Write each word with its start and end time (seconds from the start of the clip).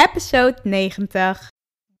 episode 0.00 0.64
90. 0.64 1.50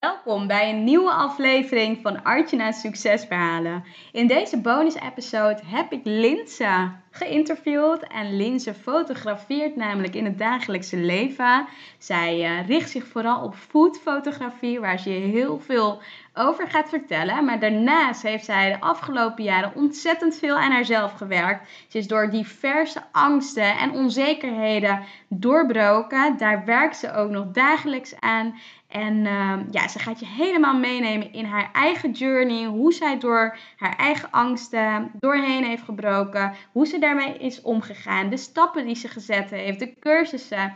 Welkom 0.00 0.46
bij 0.46 0.70
een 0.70 0.84
nieuwe 0.84 1.10
aflevering 1.10 1.98
van 2.02 2.24
Artjana 2.24 2.72
Succesverhalen. 2.72 3.84
In 4.12 4.26
deze 4.26 4.60
bonus-episode 4.60 5.60
heb 5.64 5.92
ik 5.92 6.00
Linse 6.04 6.90
geïnterviewd. 7.10 8.06
En 8.06 8.36
Linse 8.36 8.74
fotografeert 8.74 9.76
namelijk 9.76 10.14
in 10.14 10.24
het 10.24 10.38
dagelijkse 10.38 10.96
leven. 10.96 11.66
Zij 11.98 12.38
uh, 12.38 12.66
richt 12.66 12.90
zich 12.90 13.06
vooral 13.06 13.44
op 13.44 13.54
foodfotografie, 13.54 14.80
waar 14.80 14.98
ze 14.98 15.10
heel 15.10 15.58
veel 15.58 16.02
over 16.34 16.68
gaat 16.68 16.88
vertellen. 16.88 17.44
Maar 17.44 17.60
daarnaast 17.60 18.22
heeft 18.22 18.44
zij 18.44 18.72
de 18.72 18.80
afgelopen 18.80 19.44
jaren 19.44 19.72
ontzettend 19.74 20.36
veel 20.36 20.58
aan 20.58 20.72
haarzelf 20.72 21.12
gewerkt. 21.12 21.68
Ze 21.88 21.98
is 21.98 22.06
door 22.06 22.30
diverse 22.30 23.02
angsten 23.12 23.78
en 23.78 23.90
onzekerheden 23.90 25.02
doorbroken. 25.28 26.36
Daar 26.36 26.64
werkt 26.64 26.96
ze 26.96 27.12
ook 27.12 27.30
nog 27.30 27.46
dagelijks 27.52 28.20
aan. 28.20 28.54
En 28.90 29.24
uh, 29.24 29.58
ja, 29.70 29.88
ze 29.88 29.98
gaat 29.98 30.20
je 30.20 30.26
helemaal 30.26 30.78
meenemen 30.78 31.32
in 31.32 31.44
haar 31.44 31.70
eigen 31.72 32.10
journey. 32.10 32.64
Hoe 32.64 32.92
zij 32.92 33.18
door 33.18 33.56
haar 33.76 33.96
eigen 33.96 34.30
angsten 34.30 35.10
doorheen 35.18 35.64
heeft 35.64 35.82
gebroken. 35.82 36.54
Hoe 36.72 36.86
ze 36.86 36.98
daarmee 36.98 37.38
is 37.38 37.62
omgegaan. 37.62 38.30
De 38.30 38.36
stappen 38.36 38.86
die 38.86 38.96
ze 38.96 39.08
gezet 39.08 39.50
heeft. 39.50 39.78
De 39.78 39.94
cursussen. 39.98 40.74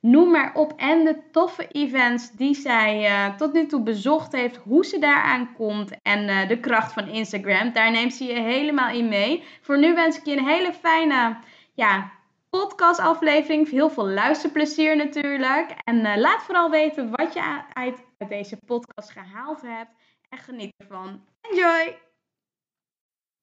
Noem 0.00 0.30
maar 0.30 0.54
op. 0.54 0.72
En 0.76 1.04
de 1.04 1.16
toffe 1.32 1.68
events 1.68 2.30
die 2.30 2.54
zij 2.54 3.10
uh, 3.10 3.34
tot 3.36 3.52
nu 3.52 3.66
toe 3.66 3.82
bezocht 3.82 4.32
heeft. 4.32 4.56
Hoe 4.56 4.84
ze 4.84 4.98
daaraan 4.98 5.52
komt. 5.54 5.92
En 6.02 6.28
uh, 6.28 6.48
de 6.48 6.60
kracht 6.60 6.92
van 6.92 7.08
Instagram. 7.08 7.72
Daar 7.72 7.90
neemt 7.90 8.14
ze 8.14 8.24
je 8.24 8.40
helemaal 8.40 8.90
in 8.90 9.08
mee. 9.08 9.42
Voor 9.60 9.78
nu 9.78 9.94
wens 9.94 10.18
ik 10.18 10.24
je 10.24 10.36
een 10.36 10.46
hele 10.46 10.72
fijne 10.72 11.36
ja, 11.74 12.12
podcastaflevering. 12.60 13.70
Heel 13.70 13.90
veel 13.90 14.08
luisterplezier 14.08 14.96
natuurlijk. 14.96 15.74
En 15.84 15.96
uh, 15.96 16.16
laat 16.16 16.42
vooral 16.42 16.70
weten 16.70 17.10
wat 17.10 17.32
je 17.32 17.42
uit, 17.72 18.04
uit 18.18 18.30
deze 18.30 18.56
podcast 18.66 19.10
gehaald 19.10 19.62
hebt. 19.62 19.90
En 20.28 20.38
geniet 20.38 20.72
ervan. 20.76 21.24
Enjoy! 21.40 21.96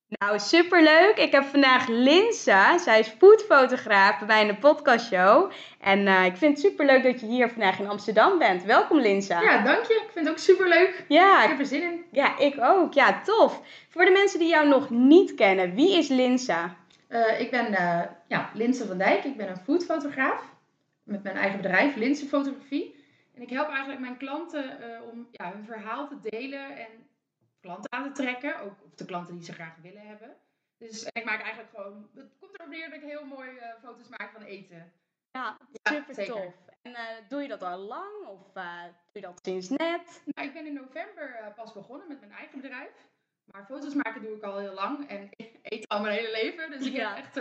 Nou, 0.08 0.40
superleuk. 0.40 1.18
Ik 1.18 1.32
heb 1.32 1.44
vandaag 1.44 1.88
Linsa. 1.88 2.78
Zij 2.78 3.00
is 3.00 3.08
foodfotograaf 3.08 4.26
bij 4.26 4.46
de 4.48 4.56
podcastshow. 4.56 5.52
En 5.80 6.00
uh, 6.00 6.26
ik 6.26 6.38
vind 6.38 6.58
het 6.58 6.66
superleuk 6.66 7.04
dat 7.04 7.20
je 7.20 7.26
hier 7.26 7.50
vandaag 7.50 7.80
in 7.80 7.90
Amsterdam 7.90 8.38
bent. 8.38 8.64
Welkom 8.64 9.00
Linsa. 9.00 9.42
Ja, 9.42 9.64
dank 9.64 9.84
je. 9.84 9.94
Ik 9.94 10.10
vind 10.12 10.26
het 10.26 10.30
ook 10.30 10.42
superleuk. 10.42 11.06
Ja. 11.08 11.44
Ik 11.44 11.50
heb 11.50 11.60
er 11.60 11.66
zin 11.66 11.82
in. 11.82 12.06
Ja, 12.12 12.38
ik 12.38 12.56
ook. 12.62 12.94
Ja, 12.94 13.22
tof. 13.22 13.62
Voor 13.90 14.06
de 14.06 14.12
mensen 14.12 14.40
die 14.40 14.50
jou 14.50 14.68
nog 14.68 14.90
niet 14.90 15.34
kennen, 15.36 15.76
wie 15.76 15.98
is 15.98 16.08
Linsa? 16.08 16.76
Uh, 17.14 17.40
ik 17.40 17.52
ben 17.52 17.72
uh, 17.72 18.04
ja, 18.28 18.52
Linse 18.54 18.86
van 18.86 18.98
Dijk. 18.98 19.24
Ik 19.24 19.38
ben 19.38 19.50
een 19.50 19.58
foodfotograaf. 19.58 20.52
Met 21.04 21.24
mijn 21.24 21.36
eigen 21.36 21.62
bedrijf, 21.62 21.96
Linse 21.96 22.26
Fotografie. 22.26 23.06
En 23.34 23.42
ik 23.42 23.50
help 23.50 23.70
eigenlijk 23.70 24.00
mijn 24.00 24.18
klanten 24.18 24.80
om 25.12 25.28
ja, 25.32 25.52
hun 25.52 25.66
verhaal 25.66 26.08
te 26.08 26.20
delen 26.30 26.78
en 26.78 27.08
klanten 27.60 27.92
aan 27.92 28.14
te 28.14 28.22
trekken. 28.22 28.60
Ook 28.60 28.82
op 28.84 28.98
de 28.98 29.06
klanten 29.06 29.36
die 29.36 29.44
ze 29.44 29.54
graag 29.54 29.76
willen 29.82 30.08
hebben. 30.08 30.36
Dus 30.78 31.04
ik 31.04 31.26
maak 31.26 31.42
eigenlijk 31.42 31.70
gewoon. 31.76 32.10
Het 32.16 32.32
komt 32.40 32.60
erop 32.60 32.72
neer 32.72 32.90
dat 32.90 33.02
ik 33.02 33.10
heel 33.10 33.26
mooi 33.26 33.50
foto's 33.82 34.10
maak 34.10 34.32
van 34.32 34.42
eten. 34.42 34.92
Ja, 35.32 35.58
super 35.84 36.20
ja, 36.20 36.26
tof. 36.26 36.54
En 36.82 36.92
uh, 36.92 37.00
doe 37.28 37.42
je 37.42 37.48
dat 37.48 37.64
al 37.64 37.78
lang 37.78 38.26
of 38.28 38.56
uh, 38.58 38.84
doe 38.84 38.94
je 39.12 39.22
dat 39.22 39.40
sinds 39.44 39.70
net? 39.70 40.22
Nou, 40.26 40.48
ik 40.48 40.54
ben 40.54 40.66
in 40.66 40.74
november 40.74 41.54
pas 41.56 41.74
begonnen 41.74 42.08
met 42.08 42.20
mijn 42.20 42.32
eigen 42.32 42.62
bedrijf. 42.62 42.92
Maar 43.46 43.66
foto's 43.66 43.94
maken 43.94 44.22
doe 44.22 44.36
ik 44.36 44.44
al 44.44 44.58
heel 44.58 44.74
lang. 44.74 45.10
En 45.10 45.30
ik 45.36 45.60
eet 45.62 45.88
al 45.88 46.02
mijn 46.02 46.16
hele 46.16 46.32
leven. 46.32 46.72
Dus 46.72 46.88
ik 46.88 46.94
ja. 46.94 47.14
heb 47.14 47.24
echt. 47.24 47.36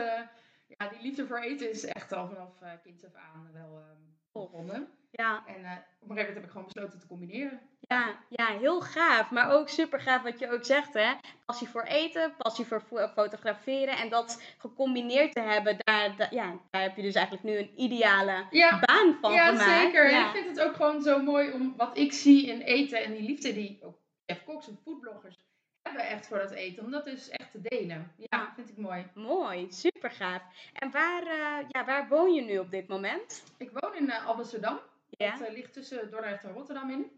ja, 0.67 0.89
die 0.89 1.03
liefde 1.03 1.27
voor 1.27 1.39
eten 1.39 1.71
is 1.71 1.85
echt 1.85 2.13
al 2.13 2.29
vanaf 2.29 2.81
kind 2.83 3.05
af 3.05 3.15
aan 3.15 3.51
wel 3.53 3.77
um, 3.77 4.17
begonnen. 4.33 4.89
Ja. 5.11 5.43
En 5.47 5.55
op 5.55 5.57
een 5.57 5.65
gegeven 5.65 6.09
moment 6.09 6.35
heb 6.35 6.45
ik 6.45 6.51
gewoon 6.51 6.67
besloten 6.67 7.01
te 7.01 7.07
combineren. 7.07 7.61
Ja, 7.81 8.19
ja, 8.29 8.47
heel 8.47 8.81
gaaf. 8.81 9.31
Maar 9.31 9.51
ook 9.51 9.69
super 9.69 10.01
gaaf 10.01 10.23
wat 10.23 10.39
je 10.39 10.51
ook 10.51 10.65
zegt, 10.65 10.95
hè. 10.95 11.13
Passie 11.45 11.69
voor 11.69 11.83
eten, 11.83 12.35
passie 12.37 12.65
voor 12.65 12.83
fotograferen. 13.15 13.97
En 13.97 14.09
dat 14.09 14.43
gecombineerd 14.59 15.33
te 15.33 15.41
hebben, 15.41 15.77
daar, 15.79 16.17
daar 16.17 16.35
ja, 16.35 16.59
daar 16.71 16.83
heb 16.83 16.97
je 16.97 17.03
dus 17.03 17.15
eigenlijk 17.15 17.47
nu 17.47 17.57
een 17.59 17.81
ideale 17.81 18.47
ja. 18.51 18.81
baan 18.81 19.19
van 19.21 19.33
ja, 19.33 19.47
gemaakt. 19.47 19.81
Zeker. 19.81 20.11
Ja, 20.11 20.21
En 20.21 20.27
ik 20.27 20.31
vind 20.31 20.57
het 20.57 20.67
ook 20.67 20.75
gewoon 20.75 21.03
zo 21.03 21.23
mooi 21.23 21.53
om 21.53 21.75
wat 21.77 21.99
ik 21.99 22.13
zie 22.13 22.47
in 22.47 22.61
eten 22.61 23.05
en 23.05 23.13
die 23.13 23.23
liefde 23.23 23.53
die 23.53 23.79
ook 23.83 23.99
chef 24.27 24.45
Cox 24.45 24.69
en 24.69 24.79
foodbloggers 24.85 25.39
hebben 25.83 26.07
echt 26.07 26.27
voor 26.27 26.39
dat 26.39 26.51
eten. 26.51 26.85
Om 26.85 26.91
dat 26.91 27.05
dus 27.05 27.29
echt 27.29 27.51
te 27.51 27.61
delen. 27.61 28.13
Ja, 28.17 28.27
ja. 28.29 28.53
vind 28.55 28.69
ik 28.69 28.77
mooi. 28.77 29.07
Mooi, 29.15 29.73
super 29.73 30.11
gaaf. 30.11 30.43
En 30.73 30.91
waar, 30.91 31.23
uh, 31.23 31.69
ja, 31.69 31.85
waar 31.85 32.09
woon 32.09 32.35
je 32.35 32.43
nu 32.43 32.59
op 32.59 32.71
dit 32.71 32.89
moment? 32.89 33.43
Ik 33.57 33.71
woon 33.71 33.95
in 33.95 34.05
uh, 34.05 34.27
Amsterdam. 34.27 34.81
Ja. 35.09 35.37
Dat 35.37 35.49
uh, 35.49 35.55
ligt 35.55 35.73
tussen 35.73 36.11
Dordrecht 36.11 36.45
en 36.45 36.53
Rotterdam 36.53 36.91
in. 36.91 37.11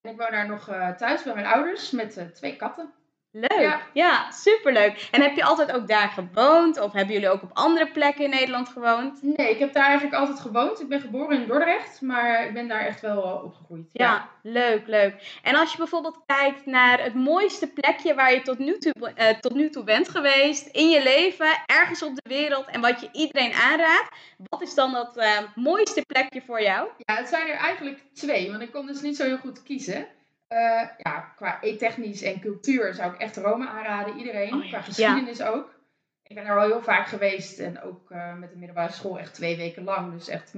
En 0.00 0.10
ik 0.10 0.16
woon 0.16 0.30
daar 0.30 0.48
nog 0.48 0.64
thuis 0.96 1.22
bij 1.22 1.34
mijn 1.34 1.46
ouders 1.46 1.90
met 1.90 2.34
twee 2.34 2.56
katten. 2.56 2.92
Leuk, 3.36 3.60
ja. 3.60 3.80
ja, 3.92 4.30
superleuk. 4.30 5.08
En 5.10 5.22
heb 5.22 5.36
je 5.36 5.44
altijd 5.44 5.72
ook 5.72 5.88
daar 5.88 6.08
gewoond? 6.08 6.80
Of 6.80 6.92
hebben 6.92 7.14
jullie 7.14 7.28
ook 7.28 7.42
op 7.42 7.50
andere 7.52 7.90
plekken 7.90 8.24
in 8.24 8.30
Nederland 8.30 8.68
gewoond? 8.68 9.22
Nee, 9.22 9.50
ik 9.50 9.58
heb 9.58 9.72
daar 9.72 9.84
eigenlijk 9.84 10.16
altijd 10.16 10.40
gewoond. 10.40 10.80
Ik 10.80 10.88
ben 10.88 11.00
geboren 11.00 11.40
in 11.40 11.46
Dordrecht, 11.46 12.00
maar 12.00 12.46
ik 12.46 12.52
ben 12.52 12.68
daar 12.68 12.86
echt 12.86 13.00
wel 13.00 13.24
uh, 13.24 13.44
opgegroeid. 13.44 13.88
Ja, 13.92 14.06
ja, 14.06 14.28
leuk, 14.42 14.86
leuk. 14.86 15.38
En 15.42 15.54
als 15.54 15.70
je 15.70 15.78
bijvoorbeeld 15.78 16.22
kijkt 16.26 16.66
naar 16.66 17.02
het 17.02 17.14
mooiste 17.14 17.72
plekje 17.72 18.14
waar 18.14 18.32
je 18.32 18.42
tot 18.42 18.58
nu, 18.58 18.78
toe, 18.78 19.12
uh, 19.18 19.28
tot 19.28 19.54
nu 19.54 19.70
toe 19.70 19.84
bent 19.84 20.08
geweest 20.08 20.66
in 20.66 20.88
je 20.88 21.02
leven, 21.02 21.62
ergens 21.66 22.02
op 22.02 22.14
de 22.14 22.28
wereld 22.28 22.66
en 22.66 22.80
wat 22.80 23.00
je 23.00 23.08
iedereen 23.12 23.52
aanraadt, 23.52 24.08
wat 24.48 24.62
is 24.62 24.74
dan 24.74 24.92
dat 24.92 25.16
uh, 25.16 25.38
mooiste 25.54 26.04
plekje 26.06 26.42
voor 26.42 26.62
jou? 26.62 26.88
Ja, 26.96 27.14
het 27.14 27.28
zijn 27.28 27.48
er 27.48 27.56
eigenlijk 27.56 28.04
twee, 28.12 28.50
want 28.50 28.62
ik 28.62 28.72
kon 28.72 28.86
dus 28.86 29.00
niet 29.00 29.16
zo 29.16 29.24
heel 29.24 29.38
goed 29.38 29.62
kiezen. 29.62 30.06
Uh, 30.54 30.88
ja, 30.98 31.32
qua 31.36 31.60
eettechnisch 31.60 32.22
en 32.22 32.40
cultuur 32.40 32.94
zou 32.94 33.12
ik 33.12 33.20
echt 33.20 33.36
Rome 33.36 33.68
aanraden. 33.68 34.16
Iedereen. 34.16 34.54
Oh, 34.54 34.62
ja. 34.62 34.68
Qua 34.68 34.80
geschiedenis 34.80 35.38
ja. 35.38 35.48
ook. 35.48 35.74
Ik 36.22 36.34
ben 36.36 36.44
er 36.44 36.58
al 36.58 36.66
heel 36.66 36.82
vaak 36.82 37.06
geweest. 37.06 37.58
En 37.58 37.82
ook 37.82 38.10
uh, 38.10 38.34
met 38.34 38.50
de 38.50 38.56
middelbare 38.56 38.92
school 38.92 39.18
echt 39.18 39.34
twee 39.34 39.56
weken 39.56 39.84
lang. 39.84 40.12
Dus 40.12 40.28
echt 40.28 40.52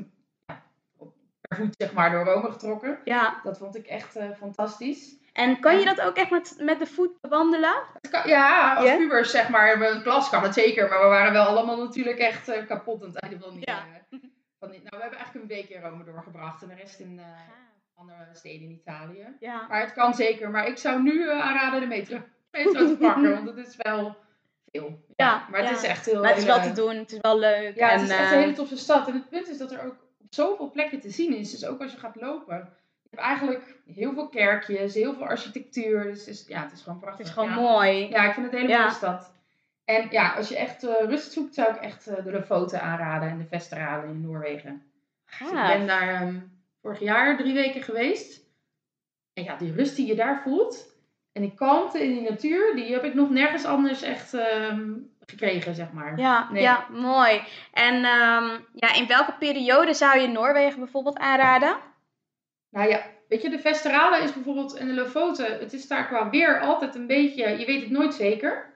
ja, 0.46 0.62
per 1.40 1.56
voet 1.56 1.74
zeg 1.78 1.92
maar 1.92 2.10
door 2.10 2.24
Rome 2.24 2.50
getrokken. 2.50 2.98
Ja. 3.04 3.40
Dat 3.42 3.58
vond 3.58 3.76
ik 3.76 3.86
echt 3.86 4.16
uh, 4.16 4.30
fantastisch. 4.38 5.16
En 5.32 5.60
kan 5.60 5.78
je 5.78 5.84
dat 5.84 6.00
ook 6.00 6.16
echt 6.16 6.30
met, 6.30 6.56
met 6.58 6.78
de 6.78 6.86
voet 6.86 7.20
bewandelen? 7.20 7.74
Kan, 8.10 8.28
ja, 8.28 8.74
als 8.74 8.84
yeah? 8.84 8.98
pubers 8.98 9.30
zeg 9.30 9.48
maar. 9.48 9.78
Mijn 9.78 10.02
klas 10.02 10.30
kan 10.30 10.42
het 10.42 10.54
zeker. 10.54 10.88
Maar 10.88 11.00
we 11.00 11.06
waren 11.06 11.32
wel 11.32 11.46
allemaal 11.46 11.84
natuurlijk 11.84 12.18
echt 12.18 12.66
kapot 12.66 13.02
aan 13.02 13.08
het 13.08 13.20
einde 13.20 13.38
van 13.38 13.54
die... 13.54 13.70
Ja. 13.70 13.84
Van 14.58 14.70
die 14.70 14.80
nou, 14.80 14.96
we 14.96 15.00
hebben 15.00 15.18
eigenlijk 15.18 15.50
een 15.50 15.56
week 15.56 15.68
in 15.68 15.80
Rome 15.80 16.04
doorgebracht. 16.04 16.62
En 16.62 16.68
de 16.68 16.74
rest 16.74 16.98
in 16.98 17.20
andere 17.96 18.34
steden 18.34 18.68
in 18.68 18.70
Italië. 18.70 19.36
Ja. 19.40 19.66
Maar 19.68 19.80
het 19.80 19.92
kan 19.92 20.14
zeker. 20.14 20.50
Maar 20.50 20.66
ik 20.66 20.78
zou 20.78 21.02
nu 21.02 21.12
uh, 21.12 21.40
aanraden 21.40 21.80
de 21.80 21.86
metro, 21.86 22.18
metro 22.50 22.86
te 22.86 22.96
pakken, 22.96 23.30
want 23.44 23.56
het 23.56 23.66
is 23.66 23.76
wel 23.76 24.16
veel. 24.70 25.04
Ja, 25.16 25.26
ja 25.26 25.46
maar 25.50 25.60
het 25.60 25.68
ja. 25.68 25.76
is 25.76 25.82
echt 25.82 26.06
heel 26.06 26.20
Maar 26.20 26.28
het 26.28 26.38
is 26.38 26.44
wel 26.44 26.62
te 26.62 26.72
doen, 26.72 26.96
het 26.96 27.12
is 27.12 27.18
wel 27.20 27.38
leuk. 27.38 27.76
Ja, 27.76 27.90
en, 27.90 28.00
het 28.00 28.10
is 28.10 28.16
echt 28.16 28.32
een 28.32 28.38
hele 28.38 28.52
toffe 28.52 28.76
stad. 28.76 29.08
En 29.08 29.14
het 29.14 29.28
punt 29.28 29.48
is 29.48 29.58
dat 29.58 29.72
er 29.72 29.84
ook 29.84 29.96
op 30.20 30.26
zoveel 30.30 30.70
plekken 30.70 31.00
te 31.00 31.10
zien 31.10 31.36
is. 31.36 31.50
Dus 31.50 31.66
ook 31.66 31.80
als 31.80 31.92
je 31.92 31.98
gaat 31.98 32.16
lopen. 32.16 32.56
Je 33.02 33.16
hebt 33.16 33.22
eigenlijk 33.22 33.76
heel 33.86 34.12
veel 34.12 34.28
kerkjes, 34.28 34.94
heel 34.94 35.14
veel 35.14 35.26
architectuur. 35.26 36.02
Dus 36.02 36.18
het 36.18 36.28
is, 36.28 36.44
ja, 36.46 36.62
het 36.62 36.72
is 36.72 36.82
gewoon 36.82 36.98
prachtig. 36.98 37.18
Het 37.18 37.36
is 37.36 37.42
gewoon 37.42 37.64
mooi. 37.64 38.08
Ja, 38.08 38.28
ik 38.28 38.34
vind 38.34 38.46
het 38.46 38.54
een 38.54 38.60
hele 38.60 38.78
mooie 38.78 38.90
stad. 38.90 39.34
En 39.84 40.06
ja, 40.10 40.34
als 40.34 40.48
je 40.48 40.56
echt 40.56 40.84
uh, 40.84 40.90
rust 41.00 41.32
zoekt, 41.32 41.54
zou 41.54 41.74
ik 41.74 41.80
echt 41.80 42.08
uh, 42.08 42.24
de 42.24 42.32
Lofoten 42.32 42.82
aanraden 42.82 43.28
en 43.28 43.38
de 43.38 43.46
Vesteralen 43.46 44.10
in 44.10 44.20
Noorwegen. 44.20 44.82
Dus 45.38 45.48
ik 45.48 45.66
ben 45.66 45.86
daar 45.86 46.22
um, 46.22 46.55
vorig 46.86 47.00
jaar 47.00 47.36
drie 47.36 47.54
weken 47.54 47.82
geweest. 47.82 48.44
En 49.32 49.44
ja, 49.44 49.56
die 49.56 49.72
rust 49.72 49.96
die 49.96 50.06
je 50.06 50.14
daar 50.14 50.42
voelt. 50.42 50.94
En 51.32 51.42
die 51.42 51.54
kalmte 51.54 52.02
in 52.02 52.12
die 52.12 52.30
natuur, 52.30 52.74
die 52.74 52.92
heb 52.92 53.04
ik 53.04 53.14
nog 53.14 53.30
nergens 53.30 53.64
anders 53.64 54.02
echt 54.02 54.32
um, 54.32 55.10
gekregen, 55.20 55.74
zeg 55.74 55.92
maar. 55.92 56.18
Ja, 56.18 56.50
nee. 56.52 56.62
ja 56.62 56.86
mooi. 56.90 57.42
En 57.72 57.94
um, 57.94 58.66
ja, 58.74 58.94
in 58.94 59.06
welke 59.06 59.34
periode 59.38 59.94
zou 59.94 60.18
je 60.18 60.26
Noorwegen 60.26 60.78
bijvoorbeeld 60.78 61.18
aanraden? 61.18 61.76
Nou 62.70 62.88
ja, 62.88 63.02
weet 63.28 63.42
je, 63.42 63.50
de 63.50 63.58
Vesteralen 63.58 64.22
is 64.22 64.32
bijvoorbeeld 64.32 64.74
en 64.74 64.86
de 64.86 64.94
Lofoten, 64.94 65.58
het 65.58 65.72
is 65.72 65.88
daar 65.88 66.06
qua 66.06 66.30
weer 66.30 66.60
altijd 66.60 66.94
een 66.94 67.06
beetje, 67.06 67.58
je 67.58 67.66
weet 67.66 67.82
het 67.82 67.90
nooit 67.90 68.14
zeker. 68.14 68.74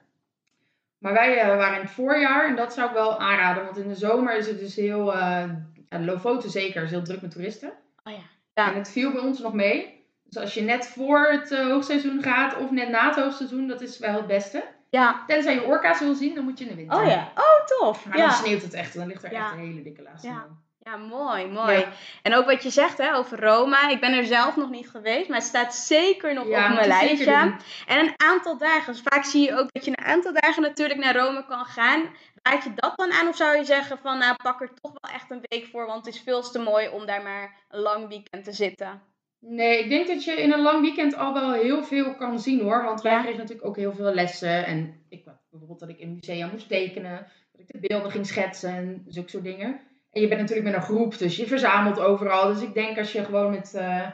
Maar 0.97 1.13
wij 1.13 1.41
uh, 1.41 1.57
waren 1.57 1.75
in 1.75 1.81
het 1.81 1.91
voorjaar 1.91 2.47
en 2.47 2.55
dat 2.55 2.73
zou 2.73 2.87
ik 2.87 2.93
wel 2.93 3.19
aanraden, 3.19 3.63
want 3.63 3.77
in 3.77 3.87
de 3.87 3.95
zomer 3.95 4.37
is 4.37 4.47
het 4.47 4.59
dus 4.59 4.75
heel, 4.75 5.15
uh, 5.15 5.49
ja, 5.89 5.97
de 5.97 6.05
Lofoten 6.05 6.49
zeker, 6.49 6.83
is 6.83 6.91
heel 6.91 7.03
druk 7.03 7.21
met 7.21 7.31
toeristen. 7.31 7.73
Oh 8.03 8.13
ja. 8.13 8.19
ja. 8.53 8.71
En 8.71 8.77
het 8.77 8.91
viel 8.91 9.11
bij 9.11 9.21
ons 9.21 9.39
nog 9.39 9.53
mee. 9.53 9.99
Dus 10.23 10.41
als 10.41 10.53
je 10.53 10.61
net 10.61 10.87
voor 10.87 11.27
het 11.31 11.51
uh, 11.51 11.67
hoogseizoen 11.67 12.21
gaat 12.23 12.57
of 12.57 12.71
net 12.71 12.89
na 12.89 13.07
het 13.07 13.15
hoogseizoen, 13.15 13.67
dat 13.67 13.81
is 13.81 13.99
wel 13.99 14.13
het 14.13 14.27
beste. 14.27 14.63
Ja. 14.89 15.23
Tenzij 15.27 15.53
je 15.53 15.63
orka's 15.63 15.99
wil 15.99 16.15
zien, 16.15 16.35
dan 16.35 16.43
moet 16.43 16.57
je 16.57 16.63
in 16.63 16.69
de 16.69 16.75
winter. 16.75 16.99
Oh 16.99 17.07
ja, 17.07 17.31
oh 17.35 17.65
tof. 17.65 18.05
Maar 18.05 18.17
ja. 18.17 18.25
dan 18.25 18.35
sneeuwt 18.35 18.61
het 18.61 18.73
echt, 18.73 18.93
dan 18.93 19.07
ligt 19.07 19.23
er 19.23 19.31
ja. 19.31 19.43
echt 19.43 19.53
een 19.53 19.59
hele 19.59 19.81
dikke 19.81 20.01
laag 20.01 20.19
sneeuw. 20.19 20.31
Ja. 20.31 20.47
Ja, 20.83 20.97
mooi, 20.97 21.47
mooi. 21.47 21.77
Ja. 21.77 21.87
En 22.21 22.35
ook 22.35 22.45
wat 22.45 22.63
je 22.63 22.69
zegt 22.69 22.97
hè, 22.97 23.15
over 23.15 23.39
Roma. 23.39 23.89
Ik 23.89 23.99
ben 23.99 24.13
er 24.13 24.25
zelf 24.25 24.55
nog 24.55 24.69
niet 24.69 24.89
geweest, 24.89 25.27
maar 25.27 25.37
het 25.37 25.47
staat 25.47 25.75
zeker 25.75 26.33
nog 26.33 26.47
ja, 26.47 26.67
op 26.67 26.73
mijn 26.73 26.87
lijstje. 26.87 27.55
En 27.87 27.99
een 27.99 28.13
aantal 28.17 28.57
dagen. 28.57 28.93
Dus 28.93 29.01
vaak 29.01 29.23
zie 29.23 29.45
je 29.45 29.57
ook 29.57 29.67
dat 29.71 29.85
je 29.85 29.91
een 29.91 30.05
aantal 30.05 30.33
dagen 30.33 30.61
natuurlijk 30.61 30.99
naar 30.99 31.15
Rome 31.15 31.45
kan 31.45 31.65
gaan. 31.65 32.09
Raad 32.43 32.63
je 32.63 32.71
dat 32.75 32.93
dan 32.95 33.11
aan 33.11 33.27
of 33.27 33.35
zou 33.35 33.57
je 33.57 33.63
zeggen 33.63 33.97
van 33.97 34.17
nou 34.17 34.35
pak 34.43 34.61
er 34.61 34.71
toch 34.81 34.91
wel 35.01 35.13
echt 35.13 35.31
een 35.31 35.41
week 35.41 35.65
voor, 35.65 35.85
want 35.85 36.05
het 36.05 36.15
is 36.15 36.21
veel 36.21 36.41
te 36.41 36.59
mooi 36.59 36.87
om 36.89 37.05
daar 37.05 37.21
maar 37.23 37.55
een 37.69 37.79
lang 37.79 38.07
weekend 38.07 38.43
te 38.43 38.51
zitten? 38.51 39.01
Nee, 39.39 39.79
ik 39.83 39.89
denk 39.89 40.07
dat 40.07 40.23
je 40.23 40.31
in 40.31 40.51
een 40.51 40.61
lang 40.61 40.81
weekend 40.81 41.15
al 41.15 41.33
wel 41.33 41.51
heel 41.53 41.83
veel 41.83 42.15
kan 42.15 42.39
zien 42.39 42.61
hoor. 42.61 42.83
Want 42.83 43.01
wij 43.01 43.19
kregen 43.19 43.37
natuurlijk 43.39 43.67
ook 43.67 43.75
heel 43.75 43.93
veel 43.93 44.13
lessen. 44.13 44.65
En 44.65 45.03
ik, 45.09 45.23
bijvoorbeeld 45.49 45.79
dat 45.79 45.89
ik 45.89 45.99
in 45.99 46.13
musea 46.13 46.47
moest 46.51 46.67
tekenen. 46.67 47.27
Dat 47.51 47.61
ik 47.61 47.67
de 47.67 47.87
beelden 47.87 48.11
ging 48.11 48.25
schetsen 48.25 48.69
en 48.69 49.05
zulke 49.07 49.29
soort 49.29 49.43
dingen. 49.43 49.79
En 50.11 50.21
je 50.21 50.27
bent 50.27 50.39
natuurlijk 50.41 50.67
met 50.67 50.75
een 50.75 50.81
groep, 50.81 51.17
dus 51.17 51.35
je 51.35 51.47
verzamelt 51.47 51.99
overal. 51.99 52.53
Dus 52.53 52.61
ik 52.61 52.73
denk 52.73 52.97
als 52.97 53.11
je 53.11 53.23
gewoon 53.23 53.51
met 53.51 53.73
eh, 53.73 54.07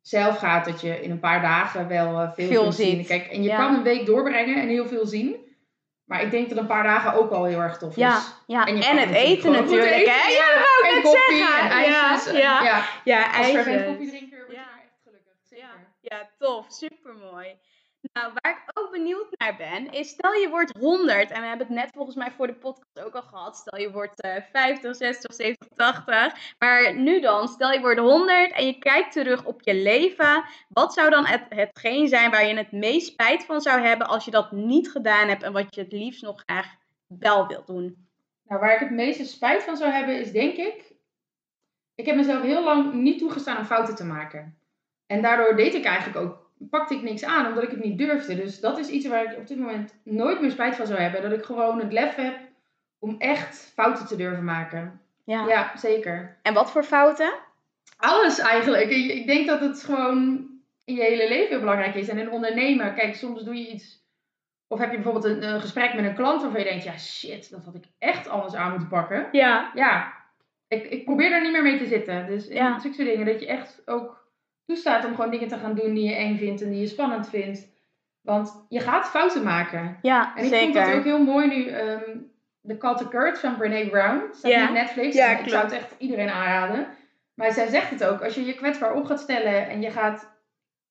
zelf 0.00 0.38
gaat, 0.38 0.64
dat 0.64 0.80
je 0.80 1.00
in 1.02 1.10
een 1.10 1.20
paar 1.20 1.42
dagen 1.42 1.88
wel 1.88 2.20
eh, 2.20 2.32
veel, 2.32 2.48
Veel 2.48 2.62
kunt 2.62 2.74
zien. 2.74 2.96
ziet. 2.96 3.06
Kijk, 3.06 3.26
en 3.26 3.42
je 3.42 3.48
Ja. 3.48 3.56
kan 3.56 3.74
een 3.74 3.82
week 3.82 4.06
doorbrengen 4.06 4.56
en 4.62 4.68
heel 4.68 4.86
veel 4.86 5.06
zien. 5.06 5.36
Maar 6.04 6.22
ik 6.22 6.30
denk 6.30 6.48
dat 6.48 6.58
een 6.58 6.66
paar 6.66 6.82
dagen 6.82 7.12
ook 7.14 7.30
al 7.30 7.44
heel 7.44 7.60
erg 7.60 7.78
tof 7.78 7.90
is. 7.90 7.96
Ja, 7.96 8.20
ja. 8.46 8.66
En 8.66 8.76
het 8.98 9.10
eten 9.10 9.52
natuurlijk, 9.52 9.90
eten, 9.92 10.12
hè? 10.12 10.28
ja. 10.28 10.34
Ja, 10.34 10.54
dat 10.54 10.64
wou 10.64 10.84
ik 10.84 10.88
En 10.88 10.94
net 10.94 11.02
koffie 11.02 11.36
zeggen. 11.36 11.64
en 11.64 11.70
ijsjes. 11.70 12.32
Ja, 12.32 12.40
ja. 12.40 12.62
ja. 12.64 12.82
Ja, 13.04 13.24
Als 13.26 13.46
fervent 13.46 13.66
ijsjes. 13.66 13.86
koffiedrinker 13.86 14.38
word 14.38 14.50
je 14.50 14.54
Ja. 14.56 14.62
echt 14.82 15.00
gelukkig. 15.04 15.32
Zeker. 15.48 15.64
Ja, 16.00 16.16
ja, 16.16 16.28
tof. 16.38 16.66
Supermooi. 16.68 17.58
Nou, 18.12 18.32
waar 18.32 18.52
ik 18.52 18.78
ook 18.78 18.90
benieuwd 18.90 19.26
naar 19.38 19.56
ben, 19.56 19.92
is 19.92 20.08
stel 20.08 20.32
je 20.32 20.48
wordt 20.48 20.78
100, 20.78 21.30
en 21.30 21.40
we 21.40 21.46
hebben 21.46 21.66
het 21.66 21.76
net 21.76 21.90
volgens 21.94 22.16
mij 22.16 22.30
voor 22.30 22.46
de 22.46 22.54
podcast 22.54 23.04
ook 23.04 23.14
al 23.14 23.22
gehad, 23.22 23.56
stel 23.56 23.80
je 23.80 23.92
wordt 23.92 24.20
eh 24.20 24.42
50, 24.52 24.96
60, 24.96 25.34
70, 25.34 25.68
80, 25.76 26.54
maar 26.58 26.94
nu 26.94 27.20
dan, 27.20 27.48
stel 27.48 27.70
je 27.70 27.80
wordt 27.80 28.00
100 28.00 28.52
en 28.52 28.66
je 28.66 28.78
kijkt 28.78 29.12
terug 29.12 29.44
op 29.44 29.62
je 29.62 29.74
leven, 29.74 30.44
wat 30.68 30.94
zou 30.94 31.10
dan 31.10 31.26
het, 31.26 31.42
hetgeen 31.48 32.08
zijn 32.08 32.30
waar 32.30 32.46
je 32.46 32.56
het 32.56 32.72
meest 32.72 33.06
spijt 33.06 33.44
van 33.44 33.60
zou 33.60 33.80
hebben 33.80 34.06
als 34.06 34.24
je 34.24 34.30
dat 34.30 34.52
niet 34.52 34.90
gedaan 34.90 35.28
hebt 35.28 35.42
en 35.42 35.52
wat 35.52 35.74
je 35.74 35.80
het 35.80 35.92
liefst 35.92 36.22
nog 36.22 36.42
graag 36.46 36.74
wel 37.06 37.46
wilt 37.46 37.66
doen? 37.66 38.08
Nou, 38.48 38.60
waar 38.60 38.74
ik 38.74 38.80
het 38.80 38.90
meeste 38.90 39.24
spijt 39.24 39.62
van 39.62 39.76
zou 39.76 39.90
hebben, 39.90 40.18
is 40.18 40.32
denk 40.32 40.56
ik. 40.56 40.92
Ik 41.94 42.06
heb 42.06 42.16
mezelf 42.16 42.42
heel 42.42 42.64
lang 42.64 42.92
niet 42.92 43.18
toegestaan 43.18 43.58
om 43.58 43.64
fouten 43.64 43.94
te 43.94 44.04
maken. 44.04 44.58
En 45.06 45.22
daardoor 45.22 45.56
deed 45.56 45.74
ik 45.74 45.84
eigenlijk 45.84 46.18
ook. 46.18 46.43
Pakte 46.70 46.94
ik 46.94 47.02
niks 47.02 47.24
aan 47.24 47.46
omdat 47.46 47.62
ik 47.62 47.70
het 47.70 47.84
niet 47.84 47.98
durfde. 47.98 48.34
Dus 48.34 48.60
dat 48.60 48.78
is 48.78 48.88
iets 48.88 49.06
waar 49.06 49.32
ik 49.32 49.38
op 49.38 49.46
dit 49.46 49.58
moment 49.58 49.94
nooit 50.02 50.40
meer 50.40 50.50
spijt 50.50 50.76
van 50.76 50.86
zou 50.86 51.00
hebben. 51.00 51.22
Dat 51.22 51.32
ik 51.32 51.44
gewoon 51.44 51.80
het 51.80 51.92
lef 51.92 52.14
heb 52.14 52.38
om 52.98 53.14
echt 53.18 53.72
fouten 53.74 54.06
te 54.06 54.16
durven 54.16 54.44
maken. 54.44 55.00
Ja. 55.24 55.46
Ja, 55.46 55.76
zeker. 55.76 56.38
En 56.42 56.54
wat 56.54 56.70
voor 56.70 56.84
fouten? 56.84 57.32
Alles 57.96 58.38
eigenlijk. 58.38 58.90
Ik, 58.90 59.26
denk 59.26 59.46
dat 59.46 59.60
het 59.60 59.82
gewoon 59.84 60.48
in 60.84 60.94
je 60.94 61.02
hele 61.02 61.28
leven 61.28 61.48
heel 61.48 61.60
belangrijk 61.60 61.94
is. 61.94 62.08
En 62.08 62.18
in 62.18 62.30
ondernemen, 62.30 62.94
kijk, 62.94 63.14
soms 63.14 63.42
doe 63.42 63.54
je 63.54 63.68
iets. 63.68 64.02
Of 64.68 64.78
heb 64.78 64.90
je 64.90 64.94
bijvoorbeeld 64.96 65.24
een, 65.24 65.42
een 65.42 65.60
gesprek 65.60 65.94
met 65.94 66.04
een 66.04 66.14
klant 66.14 66.42
waarvan 66.42 66.60
je 66.60 66.66
denkt, 66.66 66.84
ja 66.84 66.98
shit, 66.98 67.50
dat 67.50 67.64
had 67.64 67.74
ik 67.74 67.84
echt 67.98 68.28
anders 68.28 68.54
aan 68.54 68.70
moeten 68.70 68.88
pakken. 68.88 69.28
Ja. 69.32 69.70
Ja, 69.74 70.12
ik, 70.68 70.84
ik 70.84 71.04
probeer 71.04 71.30
daar 71.30 71.42
niet 71.42 71.52
meer 71.52 71.62
mee 71.62 71.78
te 71.78 71.86
zitten. 71.86 72.26
Dus 72.26 72.46
Ja. 72.46 72.78
zulke 72.78 73.04
dingen, 73.04 73.26
dat 73.26 73.40
je 73.40 73.46
echt 73.46 73.82
ook 73.84 74.23
toestaat 74.64 75.04
om 75.04 75.14
gewoon 75.14 75.30
dingen 75.30 75.48
te 75.48 75.58
gaan 75.58 75.74
doen 75.74 75.94
die 75.94 76.08
je 76.08 76.14
eng 76.14 76.36
vindt 76.36 76.62
en 76.62 76.70
die 76.70 76.80
je 76.80 76.86
spannend 76.86 77.28
vindt. 77.28 77.72
Want 78.20 78.64
je 78.68 78.80
gaat 78.80 79.06
fouten 79.08 79.42
maken. 79.42 79.98
Ja, 80.02 80.36
En 80.36 80.44
ik 80.44 80.50
zeker. 80.50 80.72
vond 80.74 80.86
het 80.86 80.96
ook 80.96 81.04
heel 81.04 81.24
mooi 81.24 81.46
nu, 81.46 81.68
ehm 81.68 82.18
The 82.66 82.76
Call 82.78 82.94
to 82.96 83.34
van 83.34 83.56
Brene 83.56 83.90
Brown. 83.90 84.22
Staat 84.32 84.50
Ja. 84.50 84.66
op 84.66 84.72
Netflix. 84.72 85.16
Ja, 85.16 85.38
ik 85.38 85.48
zou 85.48 85.62
het 85.64 85.72
echt 85.72 85.94
iedereen 85.98 86.28
aanraden. 86.28 86.86
Maar 87.34 87.52
zij 87.52 87.66
zegt 87.66 87.90
het 87.90 88.04
ook, 88.04 88.22
als 88.22 88.34
je 88.34 88.44
je 88.44 88.54
kwetsbaar 88.54 88.94
op 88.94 89.04
gaat 89.04 89.20
stellen 89.20 89.68
en 89.68 89.80
je 89.82 89.90
gaat 89.90 90.32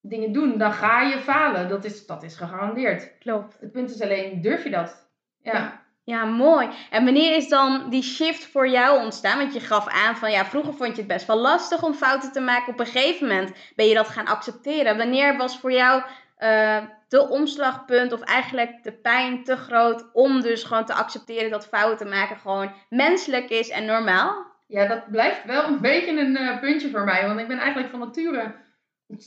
dingen 0.02 0.32
doen, 0.32 0.58
dan 0.58 0.72
ga 0.74 1.02
je 1.02 1.18
falen. 1.18 1.70
Dat 1.70 1.84
is, 1.86 2.06
dat 2.06 2.24
is 2.24 2.36
gegarandeerd. 2.36 3.18
Klopt. 3.20 3.58
Het 3.60 3.72
punt 3.72 3.90
is 3.90 4.02
alleen, 4.02 4.42
durf 4.42 4.64
je 4.64 4.70
dat? 4.70 5.10
Ja. 5.42 5.54
Ja. 5.54 5.83
Ja, 6.06 6.26
mooi. 6.26 6.70
En 6.90 7.04
wanneer 7.04 7.36
is 7.36 7.50
dan 7.50 7.90
die 7.90 8.04
shift 8.04 8.46
voor 8.46 8.68
jou 8.68 9.04
ontstaan? 9.04 9.38
Want 9.38 9.54
je 9.54 9.60
gaf 9.60 9.88
aan 9.88 10.16
van 10.16 10.32
ja, 10.32 10.46
vroeger 10.46 10.74
vond 10.74 10.92
je 10.96 11.02
het 11.02 11.08
best 11.08 11.28
wel 11.28 11.38
lastig 11.38 11.84
om 11.84 11.94
fouten 11.94 12.32
te 12.32 12.40
maken. 12.40 12.74
Op 12.74 12.80
een 12.80 12.86
gegeven 12.86 13.28
moment 13.28 13.52
ben 13.76 13.86
je 13.86 13.94
dat 13.94 14.08
gaan 14.08 14.26
accepteren. 14.26 14.98
Wanneer 14.98 15.38
was 15.38 15.60
voor 15.60 15.72
jou 15.72 16.04
eh, 16.38 16.84
de 17.08 17.30
omslagpunt 17.30 18.14
of 18.14 18.22
eigenlijk 18.22 18.84
de 18.84 18.92
pijn 18.92 19.44
te 19.44 19.56
groot 19.56 20.10
om 20.14 20.42
dus 20.42 20.64
gewoon 20.64 20.86
te 20.86 20.94
accepteren 20.94 21.52
dat 21.52 21.68
fouten 21.68 22.10
maken 22.10 22.38
gewoon 22.38 22.72
menselijk 22.90 23.50
is 23.50 23.70
en 23.70 23.86
normaal? 23.86 24.46
Ja, 24.68 24.88
dat 24.88 25.12
blijft 25.12 25.46
wel 25.46 25.64
een 25.64 25.82
beetje 25.82 26.20
een 26.20 26.38
eh, 26.38 26.60
puntje 26.60 26.90
voor 26.90 27.04
mij. 27.04 27.28
Want 27.28 27.40
ik 27.40 27.48
ben 27.48 27.58
eigenlijk 27.58 27.90
van 27.90 28.00
nature 28.00 28.56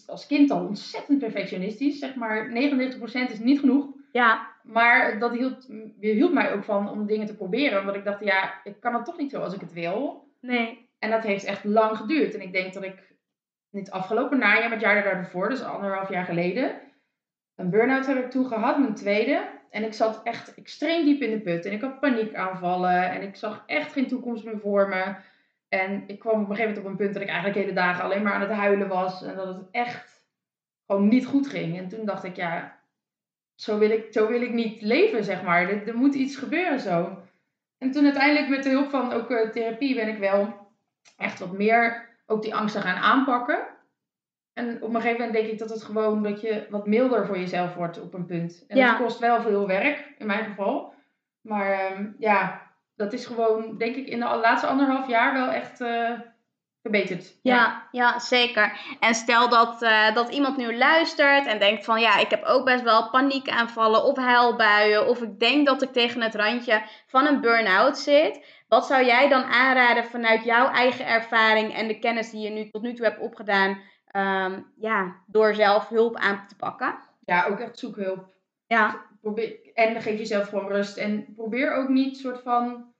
als 0.06 0.26
kind 0.26 0.50
al 0.50 0.66
ontzettend 0.66 1.18
perfectionistisch. 1.18 1.98
Zeg 1.98 2.14
maar 2.14 2.48
99% 2.48 2.52
is 3.30 3.38
niet 3.38 3.60
genoeg. 3.60 3.86
Ja, 4.12 4.55
Maar 4.66 5.18
dat 5.18 5.32
hield, 5.32 5.68
hield 6.00 6.32
mij 6.32 6.52
ook 6.52 6.64
van 6.64 6.90
om 6.90 7.06
dingen 7.06 7.26
te 7.26 7.36
proberen. 7.36 7.80
Omdat 7.80 7.94
ik 7.94 8.04
dacht, 8.04 8.24
ja, 8.24 8.60
ik 8.64 8.80
kan 8.80 8.94
het 8.94 9.04
toch 9.04 9.18
niet 9.18 9.30
zo 9.30 9.40
als 9.40 9.54
ik 9.54 9.60
het 9.60 9.72
wil. 9.72 10.28
nee. 10.40 10.84
En 10.98 11.10
dat 11.10 11.22
heeft 11.22 11.44
echt 11.44 11.64
lang 11.64 11.96
geduurd. 11.96 12.34
En 12.34 12.40
ik 12.40 12.52
denk 12.52 12.74
dat 12.74 12.82
ik 12.82 13.14
niet 13.70 13.90
afgelopen 13.90 14.38
najaar, 14.38 14.62
maar 14.62 14.70
het 14.70 14.80
jaar 14.80 15.02
daarvoor, 15.02 15.48
dus 15.48 15.62
anderhalf 15.62 16.08
jaar 16.08 16.24
geleden, 16.24 16.80
een 17.56 17.70
burn-out 17.70 18.06
heb 18.06 18.24
ik 18.24 18.30
toen 18.30 18.46
gehad, 18.46 18.78
mijn 18.78 18.94
tweede. 18.94 19.48
En 19.70 19.84
ik 19.84 19.92
zat 19.92 20.22
echt 20.22 20.54
extreem 20.54 21.04
diep 21.04 21.20
in 21.20 21.30
de 21.30 21.40
put. 21.40 21.64
En 21.64 21.72
ik 21.72 21.80
had 21.80 22.00
paniekaanvallen. 22.00 23.10
En 23.10 23.22
ik 23.22 23.36
zag 23.36 23.62
echt 23.66 23.92
geen 23.92 24.06
toekomst 24.06 24.44
meer 24.44 24.58
voor 24.58 24.88
me. 24.88 25.14
En 25.68 26.04
ik 26.06 26.18
kwam 26.18 26.42
op 26.42 26.50
een 26.50 26.56
gegeven 26.56 26.68
moment 26.68 26.84
op 26.84 26.90
een 26.90 26.96
punt 26.96 27.12
dat 27.12 27.22
ik 27.22 27.28
eigenlijk 27.28 27.58
hele 27.58 27.72
dagen 27.72 28.04
alleen 28.04 28.22
maar 28.22 28.32
aan 28.32 28.40
het 28.40 28.50
huilen 28.50 28.88
was. 28.88 29.22
En 29.22 29.36
dat 29.36 29.46
het 29.46 29.68
echt 29.70 30.26
gewoon 30.86 31.08
niet 31.08 31.26
goed 31.26 31.48
ging. 31.48 31.78
En 31.78 31.88
toen 31.88 32.04
dacht 32.04 32.24
ik, 32.24 32.36
ja, 32.36 32.75
zo 33.56 33.78
wil 33.78 33.90
ik, 33.90 34.06
zo 34.10 34.28
wil 34.28 34.42
ik 34.42 34.52
niet 34.52 34.82
leven, 34.82 35.24
zeg 35.24 35.42
maar. 35.42 35.68
Er, 35.70 35.88
er 35.88 35.96
moet 35.96 36.14
iets 36.14 36.36
gebeuren 36.36 36.80
zo. 36.80 37.18
En 37.78 37.90
toen 37.90 38.04
uiteindelijk 38.04 38.48
met 38.48 38.62
de 38.62 38.70
hulp 38.70 38.90
van 38.90 39.12
ook 39.12 39.30
eh, 39.30 39.50
therapie 39.50 39.94
ben 39.94 40.08
ik 40.08 40.18
wel 40.18 40.66
echt 41.16 41.38
wat 41.38 41.52
meer 41.52 42.08
ook 42.26 42.42
die 42.42 42.54
angsten 42.54 42.82
gaan 42.82 43.02
aanpakken. 43.02 43.66
En 44.52 44.82
op 44.82 44.88
een 44.94 45.00
gegeven 45.00 45.18
moment 45.20 45.32
denk 45.32 45.46
ik 45.46 45.58
dat 45.58 45.70
het 45.70 45.82
gewoon 45.82 46.22
dat 46.22 46.40
je 46.40 46.66
wat 46.70 46.86
milder 46.86 47.26
voor 47.26 47.38
jezelf 47.38 47.74
wordt 47.74 48.00
op 48.00 48.14
een 48.14 48.26
punt. 48.26 48.64
En 48.68 48.76
Ja. 48.76 48.88
dat 48.90 48.96
kost 49.00 49.18
wel 49.18 49.40
veel 49.40 49.66
werk, 49.66 50.14
in 50.18 50.26
mijn 50.26 50.44
geval. 50.44 50.94
Maar 51.40 51.70
ehm, 51.72 52.10
ja, 52.18 52.62
dat 52.94 53.12
is 53.12 53.26
gewoon, 53.26 53.78
denk 53.78 53.96
ik, 53.96 54.06
in 54.06 54.18
de 54.18 54.24
laatste 54.24 54.66
anderhalf 54.66 55.08
jaar 55.08 55.32
wel 55.32 55.48
echt 55.48 55.80
eh, 55.80 56.10
verbeterd. 56.90 57.38
Ja, 57.42 57.88
ja, 57.90 58.18
zeker. 58.18 58.78
En 59.00 59.14
stel 59.14 59.48
dat, 59.48 59.82
eh, 59.82 60.14
dat 60.14 60.28
iemand 60.28 60.56
nu 60.56 60.76
luistert 60.76 61.46
en 61.46 61.58
denkt 61.58 61.84
van 61.84 62.00
ja, 62.00 62.18
ik 62.18 62.30
heb 62.30 62.44
ook 62.44 62.64
best 62.64 62.82
wel 62.82 63.10
paniekaanvallen 63.10 64.04
of 64.04 64.16
huilbuien. 64.16 65.08
Of 65.08 65.22
ik 65.22 65.38
denk 65.40 65.66
dat 65.66 65.82
ik 65.82 65.92
tegen 65.92 66.20
het 66.20 66.34
randje 66.34 66.82
van 67.06 67.26
een 67.26 67.40
burn-out 67.40 67.98
zit. 67.98 68.44
Wat 68.68 68.86
zou 68.86 69.04
jij 69.04 69.28
dan 69.28 69.44
aanraden 69.44 70.04
vanuit 70.04 70.44
jouw 70.44 70.68
eigen 70.68 71.06
ervaring 71.06 71.74
en 71.74 71.88
de 71.88 71.98
kennis 71.98 72.30
die 72.30 72.40
je 72.40 72.50
nu 72.50 72.70
tot 72.70 72.82
nu 72.82 72.94
toe 72.94 73.04
hebt 73.04 73.20
opgedaan, 73.20 73.80
ehm, 74.06 74.60
ja, 74.76 75.16
door 75.26 75.54
zelf 75.54 75.88
hulp 75.88 76.16
aan 76.16 76.44
te 76.48 76.56
pakken? 76.56 76.98
Ja, 77.24 77.46
ook 77.46 77.58
echt 77.58 77.78
zoek 77.78 77.96
hulp. 77.96 78.34
Ja, 78.66 79.06
Probeer, 79.20 79.58
en 79.74 80.02
geef 80.02 80.18
jezelf 80.18 80.48
gewoon 80.48 80.68
rust. 80.68 80.96
En 80.96 81.32
probeer 81.34 81.72
ook 81.72 81.88
niet 81.88 82.16
soort 82.16 82.42
van 82.42 82.94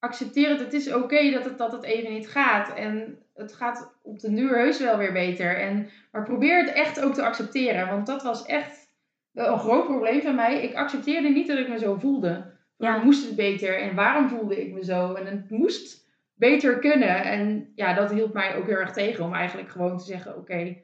accepteer 0.00 0.48
het. 0.48 0.60
Het 0.60 0.72
is 0.72 0.92
oké 0.92 1.30
dat, 1.30 1.44
het, 1.44 1.58
dat 1.58 1.72
het 1.72 1.82
even 1.82 2.12
niet 2.12 2.28
gaat. 2.28 2.74
En 2.74 3.18
het 3.34 3.52
gaat 3.52 3.94
op 4.02 4.20
de 4.20 4.34
duur 4.34 4.56
heus 4.56 4.80
wel 4.80 4.98
weer 4.98 5.12
beter. 5.12 5.56
En, 5.56 5.88
maar 6.12 6.22
probeer 6.22 6.58
het 6.58 6.72
echt 6.72 7.00
ook 7.00 7.14
te 7.14 7.22
accepteren. 7.22 7.88
Want 7.88 8.06
dat 8.06 8.22
was 8.22 8.46
echt 8.46 8.88
een 9.34 9.58
groot 9.58 9.84
probleem 9.84 10.22
van 10.22 10.34
mij. 10.34 10.62
Ik 10.62 10.74
accepteerde 10.74 11.28
niet 11.28 11.46
dat 11.46 11.58
ik 11.58 11.68
me 11.68 11.78
zo 11.78 11.94
voelde. 11.94 12.28
Ja. 12.76 12.94
Ja. 12.94 13.02
moest 13.02 13.26
het 13.26 13.36
beter? 13.36 13.78
En 13.78 13.94
waarom 13.94 14.28
voelde 14.28 14.60
ik 14.60 14.72
me 14.72 14.84
zo? 14.84 15.14
En 15.14 15.26
het 15.26 15.50
moest 15.50 16.08
beter 16.34 16.78
kunnen. 16.78 17.22
En 17.22 17.72
ja, 17.74 17.94
dat 17.94 18.10
hield 18.10 18.32
mij 18.32 18.56
ook 18.56 18.66
heel 18.66 18.76
erg 18.76 18.92
tegen. 18.92 19.24
Om 19.24 19.34
eigenlijk 19.34 19.68
gewoon 19.68 19.98
te 19.98 20.04
zeggen, 20.04 20.36
oké, 20.36 20.76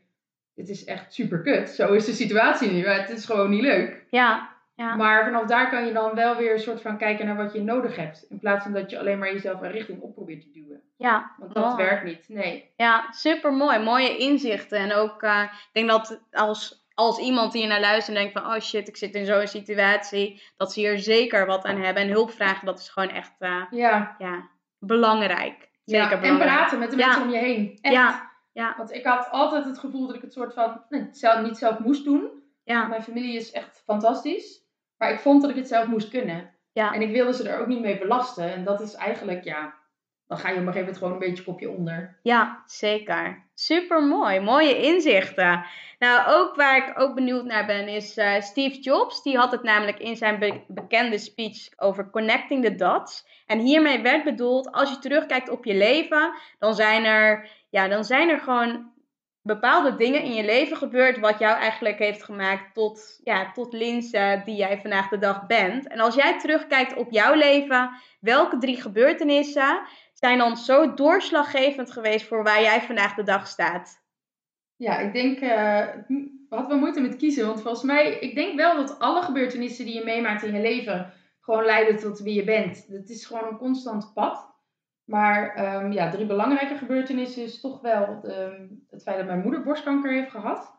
dit 0.55 0.69
is 0.69 0.85
echt 0.85 1.15
super 1.15 1.43
kut. 1.43 1.69
Zo 1.69 1.93
is 1.93 2.05
de 2.05 2.13
situatie 2.13 2.71
nu. 2.71 2.87
Het 2.87 3.11
is 3.11 3.25
gewoon 3.25 3.51
niet 3.51 3.63
leuk. 3.63 4.05
ja, 4.11 4.56
ja. 4.77 4.95
Maar 4.95 5.25
vanaf 5.25 5.45
daar 5.47 5.71
kan 5.71 5.87
je 5.87 5.93
dan 5.93 6.15
wel 6.15 6.37
weer 6.37 6.53
een 6.53 6.59
soort 6.59 6.81
van 6.83 6.97
kijken 6.99 7.27
naar 7.27 7.37
wat 7.37 7.53
je 7.53 7.63
nodig 7.63 7.97
hebt. 7.97 8.27
In 8.29 8.39
plaats 8.39 8.63
van 8.63 8.73
dat 8.73 8.91
je 8.91 8.99
alleen 8.99 9.19
maar 9.19 9.33
jezelf 9.33 9.61
een 9.61 9.71
richting 9.71 10.01
op 10.01 10.15
probeert 10.15 10.41
te 10.43 10.51
duwen. 10.51 10.83
ja. 10.97 11.35
Want 11.39 11.55
dat 11.55 11.75
werkt 11.77 12.05
niet. 12.05 12.29
Nee. 12.29 12.73
Ja, 12.77 13.07
super 13.13 13.53
mooi. 13.53 13.79
Mooie 13.79 14.17
inzichten. 14.17 14.79
En 14.79 14.93
ook, 14.93 15.23
eh, 15.23 15.43
ik 15.43 15.69
denk 15.73 15.89
dat 15.89 16.21
als, 16.33 16.87
als 16.95 17.19
iemand 17.19 17.53
die 17.53 17.61
hier 17.61 17.71
naar 17.71 17.81
luistert 17.81 18.17
en 18.17 18.23
denkt 18.23 18.39
van, 18.41 18.55
oh 18.55 18.61
shit, 18.61 18.89
ik 18.89 18.97
zit 18.97 19.15
in 19.15 19.27
zo'n 19.27 19.47
situatie, 19.47 20.43
dat 20.57 20.73
ze 20.73 20.81
hier 20.81 20.99
zeker 20.99 21.47
wat 21.47 21.65
aan 21.65 21.81
hebben. 21.81 22.03
En 22.03 22.09
hulp 22.09 22.31
vragen, 22.31 22.67
dat 22.67 22.79
is 22.79 22.89
gewoon 22.89 23.09
echt, 23.09 23.33
eh, 23.39 23.63
Ja. 23.71 24.15
ja, 24.19 24.49
belangrijk. 24.79 25.69
Zeker 25.85 26.05
ja. 26.07 26.13
En 26.13 26.21
belangrijk. 26.21 26.51
praten 26.57 26.79
met 26.79 26.91
de 26.91 26.97
Ja. 26.97 27.07
mensen 27.07 27.23
om 27.23 27.31
je 27.31 27.39
heen. 27.39 27.79
Echt. 27.81 27.95
Ja. 27.95 28.31
Ja, 28.53 28.75
Want 28.77 28.93
ik 28.93 29.05
had 29.07 29.29
altijd 29.31 29.65
het 29.65 29.79
gevoel 29.79 30.07
dat 30.07 30.17
ik 30.17 30.23
het 30.23 30.33
soort 30.33 30.55
van 30.55 30.83
nee, 30.89 31.09
zelf, 31.13 31.43
niet 31.43 31.57
zelf 31.59 31.79
moest 31.79 32.05
doen. 32.05 32.31
ja, 32.65 32.87
Mijn 32.87 33.03
familie 33.03 33.37
is 33.37 33.53
echt 33.53 33.83
fantastisch. 33.85 34.65
Maar 34.99 35.11
ik 35.11 35.19
vond 35.19 35.41
dat 35.43 35.51
ik 35.51 35.57
het 35.57 35.69
zelf 35.69 35.87
moest 35.87 36.09
kunnen. 36.09 36.51
ja. 36.73 36.93
En 36.95 37.03
ik 37.03 37.13
wilde 37.13 37.35
ze 37.35 37.49
er 37.49 37.61
ook 37.61 37.67
niet 37.67 37.81
mee 37.81 37.99
belasten. 37.99 38.53
En 38.53 38.65
dat 38.65 38.81
is 38.81 38.95
eigenlijk, 38.95 39.45
ja, 39.45 39.75
dan 40.27 40.39
ga 40.39 40.49
je 40.49 40.55
op 40.55 40.61
een 40.61 40.67
gegeven 40.67 40.79
moment 40.81 40.97
gewoon 40.97 41.13
een 41.13 41.29
beetje 41.29 41.45
kopje 41.45 41.71
onder. 41.71 42.19
Ja, 42.23 42.63
zeker. 42.67 43.45
Super 43.55 44.03
mooi. 44.03 44.41
Mooie 44.41 44.83
inzichten. 44.83 45.65
Nou, 45.99 46.29
ook 46.29 46.57
waar 46.57 46.77
ik 46.77 47.01
ook 47.01 47.15
benieuwd 47.15 47.45
naar 47.45 47.67
ben, 47.67 47.89
is 47.89 48.19
uh, 48.19 48.41
Steve 48.41 48.81
Jobs. 48.81 49.23
Die 49.23 49.37
had 49.37 49.51
het 49.53 49.63
namelijk 49.63 49.99
in 49.99 50.17
zijn 50.17 50.65
bekende 50.69 51.19
speech 51.19 51.69
over 51.77 52.11
connecting 52.11 52.65
the 52.65 52.75
dots. 52.75 53.27
En 53.47 53.59
hiermee 53.59 54.03
werd 54.03 54.25
bedoeld, 54.25 54.73
als 54.73 54.91
je 54.91 54.99
terugkijkt 54.99 55.49
op 55.49 55.65
je 55.65 55.75
leven, 55.75 56.35
dan 56.59 56.75
zijn 56.75 57.05
er, 57.05 57.51
ja, 57.71 57.89
dan 57.89 58.05
zijn 58.05 58.29
er 58.29 58.41
gewoon 58.41 58.93
bepaalde 59.47 59.97
dingen 59.97 60.23
in 60.23 60.35
je 60.35 60.45
leven 60.45 60.77
gebeurd 60.77 61.19
wat 61.19 61.39
jou 61.39 61.59
eigenlijk 61.59 61.99
heeft 61.99 62.23
gemaakt 62.23 62.75
tot, 62.75 63.21
ja, 63.25 63.53
tot 63.53 63.73
Linse 63.73 64.43
die 64.45 64.57
jij 64.57 64.81
vandaag 64.81 65.09
de 65.09 65.19
dag 65.19 65.47
bent. 65.47 65.89
En 65.89 66.01
als 66.01 66.15
jij 66.15 66.39
terugkijkt 66.39 66.97
op 66.97 67.11
jouw 67.11 67.35
leven, 67.35 67.91
welke 68.21 68.59
drie 68.59 68.81
gebeurtenissen 68.81 69.81
zijn 70.13 70.39
dan 70.39 70.57
zo 70.57 70.95
doorslaggevend 70.95 71.93
geweest 71.93 72.27
voor 72.27 72.43
waar 72.43 72.63
jij 72.63 72.81
vandaag 72.81 73.15
de 73.15 73.23
dag 73.23 73.47
staat? 73.47 74.05
Ja, 74.77 74.99
ik 74.99 75.13
denk, 75.13 75.41
uh, 75.41 75.87
hadden 76.49 76.69
we 76.69 76.75
moeite 76.75 77.01
met 77.01 77.17
kiezen. 77.17 77.47
Want 77.47 77.63
volgens 77.63 77.85
mij, 77.85 78.19
ik 78.19 78.35
denk 78.35 78.57
wel 78.57 78.77
dat 78.77 78.99
alle 78.99 79.23
gebeurtenissen 79.23 79.85
die 79.85 79.95
je 79.95 80.05
meemaakt 80.05 80.43
in 80.43 80.55
je 80.55 80.61
leven 80.61 81.13
gewoon 81.41 81.65
leiden 81.65 81.99
tot 81.99 82.21
wie 82.21 82.35
je 82.35 82.45
bent. 82.45 82.87
Het 82.89 83.11
is 83.11 83.27
gewoon 83.27 83.49
een 83.49 83.59
constant 83.59 84.13
pad. 84.15 84.56
Maar 85.07 85.75
um, 85.85 85.93
ja, 85.93 86.11
drie 86.11 86.27
belangrijke 86.27 86.77
gebeurtenissen 86.77 87.43
is 87.43 87.61
toch 87.61 87.81
wel 87.81 88.21
de, 88.21 88.69
het 88.91 89.03
feit 89.03 89.17
dat 89.17 89.27
mijn 89.27 89.43
moeder 89.43 89.63
borstkanker 89.63 90.13
heeft 90.13 90.31
gehad. 90.31 90.75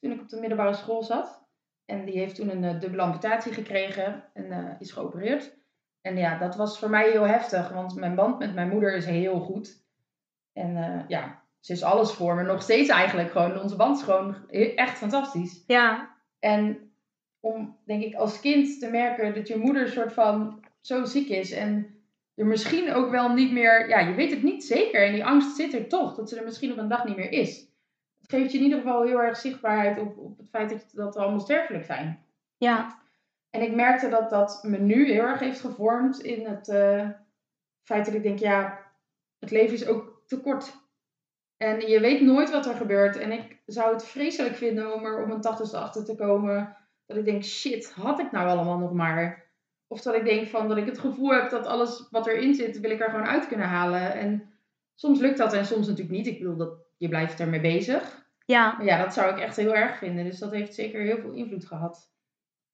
Toen 0.00 0.12
ik 0.12 0.20
op 0.20 0.28
de 0.28 0.40
middelbare 0.40 0.74
school 0.74 1.02
zat. 1.02 1.46
En 1.84 2.04
die 2.04 2.18
heeft 2.18 2.34
toen 2.34 2.50
een 2.50 2.62
uh, 2.62 2.80
dubbele 2.80 3.02
amputatie 3.02 3.52
gekregen 3.52 4.24
en 4.32 4.44
uh, 4.44 4.70
is 4.78 4.92
geopereerd. 4.92 5.56
En 6.00 6.16
ja, 6.16 6.38
dat 6.38 6.56
was 6.56 6.78
voor 6.78 6.90
mij 6.90 7.10
heel 7.10 7.26
heftig, 7.26 7.68
want 7.68 7.94
mijn 7.94 8.14
band 8.14 8.38
met 8.38 8.54
mijn 8.54 8.68
moeder 8.68 8.94
is 8.94 9.06
heel 9.06 9.40
goed. 9.40 9.84
En 10.52 10.76
uh, 10.76 11.08
ja, 11.08 11.42
ze 11.60 11.72
is 11.72 11.82
alles 11.82 12.12
voor 12.12 12.34
me. 12.34 12.42
Nog 12.42 12.62
steeds 12.62 12.88
eigenlijk 12.88 13.30
gewoon. 13.30 13.60
Onze 13.60 13.76
band 13.76 13.96
is 13.96 14.02
gewoon 14.02 14.48
echt 14.50 14.98
fantastisch. 14.98 15.64
Ja. 15.66 16.16
En 16.38 16.92
om, 17.40 17.78
denk 17.84 18.02
ik, 18.02 18.14
als 18.14 18.40
kind 18.40 18.80
te 18.80 18.90
merken 18.90 19.34
dat 19.34 19.48
je 19.48 19.56
moeder 19.56 19.82
een 19.82 19.88
soort 19.88 20.12
van 20.12 20.64
zo 20.80 21.04
ziek 21.04 21.28
is. 21.28 21.52
En 21.52 22.01
er 22.34 22.46
misschien 22.46 22.92
ook 22.92 23.10
wel 23.10 23.28
niet 23.28 23.52
meer... 23.52 23.88
Ja, 23.88 23.98
je 23.98 24.14
weet 24.14 24.30
het 24.30 24.42
niet 24.42 24.64
zeker. 24.64 25.06
En 25.06 25.12
die 25.12 25.24
angst 25.24 25.56
zit 25.56 25.74
er 25.74 25.88
toch. 25.88 26.14
Dat 26.14 26.28
ze 26.28 26.38
er 26.38 26.44
misschien 26.44 26.72
op 26.72 26.78
een 26.78 26.88
dag 26.88 27.04
niet 27.04 27.16
meer 27.16 27.32
is. 27.32 27.70
Het 28.20 28.30
geeft 28.30 28.52
je 28.52 28.58
in 28.58 28.64
ieder 28.64 28.78
geval 28.78 29.02
heel 29.02 29.22
erg 29.22 29.36
zichtbaarheid 29.36 29.98
op, 29.98 30.18
op 30.18 30.38
het 30.38 30.48
feit 30.48 30.70
dat, 30.70 30.90
dat 30.92 31.14
we 31.14 31.20
allemaal 31.20 31.40
sterfelijk 31.40 31.84
zijn. 31.84 32.24
Ja. 32.56 33.00
En 33.50 33.62
ik 33.62 33.74
merkte 33.74 34.08
dat 34.08 34.30
dat 34.30 34.62
me 34.62 34.78
nu 34.78 35.12
heel 35.12 35.22
erg 35.22 35.40
heeft 35.40 35.60
gevormd 35.60 36.20
in 36.20 36.46
het 36.46 36.68
uh, 36.68 37.08
feit 37.82 38.04
dat 38.04 38.14
ik 38.14 38.22
denk, 38.22 38.38
ja, 38.38 38.78
het 39.38 39.50
leven 39.50 39.74
is 39.74 39.86
ook 39.86 40.22
te 40.26 40.40
kort. 40.40 40.80
En 41.56 41.80
je 41.88 42.00
weet 42.00 42.20
nooit 42.20 42.50
wat 42.50 42.66
er 42.66 42.74
gebeurt. 42.74 43.16
En 43.16 43.32
ik 43.32 43.62
zou 43.66 43.92
het 43.92 44.04
vreselijk 44.04 44.54
vinden 44.54 44.94
om 44.94 45.04
er 45.04 45.20
op 45.20 45.28
mijn 45.28 45.40
tachtigste 45.40 45.78
achter 45.78 46.04
te 46.04 46.14
komen. 46.14 46.76
Dat 47.06 47.16
ik 47.16 47.24
denk, 47.24 47.44
shit, 47.44 47.92
had 47.92 48.18
ik 48.18 48.32
nou 48.32 48.48
allemaal 48.48 48.78
nog 48.78 48.92
maar? 48.92 49.41
Of 49.92 50.02
dat 50.02 50.14
ik 50.14 50.24
denk 50.24 50.48
van 50.48 50.68
dat 50.68 50.76
ik 50.76 50.86
het 50.86 50.98
gevoel 50.98 51.32
heb 51.32 51.50
dat 51.50 51.66
alles 51.66 52.08
wat 52.10 52.26
erin 52.26 52.54
zit, 52.54 52.80
wil 52.80 52.90
ik 52.90 53.00
er 53.00 53.10
gewoon 53.10 53.26
uit 53.26 53.46
kunnen 53.48 53.66
halen. 53.66 54.12
En 54.12 54.52
soms 54.94 55.20
lukt 55.20 55.38
dat 55.38 55.52
en 55.52 55.66
soms 55.66 55.86
natuurlijk 55.86 56.16
niet. 56.16 56.26
Ik 56.26 56.38
bedoel, 56.38 56.56
dat, 56.56 56.78
je 56.96 57.08
blijft 57.08 57.40
ermee 57.40 57.60
bezig. 57.60 58.26
Ja. 58.46 58.74
Maar 58.76 58.86
ja, 58.86 59.02
dat 59.02 59.14
zou 59.14 59.32
ik 59.32 59.38
echt 59.38 59.56
heel 59.56 59.74
erg 59.74 59.98
vinden. 59.98 60.24
Dus 60.24 60.38
dat 60.38 60.50
heeft 60.50 60.74
zeker 60.74 61.00
heel 61.00 61.18
veel 61.18 61.32
invloed 61.32 61.66
gehad. 61.66 62.10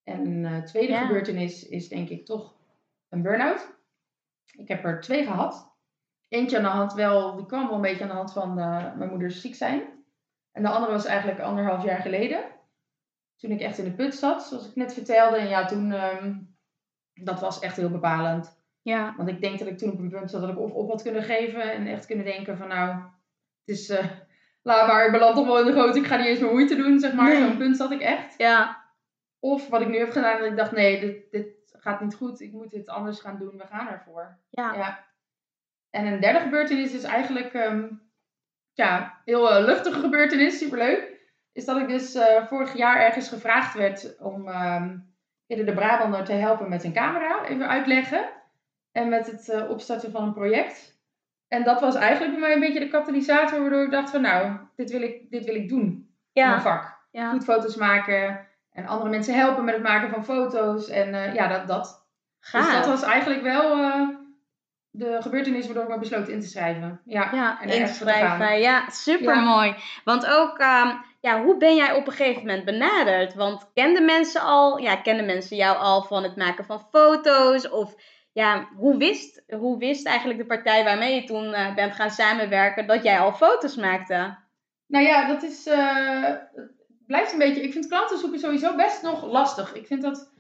En 0.05 0.27
een 0.27 0.53
uh, 0.53 0.63
tweede 0.63 0.93
ja. 0.93 1.07
gebeurtenis 1.07 1.69
is 1.69 1.89
denk 1.89 2.09
ik 2.09 2.25
toch 2.25 2.55
een 3.09 3.23
burn-out. 3.23 3.77
Ik 4.57 4.69
heb 4.69 4.85
er 4.85 5.01
twee 5.01 5.25
gehad. 5.25 5.77
Eentje 6.29 6.57
aan 6.57 6.63
de 6.63 6.69
hand 6.69 6.93
wel, 6.93 7.37
die 7.37 7.47
kwam 7.47 7.67
wel 7.67 7.75
een 7.75 7.81
beetje 7.81 8.03
aan 8.03 8.09
de 8.09 8.15
hand 8.15 8.33
van 8.33 8.59
uh, 8.59 8.97
mijn 8.97 9.11
moeders 9.11 9.41
ziek 9.41 9.55
zijn. 9.55 9.83
En 10.53 10.63
de 10.63 10.69
andere 10.69 10.93
was 10.93 11.05
eigenlijk 11.05 11.41
anderhalf 11.41 11.85
jaar 11.85 12.01
geleden. 12.01 12.45
Toen 13.37 13.51
ik 13.51 13.61
echt 13.61 13.79
in 13.79 13.85
de 13.85 13.95
put 13.95 14.15
zat, 14.15 14.43
zoals 14.43 14.69
ik 14.69 14.75
net 14.75 14.95
vertelde. 14.95 15.37
En 15.37 15.49
ja, 15.49 15.65
toen, 15.65 15.93
um, 15.93 16.48
dat 17.25 17.41
was 17.41 17.59
echt 17.59 17.77
heel 17.77 17.91
bepalend. 17.91 18.57
Ja. 18.83 19.15
Want 19.17 19.29
ik 19.29 19.41
denk 19.41 19.59
dat 19.59 19.69
ik 19.69 19.79
toen 19.79 19.93
op 19.93 19.99
een 19.99 20.11
punt 20.11 20.31
zat 20.31 20.41
dat 20.41 20.51
ik 20.51 20.59
of 20.59 20.73
op 20.73 20.91
had 20.91 21.03
kunnen 21.03 21.23
geven. 21.23 21.73
En 21.73 21.87
echt 21.87 22.07
kunnen 22.07 22.25
denken 22.25 22.57
van 22.57 22.69
nou, 22.69 22.95
het 23.65 23.77
is, 23.77 23.91
uh, 23.91 24.05
laat 24.63 24.87
maar, 24.87 25.07
ik 25.07 25.13
beland 25.13 25.37
toch 25.37 25.47
wel 25.47 25.61
in 25.61 25.67
de 25.67 25.73
goot. 25.73 25.97
Ik 25.97 26.07
ga 26.07 26.17
niet 26.17 26.27
eens 26.27 26.41
meer 26.41 26.51
moeite 26.51 26.77
doen, 26.77 26.99
zeg 26.99 27.13
maar. 27.13 27.29
Nee. 27.29 27.39
Zo'n 27.39 27.57
punt 27.57 27.77
zat 27.77 27.91
ik 27.91 28.01
echt. 28.01 28.35
Ja. 28.37 28.85
Of 29.39 29.69
wat 29.69 29.81
ik 29.81 29.89
nu 29.89 29.99
heb 29.99 30.11
gedaan, 30.11 30.39
dat 30.39 30.51
ik 30.51 30.57
dacht, 30.57 30.73
nee, 30.73 31.01
dit, 31.01 31.31
dit 31.31 31.77
gaat 31.79 32.01
niet 32.01 32.15
goed. 32.15 32.41
Ik 32.41 32.53
moet 32.53 32.71
dit 32.71 32.89
anders 32.89 33.21
gaan 33.21 33.39
doen. 33.39 33.57
We 33.57 33.67
gaan 33.67 33.89
ervoor. 33.89 34.39
Ja. 34.51 34.75
ja. 34.75 35.05
En 35.91 36.07
een 36.07 36.21
derde 36.21 36.41
gebeurtenis 36.41 36.93
is 36.93 37.03
eigenlijk, 37.03 37.55
um, 37.55 38.11
ja, 38.73 39.21
heel 39.25 39.59
uh, 39.59 39.65
luchtige 39.65 40.01
gebeurtenis. 40.01 40.59
Superleuk. 40.59 41.17
Is 41.53 41.65
dat 41.65 41.77
ik 41.77 41.89
dus 41.89 42.15
uh, 42.15 42.47
vorig 42.47 42.77
jaar 42.77 43.01
ergens 43.01 43.29
gevraagd 43.29 43.75
werd 43.75 44.19
om 44.19 44.49
um, 44.49 45.08
eerder 45.49 45.67
de 45.67 45.75
Brabander 45.75 46.25
te 46.25 46.33
helpen 46.33 46.69
met 46.69 46.85
een 46.85 46.93
camera. 46.93 47.45
Even 47.45 47.69
uitleggen. 47.69 48.29
En 48.93 49.09
met 49.09 49.27
het 49.27 49.49
uh, 49.49 49.71
opstarten 49.71 50.11
van 50.11 50.23
een 50.23 50.33
project. 50.33 50.97
En 51.49 51.65
dat 51.65 51.81
was 51.81 51.95
eigenlijk 51.95 52.33
bij 52.33 52.41
mij 52.41 52.53
een 52.53 52.61
beetje 52.61 52.81
de 52.81 52.89
katalysator. 52.89 53.61
Waardoor 53.61 53.85
ik 53.85 53.91
dacht 53.91 54.11
van, 54.11 54.21
nou, 54.21 54.57
dit 54.77 54.91
wil 54.91 55.03
ik, 55.03 55.31
dit 55.31 55.45
wil 55.45 55.55
ik 55.55 55.69
doen. 55.69 56.11
Ja. 56.33 56.45
In 56.45 56.51
mijn 56.51 56.63
vak. 56.63 57.07
Ja. 57.11 57.31
Goed 57.31 57.45
foto's 57.45 57.77
maken. 57.77 58.47
En 58.73 58.87
andere 58.87 59.11
mensen 59.11 59.35
helpen 59.35 59.65
met 59.65 59.75
het 59.75 59.83
maken 59.83 60.11
van 60.11 60.25
foto's. 60.25 60.89
En 60.89 61.09
uh, 61.09 61.35
ja, 61.35 61.49
dat. 61.49 61.67
dat. 61.67 62.07
Gaaf. 62.41 62.65
Dus 62.65 62.75
dat 62.75 62.87
was 62.87 63.03
eigenlijk 63.03 63.43
wel 63.43 63.79
uh, 63.79 64.09
de 64.99 65.17
gebeurtenis 65.21 65.65
waardoor 65.65 65.83
ik 65.83 65.89
me 65.89 65.99
besloot 65.99 66.29
in 66.29 66.41
te 66.41 66.47
schrijven. 66.47 67.01
Ja, 67.05 67.31
ja 67.33 67.61
en 67.61 67.69
inschrijven. 67.69 68.61
Ja, 68.61 68.89
super 68.89 69.37
mooi. 69.37 69.75
Want 70.05 70.27
ook, 70.27 70.59
um, 70.59 71.05
ja, 71.21 71.43
hoe 71.43 71.57
ben 71.57 71.77
jij 71.77 71.93
op 71.93 72.07
een 72.07 72.13
gegeven 72.13 72.47
moment 72.47 72.65
benaderd? 72.65 73.35
Want 73.35 73.71
kenden 73.75 74.05
mensen 74.05 74.41
al, 74.41 74.79
ja, 74.79 74.97
kenden 74.97 75.27
mensen 75.27 75.57
jou 75.57 75.77
al 75.77 76.03
van 76.03 76.23
het 76.23 76.37
maken 76.37 76.65
van 76.65 76.87
foto's? 76.91 77.71
Of 77.71 77.95
ja, 78.33 78.69
hoe 78.77 78.97
wist, 78.97 79.43
hoe 79.49 79.79
wist 79.79 80.07
eigenlijk 80.07 80.39
de 80.39 80.47
partij 80.47 80.85
waarmee 80.85 81.15
je 81.15 81.25
toen 81.25 81.45
uh, 81.45 81.75
bent 81.75 81.95
gaan 81.95 82.11
samenwerken 82.11 82.87
dat 82.87 83.03
jij 83.03 83.19
al 83.19 83.33
foto's 83.33 83.77
maakte? 83.77 84.37
Nou 84.87 85.05
ja, 85.05 85.29
dat 85.29 85.43
is 85.43 85.67
uh, 85.67 86.35
blijft 87.07 87.33
een 87.33 87.39
beetje. 87.39 87.63
Ik 87.63 87.73
vind 87.73 87.87
klanten 87.87 88.19
zoeken 88.19 88.39
sowieso 88.39 88.77
best 88.77 89.03
nog 89.03 89.25
lastig. 89.25 89.75
Ik 89.75 89.87
vind 89.87 90.03
dat 90.03 90.33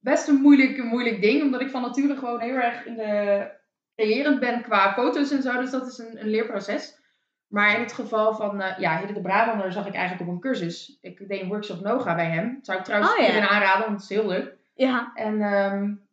best 0.00 0.28
een 0.28 0.40
moeilijk, 0.40 0.84
moeilijk 0.84 1.20
ding. 1.20 1.42
Omdat 1.42 1.60
ik 1.60 1.70
van 1.70 1.82
nature 1.82 2.16
gewoon 2.16 2.40
heel 2.40 2.54
erg 2.54 2.86
in 2.86 2.94
de 2.94 3.56
creërend 3.98 4.40
ben 4.40 4.62
qua 4.62 4.92
foto's 4.92 5.30
en 5.30 5.42
zo. 5.42 5.60
Dus 5.60 5.70
dat 5.70 5.86
is 5.86 5.98
een, 5.98 6.20
een 6.20 6.28
leerproces. 6.28 6.96
Maar 7.46 7.74
in 7.74 7.80
het 7.80 7.92
geval 7.92 8.34
van 8.34 8.60
uh, 8.60 8.78
ja, 8.78 8.98
Hidde 8.98 9.12
de 9.12 9.20
Brabander 9.20 9.72
zag 9.72 9.86
ik 9.86 9.94
eigenlijk 9.94 10.28
op 10.28 10.34
een 10.34 10.40
cursus. 10.40 10.98
Ik 11.00 11.28
deed 11.28 11.40
een 11.40 11.48
workshop 11.48 11.80
Noga 11.80 12.14
bij 12.14 12.30
hem. 12.30 12.54
Dat 12.54 12.64
zou 12.64 12.78
ik 12.78 12.84
trouwens 12.84 13.12
oh, 13.12 13.18
ja. 13.18 13.26
iedereen 13.26 13.48
aanraden, 13.48 13.86
want 13.86 14.02
het 14.02 14.10
is 14.10 14.16
heel 14.16 14.28
leuk. 14.28 14.56
Ja. 14.74 15.12
En 15.14 15.42
um, 15.42 16.08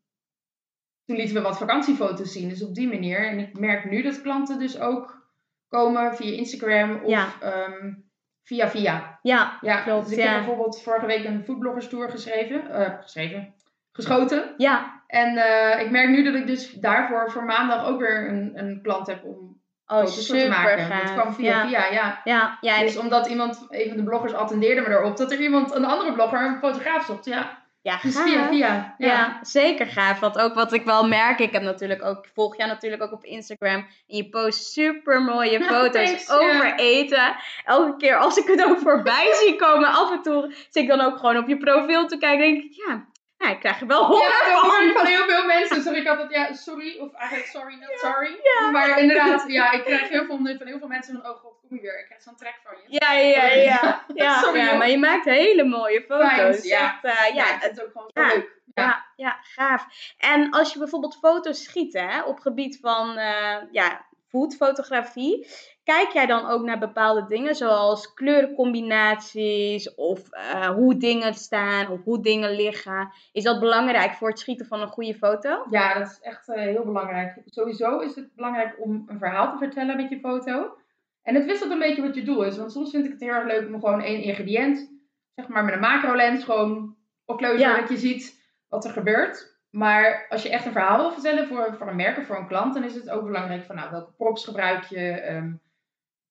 toen 1.05 1.15
lieten 1.15 1.35
we 1.35 1.41
wat 1.41 1.57
vakantiefoto's 1.57 2.31
zien. 2.31 2.49
Dus 2.49 2.63
op 2.63 2.75
die 2.75 2.87
manier. 2.87 3.27
En 3.27 3.39
ik 3.39 3.59
merk 3.59 3.89
nu 3.89 4.01
dat 4.01 4.21
klanten 4.21 4.59
dus 4.59 4.79
ook 4.79 5.27
komen 5.67 6.15
via 6.15 6.37
Instagram 6.37 6.99
of 7.03 7.09
Ja. 7.09 7.27
um, 7.43 8.09
via 8.43 8.69
via. 8.69 9.19
Ja, 9.21 9.57
Ja, 9.61 9.81
klopt, 9.81 10.03
dus 10.09 10.17
ik 10.17 10.23
ja. 10.23 10.29
heb 10.29 10.37
bijvoorbeeld 10.37 10.81
vorige 10.81 11.05
week 11.05 11.25
een 11.25 11.43
foodbloggerstoer 11.43 12.09
geschreven, 12.09 12.71
eh, 12.71 13.01
geschreven, 13.01 13.53
geschoten. 13.95 14.53
ja. 14.57 14.93
En 15.07 15.37
eh, 15.37 15.81
ik 15.81 15.91
merk 15.91 16.09
nu 16.09 16.23
dat 16.23 16.35
ik 16.35 16.47
dus 16.47 16.71
daarvoor 16.71 17.31
voor 17.31 17.43
maandag 17.43 17.85
ook 17.85 17.99
weer 17.99 18.29
een, 18.29 18.51
een 18.55 18.79
klant 18.83 19.07
heb 19.07 19.23
om 19.23 19.53
Oh, 19.87 19.97
foto's 19.97 20.13
voor 20.27 20.35
te 20.35 20.41
super 20.41 20.49
maken. 20.49 20.85
gaaf. 20.85 21.03
Dat 21.03 21.13
kwam 21.13 21.33
via 21.33 21.63
ja. 21.63 21.67
via, 21.67 22.21
ja. 22.23 22.57
Ja, 22.61 22.79
Dus 22.79 22.97
omdat 22.97 23.27
iemand, 23.27 23.65
een 23.69 23.87
van 23.87 23.97
de 23.97 24.03
bloggers 24.03 24.33
attendeerde 24.33 24.81
me 24.81 24.87
erop, 24.87 25.17
dat 25.17 25.31
er 25.31 25.41
iemand, 25.41 25.75
een 25.75 25.85
andere 25.85 26.13
blogger, 26.13 26.41
een 26.45 26.57
fotograaf 26.57 27.05
zocht. 27.05 27.25
Ja, 27.25 27.63
ja, 27.81 27.99
dus 28.01 28.19
via 28.19 28.47
via. 28.47 28.95
Ja. 28.97 29.07
Ja. 29.07 29.39
zeker 29.41 29.85
gaaf. 29.87 30.19
Want 30.19 30.37
ook 30.37 30.53
wat 30.53 30.73
ik 30.73 30.83
wel 30.85 31.07
merk, 31.07 31.39
ik 31.39 31.51
heb 31.51 31.61
natuurlijk 31.61 32.03
ook, 32.03 32.27
volg 32.33 32.57
jou 32.57 32.69
natuurlijk 32.69 33.03
ook 33.03 33.11
op 33.11 33.23
Instagram. 33.23 33.75
En 34.07 34.15
je 34.15 34.29
post 34.29 34.71
super 34.71 35.21
mooie 35.21 35.63
foto's 35.71 36.25
Thanks, 36.25 36.31
over 36.31 36.73
eten. 36.75 37.35
Elke 37.65 37.97
keer 37.97 38.17
als 38.17 38.37
ik 38.37 38.47
het 38.47 38.63
ook 38.65 38.79
voorbij 38.87 39.33
zie 39.33 39.55
komen, 39.55 39.89
af 39.89 40.11
en 40.11 40.21
toe 40.21 40.53
zit 40.53 40.83
ik 40.83 40.87
dan 40.87 41.01
ook 41.01 41.17
gewoon 41.17 41.37
op 41.37 41.47
je 41.47 41.57
profiel 41.57 42.07
te 42.07 42.17
kijken. 42.17 42.45
denk 42.45 42.63
ik, 42.63 42.73
ja, 42.87 43.05
ja 43.45 43.51
ik 43.51 43.59
krijg 43.59 43.81
er 43.81 43.87
wel 43.87 44.05
honger 44.05 44.21
Ja, 44.23 44.51
dat 44.53 44.59
van. 44.59 44.91
van 44.93 45.05
heel 45.05 45.25
veel 45.25 45.45
mensen. 45.45 45.81
Zeg 45.81 45.95
ik 45.95 46.07
altijd, 46.07 46.31
ja, 46.31 46.53
sorry. 46.53 46.97
Of 46.99 47.13
eigenlijk 47.13 47.49
sorry, 47.49 47.75
not 47.79 47.99
sorry. 47.99 48.39
Ja. 48.43 48.69
Maar 48.69 48.99
inderdaad, 48.99 49.43
ja, 49.47 49.71
ik 49.71 49.83
krijg 49.83 50.09
heel 50.09 50.25
veel 50.25 50.37
van 50.37 50.67
heel 50.67 50.79
veel 50.79 50.87
mensen 50.87 51.21
van, 51.21 51.31
oh 51.31 51.37
god, 51.37 51.53
kom 51.67 51.77
je 51.77 51.81
weer. 51.81 51.99
Ik 51.99 52.05
krijg 52.05 52.21
zo'n 52.21 52.35
trek 52.35 52.55
van 52.63 52.73
je. 52.87 52.99
Ja, 52.99 53.11
ja, 53.13 53.45
ja. 53.45 54.05
Ja, 54.13 54.39
Sorry, 54.43 54.59
ja 54.59 54.75
maar 54.77 54.89
je 54.89 54.97
maakt 54.97 55.25
hele 55.25 55.63
mooie 55.63 56.01
foto's. 56.07 56.63
Ja. 56.63 56.99
Echt, 57.03 57.17
eh, 57.17 57.35
Ja, 57.35 57.45
het 57.59 57.81
ook 57.83 57.91
gewoon 57.91 58.09
zo 58.13 58.21
leuk. 58.35 58.53
Ja. 58.73 58.83
Ja, 58.83 59.05
ja, 59.15 59.37
gaaf. 59.41 59.85
En 60.17 60.49
als 60.51 60.73
je 60.73 60.79
bijvoorbeeld 60.79 61.17
foto's 61.21 61.63
schiet, 61.63 61.93
hè, 61.93 62.23
op 62.23 62.39
gebied 62.39 62.77
van, 62.81 63.17
eh, 63.17 63.57
ja, 63.71 64.05
foodfotografie. 64.27 65.47
Kijk 65.83 66.09
jij 66.09 66.25
dan 66.25 66.45
ook 66.49 66.63
naar 66.63 66.79
bepaalde 66.79 67.25
dingen, 67.27 67.55
zoals 67.55 68.13
kleurencombinaties 68.13 69.95
of 69.95 70.19
uh, 70.31 70.69
hoe 70.69 70.97
dingen 70.97 71.33
staan 71.33 71.89
of 71.89 72.03
hoe 72.03 72.21
dingen 72.21 72.55
liggen? 72.55 73.11
Is 73.31 73.43
dat 73.43 73.59
belangrijk 73.59 74.13
voor 74.13 74.29
het 74.29 74.39
schieten 74.39 74.65
van 74.65 74.81
een 74.81 74.87
goede 74.87 75.15
foto? 75.15 75.65
Ja, 75.69 75.93
dat 75.93 76.07
is 76.07 76.19
echt 76.21 76.47
uh, 76.49 76.55
heel 76.55 76.85
belangrijk. 76.85 77.41
Sowieso 77.45 77.99
is 77.99 78.15
het 78.15 78.35
belangrijk 78.35 78.75
om 78.79 79.03
een 79.07 79.19
verhaal 79.19 79.51
te 79.51 79.57
vertellen 79.57 79.95
met 79.95 80.09
je 80.09 80.19
foto. 80.19 80.77
En 81.21 81.35
het 81.35 81.45
wisselt 81.45 81.71
een 81.71 81.79
beetje 81.79 82.01
wat 82.01 82.15
je 82.15 82.23
doel 82.23 82.43
is. 82.43 82.57
Want 82.57 82.71
soms 82.71 82.91
vind 82.91 83.05
ik 83.05 83.11
het 83.11 83.21
heel 83.21 83.33
erg 83.33 83.47
leuk 83.47 83.67
om 83.67 83.79
gewoon 83.79 84.01
één 84.01 84.21
ingrediënt, 84.21 84.91
zeg 85.35 85.47
maar 85.47 85.63
met 85.63 85.73
een 85.73 85.79
macro 85.79 86.15
lens, 86.15 86.43
gewoon 86.43 86.95
op 87.25 87.39
ja. 87.39 87.79
dat 87.79 87.89
je 87.89 87.97
ziet 87.97 88.41
wat 88.67 88.85
er 88.85 88.91
gebeurt. 88.91 89.54
Maar 89.75 90.25
als 90.29 90.43
je 90.43 90.49
echt 90.49 90.65
een 90.65 90.71
verhaal 90.71 90.97
wil 90.97 91.11
vertellen 91.11 91.47
voor, 91.47 91.75
voor 91.77 91.87
een 91.87 91.95
merk 91.95 92.17
of 92.17 92.25
voor 92.25 92.37
een 92.37 92.47
klant, 92.47 92.73
dan 92.73 92.83
is 92.83 92.95
het 92.95 93.09
ook 93.09 93.25
belangrijk 93.25 93.63
van 93.63 93.75
nou, 93.75 93.91
welke 93.91 94.11
props 94.11 94.43
gebruik 94.43 94.83
je 94.83 95.29
um, 95.31 95.61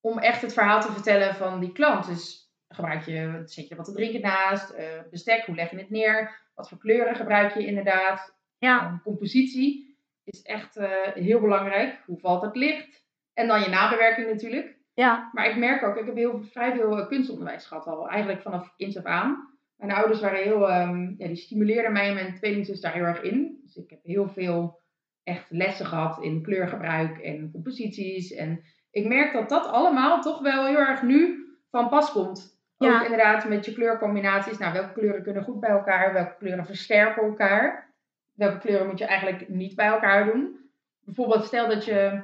om 0.00 0.18
echt 0.18 0.42
het 0.42 0.52
verhaal 0.52 0.80
te 0.80 0.92
vertellen 0.92 1.34
van 1.34 1.60
die 1.60 1.72
klant. 1.72 2.06
Dus 2.06 2.52
gebruik 2.68 3.02
je, 3.02 3.42
zet 3.44 3.68
je 3.68 3.76
wat 3.76 3.84
te 3.84 3.92
drinken 3.92 4.20
naast, 4.20 4.74
uh, 4.74 4.80
bestek, 5.10 5.46
hoe 5.46 5.54
leg 5.54 5.70
je 5.70 5.76
het 5.76 5.90
neer, 5.90 6.40
wat 6.54 6.68
voor 6.68 6.78
kleuren 6.78 7.14
gebruik 7.14 7.54
je 7.54 7.66
inderdaad. 7.66 8.36
Ja. 8.58 8.86
Um, 8.86 9.00
compositie 9.02 9.98
is 10.24 10.42
echt 10.42 10.76
uh, 10.76 10.88
heel 11.14 11.40
belangrijk. 11.40 12.02
Hoe 12.06 12.18
valt 12.18 12.42
het 12.42 12.56
licht? 12.56 13.04
En 13.34 13.46
dan 13.46 13.60
je 13.60 13.68
nabewerking 13.68 14.30
natuurlijk. 14.30 14.76
Ja. 14.94 15.30
Maar 15.32 15.46
ik 15.46 15.56
merk 15.56 15.82
ook, 15.82 15.96
ik 15.96 16.06
heb 16.06 16.16
heel, 16.16 16.42
vrij 16.42 16.74
veel 16.74 16.98
eh, 16.98 17.06
kunstonderwijs 17.06 17.66
gehad 17.66 17.86
al, 17.86 18.08
eigenlijk 18.08 18.42
vanaf 18.42 18.74
kind 18.76 18.96
af 18.96 19.04
aan. 19.04 19.53
Mijn 19.84 19.98
ouders 19.98 20.20
waren 20.20 20.42
heel, 20.42 20.72
um, 20.72 21.14
ja, 21.18 21.26
die 21.26 21.36
stimuleerden 21.36 21.92
mij 21.92 22.08
en 22.08 22.14
mijn 22.14 22.34
tweelingzus 22.34 22.80
daar 22.80 22.92
heel 22.92 23.04
erg 23.04 23.22
in. 23.22 23.60
Dus 23.62 23.76
ik 23.76 23.90
heb 23.90 23.98
heel 24.02 24.28
veel 24.28 24.80
echt 25.22 25.50
lessen 25.50 25.86
gehad 25.86 26.22
in 26.22 26.42
kleurgebruik 26.42 27.18
en 27.18 27.50
composities. 27.52 28.32
En 28.32 28.64
ik 28.90 29.06
merk 29.06 29.32
dat 29.32 29.48
dat 29.48 29.66
allemaal 29.66 30.20
toch 30.20 30.40
wel 30.40 30.66
heel 30.66 30.78
erg 30.78 31.02
nu 31.02 31.44
van 31.70 31.88
pas 31.88 32.12
komt. 32.12 32.58
Ook 32.78 33.02
inderdaad 33.02 33.48
met 33.48 33.64
je 33.64 33.74
kleurcombinaties. 33.74 34.58
Nou, 34.58 34.72
welke 34.72 34.92
kleuren 34.92 35.22
kunnen 35.22 35.42
goed 35.42 35.60
bij 35.60 35.70
elkaar? 35.70 36.12
Welke 36.12 36.36
kleuren 36.38 36.66
versterken 36.66 37.22
elkaar? 37.22 37.92
Welke 38.34 38.58
kleuren 38.58 38.86
moet 38.86 38.98
je 38.98 39.04
eigenlijk 39.04 39.48
niet 39.48 39.74
bij 39.74 39.86
elkaar 39.86 40.24
doen? 40.32 40.56
Bijvoorbeeld 41.04 41.44
stel 41.44 41.68
dat 41.68 41.84
je 41.84 42.20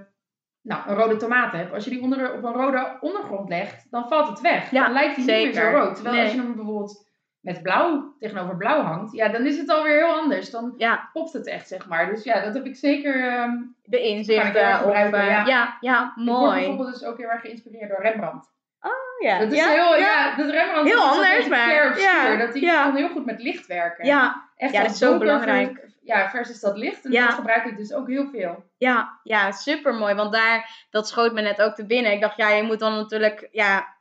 nou, 0.63 0.89
een 0.89 0.97
rode 0.97 1.17
tomaat 1.17 1.53
hebt. 1.53 1.73
Als 1.73 1.85
je 1.85 1.91
die 1.91 2.03
onder, 2.03 2.35
op 2.35 2.45
een 2.45 2.53
rode 2.53 2.97
ondergrond 3.01 3.49
legt, 3.49 3.87
dan 3.91 4.09
valt 4.09 4.29
het 4.29 4.41
weg. 4.41 4.69
dan 4.69 4.93
lijkt 4.93 5.17
hij 5.17 5.25
niet 5.25 5.55
meer 5.55 5.63
zo 5.63 5.71
rood. 5.71 5.95
Terwijl 5.95 6.23
als 6.23 6.33
je 6.33 6.41
hem 6.41 6.55
bijvoorbeeld 6.55 7.10
met 7.41 7.63
blauw 7.63 8.15
tegenover 8.19 8.57
blauw 8.57 8.83
hangt, 8.83 9.13
ja, 9.13 9.29
dan 9.29 9.47
is 9.47 9.59
het 9.59 9.71
alweer 9.71 9.97
heel 9.97 10.15
anders. 10.15 10.51
Dan 10.51 10.75
ja. 10.77 11.09
popt 11.13 11.33
het 11.33 11.47
echt, 11.47 11.69
zeg 11.69 11.89
maar. 11.89 12.09
Dus 12.09 12.25
ja, 12.25 12.41
dat 12.41 12.55
heb 12.55 12.67
ik 12.67 12.77
zeker. 12.77 13.43
Um, 13.43 13.77
de 13.85 14.01
inzichten. 14.01 14.63
Uh, 14.63 15.11
ja. 15.13 15.47
ja. 15.47 15.77
Ja, 15.81 16.13
mooi. 16.17 16.37
Ik 16.37 16.37
word 16.37 16.55
bijvoorbeeld 16.55 16.93
dus 16.93 17.05
ook 17.05 17.19
heel 17.19 17.29
erg 17.29 17.41
geïnspireerd 17.41 17.89
door 17.89 18.03
Rembrandt. 18.03 18.51
Oh 18.81 19.27
ja. 19.29 19.39
Dat 19.39 19.53
is 19.53 19.59
ja, 19.59 19.69
heel, 19.69 19.97
ja, 19.97 20.37
dat 20.37 20.51
Rembrandt 20.51 20.89
heel 20.89 20.99
is 20.99 21.11
anders, 21.11 21.49
maar 21.49 21.99
ja, 21.99 22.37
dat 22.37 22.53
hij 22.53 22.61
kan 22.61 22.97
heel 22.97 23.09
goed 23.09 23.25
met 23.25 23.43
licht 23.43 23.67
werken. 23.67 24.07
Ja, 24.07 24.49
echt 24.57 24.73
ja, 24.73 24.83
dat 24.83 24.91
is 24.91 24.99
zo 24.99 25.19
belangrijk. 25.19 25.89
ja, 26.03 26.31
versus 26.31 26.61
dat 26.61 26.77
licht. 26.77 27.05
En 27.05 27.11
dat 27.11 27.35
gebruik 27.35 27.65
ik 27.65 27.77
dus 27.77 27.95
ook 27.95 28.09
heel 28.09 28.29
veel. 28.33 28.65
Ja, 28.79 29.21
ja, 29.23 29.51
super 29.51 29.95
mooi. 29.95 30.15
Want 30.15 30.33
daar, 30.33 30.87
dat 30.91 31.09
schoot 31.09 31.33
me 31.33 31.41
net 31.41 31.63
ook 31.63 31.75
te 31.75 31.87
binnen. 31.87 32.13
Ik 32.13 32.21
dacht, 32.21 32.37
ja, 32.37 32.49
je 32.49 32.63
moet 32.63 32.79
dan 32.79 32.95
natuurlijk, 32.95 33.49
ja, 33.51 33.97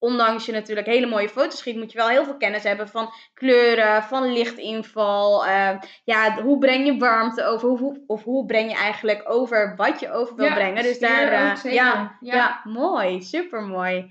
ondanks 0.00 0.46
je 0.46 0.52
natuurlijk 0.52 0.86
hele 0.86 1.06
mooie 1.06 1.28
foto's 1.28 1.58
schiet, 1.58 1.76
moet 1.76 1.92
je 1.92 1.98
wel 1.98 2.08
heel 2.08 2.24
veel 2.24 2.36
kennis 2.36 2.62
hebben 2.62 2.88
van 2.88 3.12
kleuren, 3.34 4.02
van 4.02 4.32
lichtinval. 4.32 5.46
Uh, 5.46 5.78
ja, 6.04 6.42
hoe 6.42 6.58
breng 6.58 6.86
je 6.86 6.96
warmte 6.96 7.44
over? 7.44 7.68
Hoe, 7.68 8.04
of 8.06 8.22
hoe 8.22 8.46
breng 8.46 8.70
je 8.70 8.76
eigenlijk 8.76 9.22
over 9.24 9.74
wat 9.76 10.00
je 10.00 10.12
over 10.12 10.34
wil 10.34 10.52
brengen? 10.54 10.82
Dus 10.82 10.98
daar, 10.98 11.32
uh, 11.32 11.72
ja, 11.72 11.72
ja, 11.72 12.16
ja. 12.20 12.60
mooi, 12.64 13.22
super 13.22 13.62
mooi. 13.62 14.10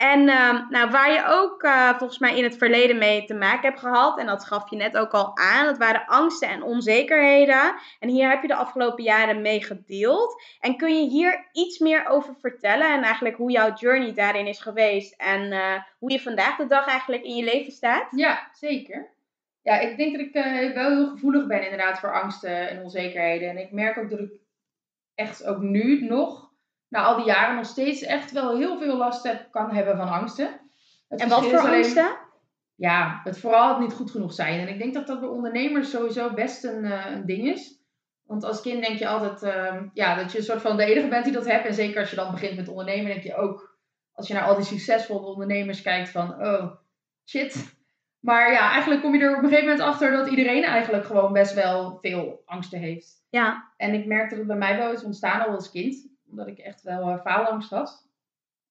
En 0.00 0.20
uh, 0.20 0.70
nou, 0.70 0.90
waar 0.90 1.12
je 1.12 1.24
ook 1.26 1.62
uh, 1.62 1.88
volgens 1.98 2.18
mij 2.18 2.36
in 2.36 2.44
het 2.44 2.56
verleden 2.56 2.98
mee 2.98 3.24
te 3.24 3.34
maken 3.34 3.68
hebt 3.68 3.80
gehad, 3.80 4.18
en 4.18 4.26
dat 4.26 4.44
gaf 4.44 4.70
je 4.70 4.76
net 4.76 4.96
ook 4.96 5.12
al 5.12 5.36
aan, 5.36 5.66
dat 5.66 5.78
waren 5.78 6.06
angsten 6.06 6.48
en 6.48 6.62
onzekerheden. 6.62 7.74
En 7.98 8.08
hier 8.08 8.30
heb 8.30 8.42
je 8.42 8.48
de 8.48 8.54
afgelopen 8.54 9.04
jaren 9.04 9.42
mee 9.42 9.62
gedeeld. 9.62 10.42
En 10.60 10.76
kun 10.76 10.94
je 10.94 11.08
hier 11.08 11.48
iets 11.52 11.78
meer 11.78 12.06
over 12.08 12.34
vertellen 12.40 12.92
en 12.92 13.02
eigenlijk 13.02 13.36
hoe 13.36 13.50
jouw 13.50 13.74
journey 13.74 14.12
daarin 14.12 14.46
is 14.46 14.60
geweest 14.60 15.14
en 15.16 15.52
uh, 15.52 15.82
hoe 15.98 16.12
je 16.12 16.20
vandaag 16.20 16.56
de 16.56 16.66
dag 16.66 16.86
eigenlijk 16.86 17.22
in 17.22 17.36
je 17.36 17.44
leven 17.44 17.72
staat? 17.72 18.08
Ja, 18.10 18.48
zeker. 18.52 19.10
Ja, 19.62 19.78
ik 19.78 19.96
denk 19.96 20.12
dat 20.12 20.20
ik 20.20 20.34
uh, 20.34 20.74
wel 20.74 20.90
heel 20.90 21.08
gevoelig 21.08 21.46
ben 21.46 21.62
inderdaad 21.62 21.98
voor 21.98 22.20
angsten 22.20 22.68
en 22.68 22.82
onzekerheden. 22.82 23.48
En 23.48 23.58
ik 23.58 23.72
merk 23.72 23.98
ook 23.98 24.10
dat 24.10 24.18
ik 24.18 24.32
echt 25.14 25.46
ook 25.46 25.58
nu 25.58 26.04
nog 26.04 26.49
na 26.90 27.02
al 27.02 27.16
die 27.16 27.24
jaren 27.24 27.56
nog 27.56 27.66
steeds 27.66 28.02
echt 28.02 28.32
wel 28.32 28.56
heel 28.56 28.78
veel 28.78 28.96
last 28.96 29.24
heb, 29.24 29.50
kan 29.50 29.70
hebben 29.74 29.96
van 29.96 30.08
angsten. 30.08 30.60
en 31.08 31.28
wat 31.28 31.46
voor 31.46 31.58
angsten? 31.58 32.18
Ja, 32.74 33.20
het 33.24 33.38
vooral 33.38 33.68
het 33.68 33.78
niet 33.78 33.92
goed 33.92 34.10
genoeg 34.10 34.32
zijn. 34.32 34.60
En 34.60 34.68
ik 34.68 34.78
denk 34.78 34.94
dat 34.94 35.06
dat 35.06 35.20
bij 35.20 35.28
ondernemers 35.28 35.90
sowieso 35.90 36.34
best 36.34 36.64
een, 36.64 36.84
uh, 36.84 37.06
een 37.10 37.26
ding 37.26 37.48
is. 37.48 37.78
Want 38.22 38.44
als 38.44 38.60
kind 38.60 38.84
denk 38.84 38.98
je 38.98 39.08
altijd 39.08 39.42
uh, 39.42 39.82
ja, 39.92 40.14
dat 40.14 40.32
je 40.32 40.38
een 40.38 40.44
soort 40.44 40.60
van 40.60 40.76
de 40.76 40.84
enige 40.84 41.08
bent 41.08 41.24
die 41.24 41.32
dat 41.32 41.46
hebt. 41.46 41.66
En 41.66 41.74
zeker 41.74 42.00
als 42.00 42.10
je 42.10 42.16
dan 42.16 42.30
begint 42.30 42.56
met 42.56 42.68
ondernemen, 42.68 43.10
denk 43.10 43.22
je 43.22 43.36
ook, 43.36 43.78
als 44.12 44.28
je 44.28 44.34
naar 44.34 44.42
al 44.42 44.54
die 44.54 44.64
succesvolle 44.64 45.26
ondernemers 45.26 45.82
kijkt, 45.82 46.10
van 46.10 46.46
oh 46.46 46.72
shit. 47.28 47.78
Maar 48.20 48.52
ja, 48.52 48.70
eigenlijk 48.70 49.02
kom 49.02 49.14
je 49.14 49.20
er 49.20 49.36
op 49.36 49.42
een 49.42 49.48
gegeven 49.48 49.68
moment 49.68 49.88
achter 49.88 50.10
dat 50.10 50.28
iedereen 50.28 50.64
eigenlijk 50.64 51.04
gewoon 51.04 51.32
best 51.32 51.54
wel 51.54 51.98
veel 52.00 52.42
angsten 52.44 52.78
heeft. 52.78 53.26
Ja. 53.30 53.72
En 53.76 53.94
ik 53.94 54.06
merkte 54.06 54.28
dat 54.28 54.38
het 54.38 54.58
bij 54.58 54.68
mij 54.68 54.76
wel 54.76 54.92
is 54.92 55.04
ontstaan 55.04 55.46
al 55.46 55.54
als 55.54 55.70
kind 55.70 56.08
omdat 56.30 56.46
ik 56.46 56.58
echt 56.58 56.82
wel 56.82 57.08
uh, 57.08 57.20
faalangst 57.20 57.70
had. 57.70 58.08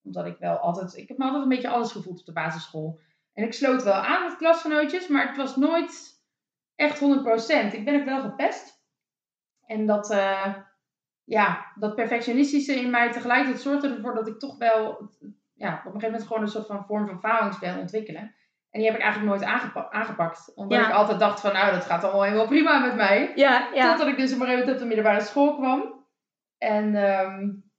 Omdat 0.03 0.25
ik 0.25 0.37
wel 0.37 0.57
altijd... 0.57 0.97
Ik 0.97 1.07
heb 1.07 1.17
me 1.17 1.23
altijd 1.23 1.43
een 1.43 1.49
beetje 1.49 1.69
alles 1.69 1.91
gevoeld 1.91 2.19
op 2.19 2.25
de 2.25 2.31
basisschool. 2.31 2.99
En 3.33 3.43
ik 3.43 3.53
sloot 3.53 3.83
wel 3.83 3.93
aan 3.93 4.23
met 4.23 4.37
klasgenootjes, 4.37 5.07
maar 5.07 5.27
het 5.27 5.37
was 5.37 5.55
nooit 5.55 6.21
echt 6.75 6.99
100%. 6.99 7.03
Ik 7.73 7.85
ben 7.85 7.99
ook 7.99 8.05
wel 8.05 8.21
gepest. 8.21 8.83
En 9.65 9.85
dat, 9.85 10.11
uh, 10.11 10.55
ja, 11.23 11.71
dat 11.75 11.95
perfectionistische 11.95 12.73
in 12.73 12.89
mij 12.89 13.11
tegelijkertijd 13.11 13.61
zorgde 13.61 13.89
ervoor 13.89 14.13
dat 14.13 14.27
ik 14.27 14.39
toch 14.39 14.57
wel 14.57 15.09
ja, 15.53 15.69
op 15.69 15.85
een 15.85 15.91
gegeven 15.91 16.11
moment 16.11 16.27
gewoon 16.27 16.41
een 16.41 16.47
soort 16.47 16.67
van 16.67 16.85
vorm 16.85 17.07
van 17.07 17.19
faalangst 17.19 17.59
ben 17.59 17.79
ontwikkelen. 17.79 18.35
En 18.71 18.79
die 18.79 18.85
heb 18.85 18.95
ik 18.95 19.03
eigenlijk 19.03 19.31
nooit 19.31 19.51
aangepakt. 19.89 20.51
Omdat 20.55 20.79
ik 20.79 20.91
altijd 20.91 21.19
dacht 21.19 21.39
van, 21.39 21.53
nou, 21.53 21.71
dat 21.71 21.85
gaat 21.85 22.03
allemaal 22.03 22.23
helemaal 22.23 22.47
prima 22.47 22.79
met 22.79 22.95
mij. 22.95 23.31
Ja, 23.35 23.69
ja. 23.73 23.89
Totdat 23.89 24.07
ik 24.07 24.17
dus 24.17 24.33
op 24.33 24.39
een 24.39 24.45
gegeven 24.45 24.59
moment 24.59 24.71
op 24.71 24.77
de 24.77 24.85
middelbare 24.85 25.21
school 25.21 25.55
kwam. 25.55 25.98
En 26.59 26.95
um, 26.95 27.71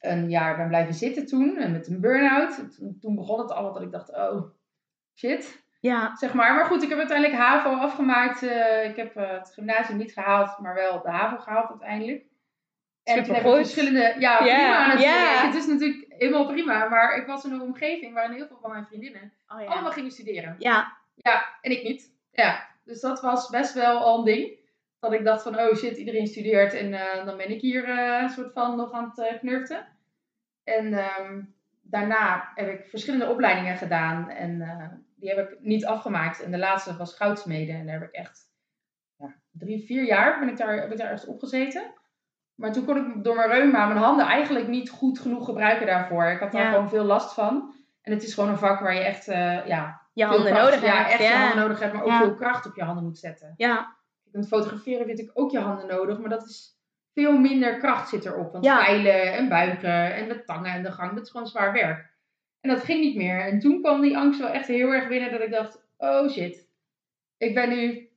een 0.00 0.30
jaar 0.30 0.56
ben 0.56 0.68
blijven 0.68 0.94
zitten 0.94 1.26
toen. 1.26 1.56
En 1.56 1.72
met 1.72 1.88
een 1.88 2.00
burn-out. 2.00 2.76
Toen, 3.00 3.14
begon 3.14 3.38
het 3.38 3.50
allemaal 3.50 3.72
dat 3.72 3.82
ik 3.82 3.92
dacht, 3.92 4.16
oh, 4.16 4.50
shit. 5.14 5.62
Ja. 5.80 6.16
Zeg 6.16 6.34
maar. 6.34 6.54
Maar 6.54 6.64
goed, 6.64 6.82
ik 6.82 6.88
heb 6.88 6.98
uiteindelijk 6.98 7.38
HAVO 7.38 7.70
afgemaakt. 7.70 8.42
Uh, 8.42 8.84
ik 8.84 8.96
heb 8.96 9.16
uh, 9.16 9.30
het 9.30 9.52
gymnasium 9.52 9.98
niet 9.98 10.12
gehaald, 10.12 10.58
maar 10.58 10.74
wel 10.74 11.02
de 11.02 11.10
HAVO 11.10 11.36
gehaald 11.36 11.70
uiteindelijk. 11.70 12.28
En 13.02 13.14
Super 13.14 13.24
toen 13.24 13.34
heb 13.34 13.44
ik 13.44 13.64
verschillende... 13.64 14.14
Ja, 14.18 14.36
prima 14.36 14.86
natuurlijk. 14.86 15.42
Het 15.42 15.54
is 15.54 15.66
natuurlijk 15.66 16.04
helemaal 16.08 16.46
prima. 16.46 16.88
Maar 16.88 17.16
ik 17.16 17.26
was 17.26 17.44
in 17.44 17.52
een 17.52 17.60
omgeving 17.60 18.14
waarin 18.14 18.36
heel 18.36 18.46
veel 18.46 18.58
van 18.60 18.70
mijn 18.70 18.86
vriendinnen 18.86 19.32
oh, 19.48 19.60
ja. 19.60 19.66
allemaal 19.66 19.92
gingen 19.92 20.10
studeren. 20.10 20.56
Ja. 20.58 20.98
Ja, 21.14 21.58
en 21.60 21.70
ik 21.70 21.82
niet. 21.82 22.12
Ja. 22.30 22.68
Dus 22.84 23.00
dat 23.00 23.20
was 23.20 23.48
best 23.48 23.74
wel 23.74 23.98
al 23.98 24.18
een 24.18 24.24
ding 24.24 24.59
dat 25.00 25.12
ik 25.12 25.24
dacht 25.24 25.42
van, 25.42 25.58
oh 25.60 25.74
shit, 25.74 25.96
iedereen 25.96 26.26
studeert 26.26 26.74
en 26.74 26.92
uh, 26.92 27.24
dan 27.24 27.36
ben 27.36 27.50
ik 27.50 27.60
hier 27.60 27.88
uh, 27.88 28.28
soort 28.28 28.52
van 28.52 28.76
nog 28.76 28.92
aan 28.92 29.12
het 29.14 29.32
uh, 29.32 29.38
knurften. 29.38 29.86
En 30.64 30.98
um, 31.20 31.54
daarna 31.80 32.52
heb 32.54 32.68
ik 32.68 32.86
verschillende 32.86 33.28
opleidingen 33.28 33.76
gedaan 33.76 34.28
en 34.28 34.58
die 35.16 35.28
heb 35.28 35.50
ik 35.50 35.58
niet 35.60 35.86
afgemaakt. 35.86 36.42
En 36.42 36.50
de 36.50 36.58
laatste 36.58 36.96
was 36.96 37.16
goudsmeden 37.16 37.74
en 37.74 37.86
daar 37.86 38.00
heb 38.00 38.08
ik 38.08 38.14
echt 38.14 38.40
ja, 39.16 39.34
drie, 39.50 39.84
vier 39.84 40.04
jaar 40.04 40.38
ben 40.38 40.48
ik 40.48 40.56
daar, 40.56 40.80
heb 40.80 40.90
ik 40.90 40.98
daar 40.98 41.10
echt 41.10 41.26
opgezeten. 41.26 41.92
Maar 42.54 42.72
toen 42.72 42.84
kon 42.84 42.96
ik 42.96 43.24
door 43.24 43.34
mijn 43.34 43.50
reuma 43.50 43.86
mijn 43.86 44.00
handen 44.00 44.26
eigenlijk 44.26 44.68
niet 44.68 44.90
goed 44.90 45.18
genoeg 45.18 45.44
gebruiken 45.44 45.86
daarvoor. 45.86 46.24
Ik 46.24 46.40
had 46.40 46.52
daar 46.52 46.70
gewoon 46.72 46.88
veel 46.88 47.04
last 47.04 47.34
van. 47.34 47.74
En 48.02 48.12
het 48.12 48.22
is 48.22 48.34
gewoon 48.34 48.50
een 48.50 48.58
vak 48.58 48.80
waar 48.80 48.94
je 48.94 49.04
echt 49.04 49.24
ja, 49.66 50.00
je 50.12 50.24
handen 50.24 50.54
nodig 50.54 50.70
hebt. 50.70 50.84
Ja, 50.84 51.08
echt 51.08 51.22
je 51.22 51.28
handen 51.28 51.58
nodig 51.58 51.80
hebt, 51.80 51.92
maar 51.92 52.02
ook 52.02 52.12
veel 52.12 52.34
kracht 52.34 52.66
op 52.66 52.76
je 52.76 52.82
handen 52.82 53.04
moet 53.04 53.18
zetten. 53.18 53.54
Ja. 53.56 53.98
Want 54.32 54.48
fotograferen 54.48 55.06
vind 55.06 55.18
ik 55.18 55.30
ook 55.34 55.50
je 55.50 55.58
handen 55.58 55.86
nodig, 55.86 56.18
maar 56.18 56.28
dat 56.28 56.46
is 56.46 56.78
veel 57.14 57.38
minder 57.38 57.78
kracht 57.78 58.08
zit 58.08 58.24
erop. 58.24 58.52
Want 58.52 58.64
ja. 58.64 58.86
en 58.86 59.48
buigen 59.48 60.14
en 60.14 60.28
de 60.28 60.44
tangen 60.44 60.72
en 60.72 60.82
de 60.82 60.92
gang, 60.92 61.14
dat 61.14 61.24
is 61.24 61.30
gewoon 61.30 61.46
zwaar 61.46 61.72
werk. 61.72 62.08
En 62.60 62.70
dat 62.70 62.84
ging 62.84 63.00
niet 63.00 63.16
meer. 63.16 63.40
En 63.40 63.58
toen 63.58 63.80
kwam 63.80 64.00
die 64.00 64.16
angst 64.16 64.40
wel 64.40 64.48
echt 64.48 64.66
heel 64.66 64.92
erg 64.92 65.08
binnen 65.08 65.30
dat 65.30 65.40
ik 65.40 65.50
dacht, 65.50 65.86
oh 65.96 66.28
shit, 66.28 66.68
ik 67.36 67.54
ben 67.54 67.68
nu 67.68 68.08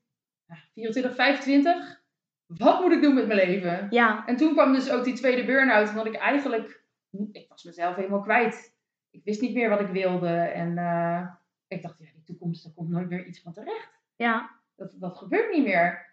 24, 0.73 1.15
25. 1.15 2.01
Wat 2.45 2.81
moet 2.81 2.91
ik 2.91 3.01
doen 3.01 3.13
met 3.13 3.27
mijn 3.27 3.49
leven? 3.49 3.87
Ja. 3.89 4.25
En 4.25 4.35
toen 4.35 4.53
kwam 4.53 4.73
dus 4.73 4.91
ook 4.91 5.03
die 5.03 5.13
tweede 5.13 5.45
burn-out, 5.45 5.89
omdat 5.89 6.05
ik 6.05 6.15
eigenlijk, 6.15 6.83
ik 7.31 7.45
was 7.49 7.63
mezelf 7.63 7.95
helemaal 7.95 8.21
kwijt. 8.21 8.77
Ik 9.09 9.23
wist 9.23 9.41
niet 9.41 9.53
meer 9.53 9.69
wat 9.69 9.79
ik 9.79 9.87
wilde. 9.87 10.35
En 10.37 10.77
uh, 10.77 11.27
ik 11.67 11.81
dacht, 11.81 11.99
ja, 11.99 12.05
die 12.13 12.23
toekomst, 12.23 12.65
er 12.65 12.71
komt 12.71 12.89
nooit 12.89 13.09
meer 13.09 13.25
iets 13.25 13.41
van 13.41 13.53
terecht. 13.53 14.01
Ja 14.15 14.61
dat, 14.75 14.95
dat 14.99 15.17
gebeurt 15.17 15.51
niet 15.51 15.63
meer. 15.63 16.11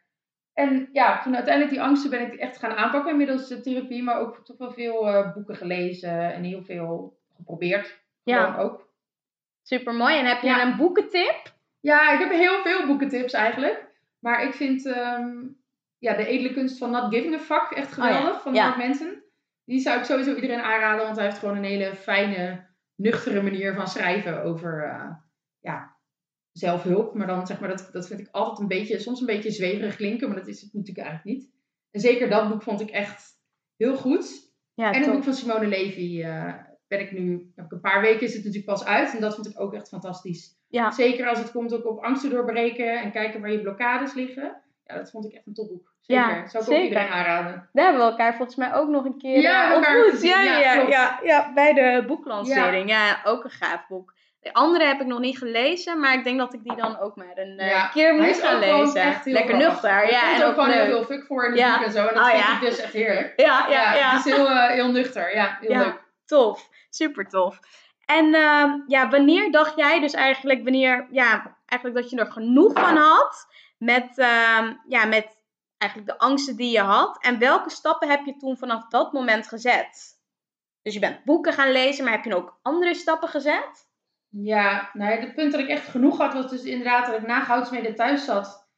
En 0.53 0.89
ja, 0.93 1.23
toen 1.23 1.35
uiteindelijk 1.35 1.75
die 1.75 1.83
angsten 1.83 2.11
ben 2.11 2.33
ik 2.33 2.35
echt 2.35 2.59
gaan 2.59 2.77
aanpakken 2.77 3.11
inmiddels 3.11 3.49
de 3.49 3.61
therapie, 3.61 4.03
maar 4.03 4.19
ook 4.21 4.45
toch 4.45 4.59
wel 4.59 4.73
veel 4.73 5.09
eh, 5.09 5.35
boeken 5.35 5.57
gelezen 5.57 6.33
en 6.33 6.43
heel 6.43 6.63
veel 6.63 7.19
geprobeerd. 7.37 8.01
Ja. 8.23 8.57
Ook. 8.57 8.89
Super 9.63 9.95
mooi. 9.95 10.19
En 10.19 10.27
heb 10.27 10.41
je 10.41 10.47
Ja. 10.47 10.63
een 10.63 10.77
boekentip? 10.77 11.43
Ja, 11.81 12.13
ik 12.13 12.19
heb 12.19 12.31
heel 12.31 12.63
veel 12.63 12.87
boekentips 12.87 13.33
eigenlijk. 13.33 13.89
Maar 14.19 14.43
ik 14.45 14.55
vind 14.55 14.87
ehm, 14.87 15.47
ja, 15.99 16.15
De 16.17 16.27
Edele 16.27 16.53
Kunst 16.53 16.79
van 16.79 16.91
Not 16.91 17.15
Giving 17.15 17.35
a 17.35 17.39
Fuck 17.39 17.71
echt 17.71 17.99
Oh 17.99 18.05
ja, 18.05 18.13
geweldig. 18.17 18.43
Van. 18.43 18.53
Mark 18.53 18.77
Manson. 18.77 19.23
Die 19.65 19.81
zou 19.81 19.99
ik 19.99 20.05
sowieso 20.05 20.35
iedereen 20.35 20.61
aanraden. 20.61 21.05
Want 21.05 21.17
hij 21.17 21.25
heeft 21.25 21.39
gewoon 21.39 21.57
een 21.57 21.65
hele 21.65 21.95
fijne, 21.95 22.67
nuchtere 22.95 23.43
manier 23.43 23.75
van 23.75 23.87
schrijven 23.89 24.43
over 24.43 24.85
eh, 24.85 25.11
ja, 25.61 25.97
zelfhulp. 26.53 27.15
Maar 27.15 27.27
dan 27.27 27.47
zeg 27.47 27.61
maar, 27.61 27.69
dat, 27.69 27.89
dat 27.93 28.07
vind 28.07 28.21
ik 28.21 28.29
altijd 28.31 28.59
een 28.59 28.69
beetje, 28.69 28.99
soms 28.99 29.21
een 29.21 29.27
beetje 29.27 29.51
zweverig 29.51 29.97
klinken. 29.97 30.29
Maar 30.29 30.39
dat 30.39 30.49
is 30.49 30.61
het 30.61 30.73
natuurlijk 30.73 31.07
eigenlijk 31.07 31.39
niet. 31.39 31.51
En 31.91 32.01
zeker 32.01 32.29
dat 32.29 32.49
boek 32.49 32.63
vond 32.63 32.81
ik 32.81 32.91
echt 32.91 33.39
heel 33.77 33.97
goed. 33.97 34.53
Ja, 34.75 34.87
En 34.87 34.95
het 34.95 35.05
top. 35.05 35.13
boek 35.13 35.25
van 35.25 35.35
Simone 35.35 35.67
Levy 35.67 36.23
eh, 36.23 36.55
ben 36.89 37.01
ik 37.01 37.13
nu, 37.13 37.53
heb 37.57 37.65
ik 37.65 37.73
een 37.73 37.81
paar 37.81 38.01
weken 38.01 38.21
is 38.27 38.35
het 38.35 38.45
natuurlijk 38.45 38.71
pas 38.71 38.85
uit. 38.85 39.15
En 39.15 39.21
dat 39.21 39.35
vond 39.35 39.47
ik 39.49 39.61
ook 39.61 39.75
echt 39.75 39.89
fantastisch. 39.89 40.59
Ja. 40.69 40.91
Zeker 40.91 41.29
als 41.29 41.39
het 41.39 41.51
komt 41.51 41.75
ook 41.75 41.87
op 41.87 42.05
angsten 42.05 42.31
doorbreken 42.31 43.01
en 43.01 43.13
kijken 43.13 43.41
waar 43.41 43.53
je 43.53 43.61
blokkades 43.61 44.15
liggen. 44.15 44.57
Ja, 44.85 44.97
dat 44.97 45.11
vond 45.11 45.25
ik 45.25 45.33
echt 45.33 45.47
een 45.47 45.55
topboek. 45.55 45.95
Zeker. 46.01 46.23
Ja, 46.25 46.49
Zou 46.49 46.63
ik 46.65 46.69
zeker. 46.69 46.75
ook 46.77 46.83
iedereen 46.89 47.09
aanraden. 47.09 47.69
Daar 47.73 47.85
hebben 47.85 48.05
we 48.05 48.11
elkaar 48.11 48.35
volgens 48.37 48.57
mij 48.57 48.75
ook 48.75 48.89
nog 48.89 49.05
een 49.05 49.19
keer 49.19 49.41
Ja, 49.41 49.67
eh, 49.69 49.73
elkaar 49.75 50.03
ontmoet. 50.05 50.23
Ja, 50.23 50.43
Ja, 50.43 50.73
ja, 50.89 51.21
ja, 51.25 51.53
bij 51.53 51.73
de 51.73 52.05
boeklancering. 52.07 52.89
Ja. 52.91 53.21
ook 53.25 53.45
een 53.45 53.51
gaaf 53.51 53.87
boek. 53.89 54.15
De 54.41 54.53
andere 54.53 54.85
heb 54.85 55.01
ik 55.01 55.07
nog 55.07 55.19
niet 55.19 55.39
gelezen, 55.39 56.01
maar 56.01 56.15
ik 56.15 56.25
denk 56.25 56.39
dat 56.39 56.55
ik 56.55 56.63
die 56.63 56.77
dan 56.77 56.99
ook 56.99 57.17
maar 57.17 57.33
een 57.39 57.59
eh, 57.59 57.71
Ja, 57.71 57.87
keer 57.89 58.15
moet 58.15 58.37
gaan 58.41 58.59
lezen. 58.59 59.21
Lekker 59.25 59.57
nuchter. 59.57 59.91
Er 59.91 60.11
Ja, 60.11 60.21
komt 60.29 60.41
en 60.41 60.47
ook 60.49 60.55
gewoon 60.55 60.71
heel 60.71 60.85
veel 60.87 61.05
fuck 61.05 61.27
voor 61.27 61.45
in 61.47 61.55
Ja. 61.55 61.77
boek 61.77 61.87
en 61.87 61.93
zo. 61.93 62.07
En 62.07 62.15
dat 62.15 62.23
Oh, 62.23 62.31
vind 62.31 62.43
ja. 62.45 62.55
ik 62.55 62.61
dus 62.61 62.79
echt 62.79 62.93
heerlijk. 62.93 63.33
Ja, 63.47 63.67
ja, 63.69 63.95
ja. 63.95 64.11
Het 64.17 64.27
is 64.27 64.33
heel, 64.35 64.49
eh, 64.49 64.69
heel 64.69 64.91
nuchter. 64.91 65.35
Ja, 65.35 65.57
heel 65.61 65.71
Ja. 65.71 65.79
leuk. 65.79 66.03
Tof, 66.27 66.69
super 66.91 67.29
tof. 67.29 67.59
En 68.07 68.35
ehm, 68.35 68.71
ja, 68.87 69.09
wanneer 69.09 69.51
dacht 69.51 69.77
jij 69.77 70.01
dus 70.01 70.13
eigenlijk, 70.13 70.63
wanneer, 70.63 71.07
ja, 71.11 71.57
eigenlijk 71.67 72.03
dat 72.03 72.11
je 72.11 72.17
er 72.19 72.33
genoeg 72.33 72.73
van 72.73 72.97
had 72.97 73.47
met, 73.79 74.19
ehm, 74.19 74.73
ja, 74.89 75.05
met 75.05 75.39
eigenlijk 75.79 76.11
de 76.11 76.19
angsten 76.19 76.57
die 76.57 76.71
je 76.73 76.81
had? 76.81 77.19
En 77.25 77.39
welke 77.39 77.71
stappen 77.71 78.09
heb 78.09 78.25
je 78.25 78.37
toen 78.37 78.57
vanaf 78.57 78.89
dat 78.89 79.13
moment 79.13 79.49
gezet? 79.49 80.19
Dus 80.83 80.95
je 80.95 81.01
bent 81.01 81.25
boeken 81.25 81.53
gaan 81.53 81.73
lezen, 81.73 82.05
maar 82.05 82.13
heb 82.13 82.25
je 82.25 82.37
ook 82.37 82.59
andere 82.63 82.95
stappen 82.95 83.29
gezet? 83.29 83.89
Ja, 84.31 84.91
nou 84.93 85.11
ja, 85.13 85.19
het 85.19 85.35
punt 85.35 85.53
dat 85.53 85.61
ik 85.61 85.69
echt 85.69 85.89
genoeg 85.89 86.19
had 86.19 86.33
was 86.33 86.51
dus 86.51 86.63
inderdaad 86.63 87.07
dat 87.07 87.17
ik 87.17 87.27
na 87.27 87.45
Goudsmede 87.45 87.95
thuis 87.95 88.25
zat. 88.25 88.69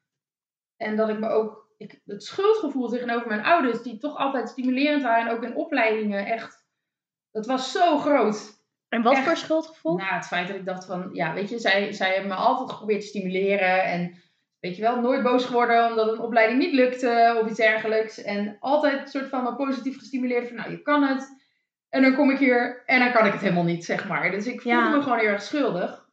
En 0.76 0.96
dat 0.96 1.08
ik 1.08 1.18
me 1.18 1.28
ook, 1.28 1.74
ik, 1.76 2.00
het 2.04 2.24
schuldgevoel 2.24 2.88
tegenover 2.88 3.28
mijn 3.28 3.44
ouders, 3.44 3.82
die 3.82 3.98
toch 3.98 4.16
altijd 4.16 4.48
stimulerend 4.48 5.02
waren 5.02 5.26
en 5.26 5.36
ook 5.36 5.42
in 5.42 5.56
opleidingen 5.56 6.26
echt, 6.26 6.66
dat 7.30 7.46
was 7.46 7.72
zo 7.72 7.98
groot. 7.98 8.60
En 8.92 9.02
wat 9.02 9.12
Echt. 9.12 9.24
voor 9.24 9.36
schuldgevoel? 9.36 9.96
Na 9.96 10.14
het 10.14 10.26
feit 10.26 10.46
dat 10.46 10.56
ik 10.56 10.64
dacht 10.64 10.84
van, 10.84 11.08
ja, 11.12 11.34
weet 11.34 11.48
je, 11.48 11.58
zij, 11.58 11.92
zij 11.92 12.10
hebben 12.10 12.28
me 12.28 12.34
altijd 12.34 12.70
geprobeerd 12.70 13.00
te 13.00 13.06
stimuleren. 13.06 13.84
En 13.84 14.14
weet 14.60 14.76
je 14.76 14.82
wel, 14.82 15.00
nooit 15.00 15.22
boos 15.22 15.44
geworden 15.44 15.90
omdat 15.90 16.08
een 16.08 16.20
opleiding 16.20 16.58
niet 16.58 16.72
lukte 16.72 17.38
of 17.40 17.48
iets 17.48 17.56
dergelijks. 17.56 18.22
En 18.22 18.56
altijd 18.60 19.00
een 19.00 19.06
soort 19.06 19.28
van 19.28 19.42
me 19.44 19.54
positief 19.54 19.98
gestimuleerd 19.98 20.48
van, 20.48 20.56
nou, 20.56 20.70
je 20.70 20.82
kan 20.82 21.02
het. 21.02 21.41
En 21.92 22.02
dan 22.02 22.14
kom 22.14 22.31
ik 22.31 22.38
hier 22.38 22.83
en 22.87 22.98
dan 22.98 23.12
kan 23.12 23.26
ik 23.26 23.33
het 23.33 23.40
helemaal 23.40 23.64
niet, 23.64 23.85
zeg 23.85 24.09
maar. 24.09 24.31
Dus 24.31 24.46
ik 24.46 24.61
voelde 24.61 24.78
Ja. 24.78 24.96
me 24.96 25.02
gewoon 25.02 25.18
heel 25.18 25.28
erg 25.28 25.42
schuldig. 25.42 26.09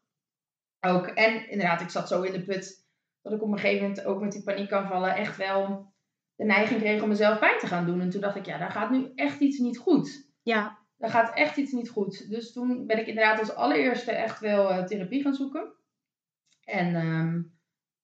Ook. 0.80 1.08
En 1.08 1.50
inderdaad, 1.50 1.82
ik 1.82 1.90
zat 1.90 2.08
zo 2.08 2.22
in 2.22 2.32
de 2.32 2.44
put 2.44 2.88
dat 3.22 3.34
ik 3.34 3.42
op 3.42 3.52
een 3.52 3.60
gegeven 3.60 3.88
moment 3.88 4.06
ook 4.06 4.22
met 4.22 4.32
die 4.32 4.44
paniekaanvallen 4.44 5.16
echt 5.16 5.38
wel 5.38 5.94
de 6.36 6.46
neiging 6.46 6.80
kreeg 6.80 7.02
om 7.02 7.08
mezelf 7.10 7.40
pijn 7.40 7.60
te 7.60 7.68
gaan 7.68 7.86
doen. 7.86 8.02
En 8.02 8.10
toen 8.10 8.22
dacht 8.22 8.36
ik, 8.36 8.46
ja, 8.46 8.58
daar 8.58 8.72
gaat 8.72 8.90
nu 8.90 9.12
echt 9.16 9.40
iets 9.40 9.58
niet 9.58 9.78
goed 9.78 10.28
Ja, 10.42 10.78
daar 10.98 11.10
gaat 11.10 11.36
echt 11.36 11.58
iets 11.58 11.72
niet 11.72 11.90
goed. 11.90 12.30
Dus 12.30 12.54
toen 12.54 12.86
ben 12.86 13.00
ik 13.00 13.08
inderdaad 13.08 13.40
als 13.40 13.56
allereerste 13.56 14.12
echt 14.12 14.40
wel 14.40 14.70
eh, 14.70 14.84
therapie 14.84 15.22
gaan 15.22 15.34
zoeken. 15.36 15.74
En 16.64 16.96
ehm, 16.96 17.42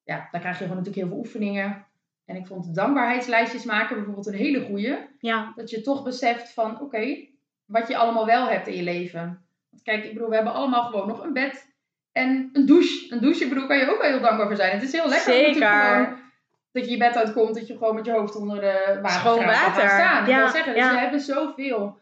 ja, 0.03 0.27
daar 0.31 0.41
krijg 0.41 0.57
je 0.59 0.63
gewoon 0.63 0.77
natuurlijk 0.83 0.95
heel 0.95 1.07
veel 1.07 1.17
oefeningen. 1.17 1.85
En 2.25 2.35
ik 2.35 2.47
vond 2.47 2.75
dankbaarheidslijstjes 2.75 3.63
maken 3.65 3.95
bijvoorbeeld 3.95 4.27
een 4.27 4.33
hele 4.33 4.65
goeie. 4.65 4.97
ja, 5.19 5.51
Dat 5.55 5.69
je 5.69 5.81
toch 5.81 6.03
beseft 6.03 6.53
van, 6.53 6.81
oké, 6.81 7.27
wat 7.65 7.87
je 7.87 7.97
allemaal 7.97 8.25
wel 8.25 8.47
hebt 8.47 8.67
in 8.67 8.75
je 8.75 8.83
leven. 8.83 9.45
Want 9.69 9.83
kijk, 9.83 10.03
ik 10.05 10.13
bedoel, 10.13 10.29
we 10.29 10.35
hebben 10.35 10.53
allemaal 10.53 10.83
gewoon 10.83 11.07
nog 11.07 11.23
een 11.23 11.33
bed 11.33 11.73
en 12.11 12.49
een 12.53 12.65
douche. 12.65 13.13
Een 13.13 13.21
douche, 13.21 13.43
ik 13.43 13.49
bedoel, 13.49 13.67
kan 13.67 13.77
je 13.77 13.89
ook 13.91 14.01
wel 14.01 14.11
heel 14.11 14.21
dankbaar 14.21 14.47
voor 14.47 14.55
zijn. 14.55 14.71
Het 14.71 14.83
is 14.83 14.91
heel 14.91 15.07
lekker 15.09 15.33
Zeker. 15.33 15.67
gewoon 15.67 16.23
dat 16.71 16.85
je 16.85 16.91
je 16.91 16.97
bed 16.97 17.15
uitkomt, 17.15 17.55
dat 17.55 17.67
je 17.67 17.77
gewoon 17.77 17.95
met 17.95 18.05
je 18.05 18.11
hoofd 18.11 18.35
onder 18.35 18.59
de 18.61 18.99
water 19.01 19.19
Schoon 19.19 19.45
water. 19.45 19.89
staan. 19.89 20.21
Ik 20.23 20.29
Ja, 20.29 20.37
wil 20.37 20.47
zeggen, 20.49 20.73
dus 20.73 20.83
ja. 20.83 20.91
we 20.93 20.99
hebben 20.99 21.19
zoveel. 21.19 21.99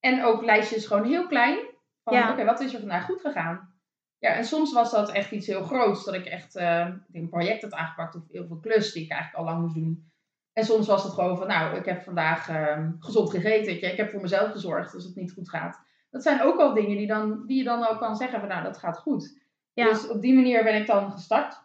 En 0.00 0.24
ook 0.24 0.42
lijstjes 0.44 0.86
gewoon 0.86 1.04
heel 1.04 1.26
klein. 1.26 1.58
Van, 2.04 2.14
Ja. 2.14 2.30
oké, 2.30 2.44
wat 2.44 2.60
is 2.60 2.72
er 2.74 2.80
vandaag 2.80 3.04
goed 3.04 3.20
gegaan? 3.20 3.74
Ja, 4.18 4.30
en 4.30 4.44
soms 4.44 4.72
was 4.72 4.90
dat 4.90 5.12
echt 5.12 5.30
iets 5.30 5.46
heel 5.46 5.62
groots. 5.62 6.04
Dat 6.04 6.14
ik 6.14 6.24
echt 6.26 6.56
eh, 6.56 6.88
een 7.12 7.28
project 7.28 7.62
had 7.62 7.72
aangepakt 7.74 8.14
of 8.14 8.22
heel 8.30 8.46
veel 8.46 8.58
klus 8.58 8.92
die 8.92 9.04
ik 9.04 9.10
eigenlijk 9.10 9.40
al 9.40 9.52
lang 9.52 9.62
moest 9.62 9.74
doen. 9.74 10.10
En 10.56 10.64
soms 10.64 10.86
was 10.86 11.02
het 11.02 11.12
gewoon 11.12 11.36
van, 11.36 11.46
nou, 11.46 11.76
ik 11.76 11.84
heb 11.84 12.02
vandaag 12.02 12.48
ehm, 12.48 12.90
gezond 12.98 13.30
gegeten. 13.30 13.72
Ik 13.72 13.96
heb 13.96 14.10
voor 14.10 14.20
mezelf 14.20 14.50
gezorgd 14.50 14.94
als 14.94 15.04
het 15.04 15.14
niet 15.16 15.32
goed 15.32 15.48
gaat. 15.48 15.80
Dat 16.10 16.22
zijn 16.22 16.42
ook 16.42 16.58
al 16.58 16.74
dingen 16.74 16.96
die, 16.96 17.06
dan, 17.06 17.46
die 17.46 17.58
je 17.58 17.64
dan 17.64 17.86
ook 17.86 17.98
kan 17.98 18.16
zeggen 18.16 18.40
van, 18.40 18.48
nou, 18.48 18.62
dat 18.62 18.78
gaat 18.78 18.98
goed. 18.98 19.40
ja. 19.72 19.88
Dus 19.88 20.08
op 20.08 20.20
die 20.20 20.34
manier 20.34 20.64
ben 20.64 20.74
ik 20.74 20.86
dan 20.86 21.10
gestart. 21.10 21.62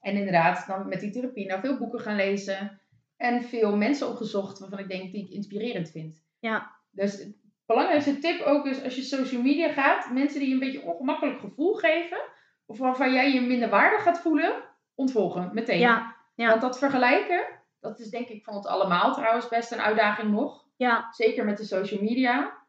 En 0.00 0.16
inderdaad, 0.16 0.66
dan 0.66 0.88
met 0.88 1.00
die 1.00 1.10
therapie, 1.10 1.46
nou 1.46 1.60
veel 1.60 1.78
boeken 1.78 2.00
gaan 2.00 2.16
lezen. 2.16 2.80
En 3.16 3.42
veel 3.42 3.76
mensen 3.76 4.08
opgezocht 4.08 4.58
waarvan 4.58 4.78
ik 4.78 4.88
denk 4.88 5.12
die 5.12 5.24
ik 5.24 5.30
inspirerend 5.30 5.90
vind. 5.90 6.22
Ja. 6.38 6.70
Dus 6.90 7.18
het 7.18 7.36
belangrijkste 7.66 8.18
tip 8.18 8.40
ook 8.40 8.66
is 8.66 8.84
als 8.84 8.96
je 8.96 9.02
social 9.02 9.42
media 9.42 9.72
gaat, 9.72 10.10
mensen 10.10 10.38
die 10.38 10.48
je 10.48 10.54
een 10.54 10.60
beetje 10.60 10.82
ongemakkelijk 10.82 11.40
gevoel 11.40 11.74
geven. 11.74 12.18
Of 12.66 12.78
waarvan 12.78 13.12
jij 13.12 13.32
je 13.32 13.40
minder 13.40 13.68
waardig 13.68 14.02
gaat 14.02 14.20
voelen, 14.20 14.62
ontvolgen 14.94 15.50
meteen. 15.52 15.78
ja, 15.78 16.16
ja. 16.34 16.48
Want 16.48 16.60
dat 16.60 16.78
vergelijken, 16.78 17.60
dat 17.82 17.98
is 18.00 18.10
denk 18.10 18.28
ik 18.28 18.44
van 18.44 18.54
ons 18.54 18.66
allemaal 18.66 19.12
trouwens 19.14 19.48
best 19.48 19.72
een 19.72 19.80
uitdaging 19.80 20.30
nog. 20.30 20.64
ja. 20.76 21.08
Zeker 21.10 21.44
met 21.44 21.56
de 21.56 21.64
social 21.64 22.00
media. 22.02 22.60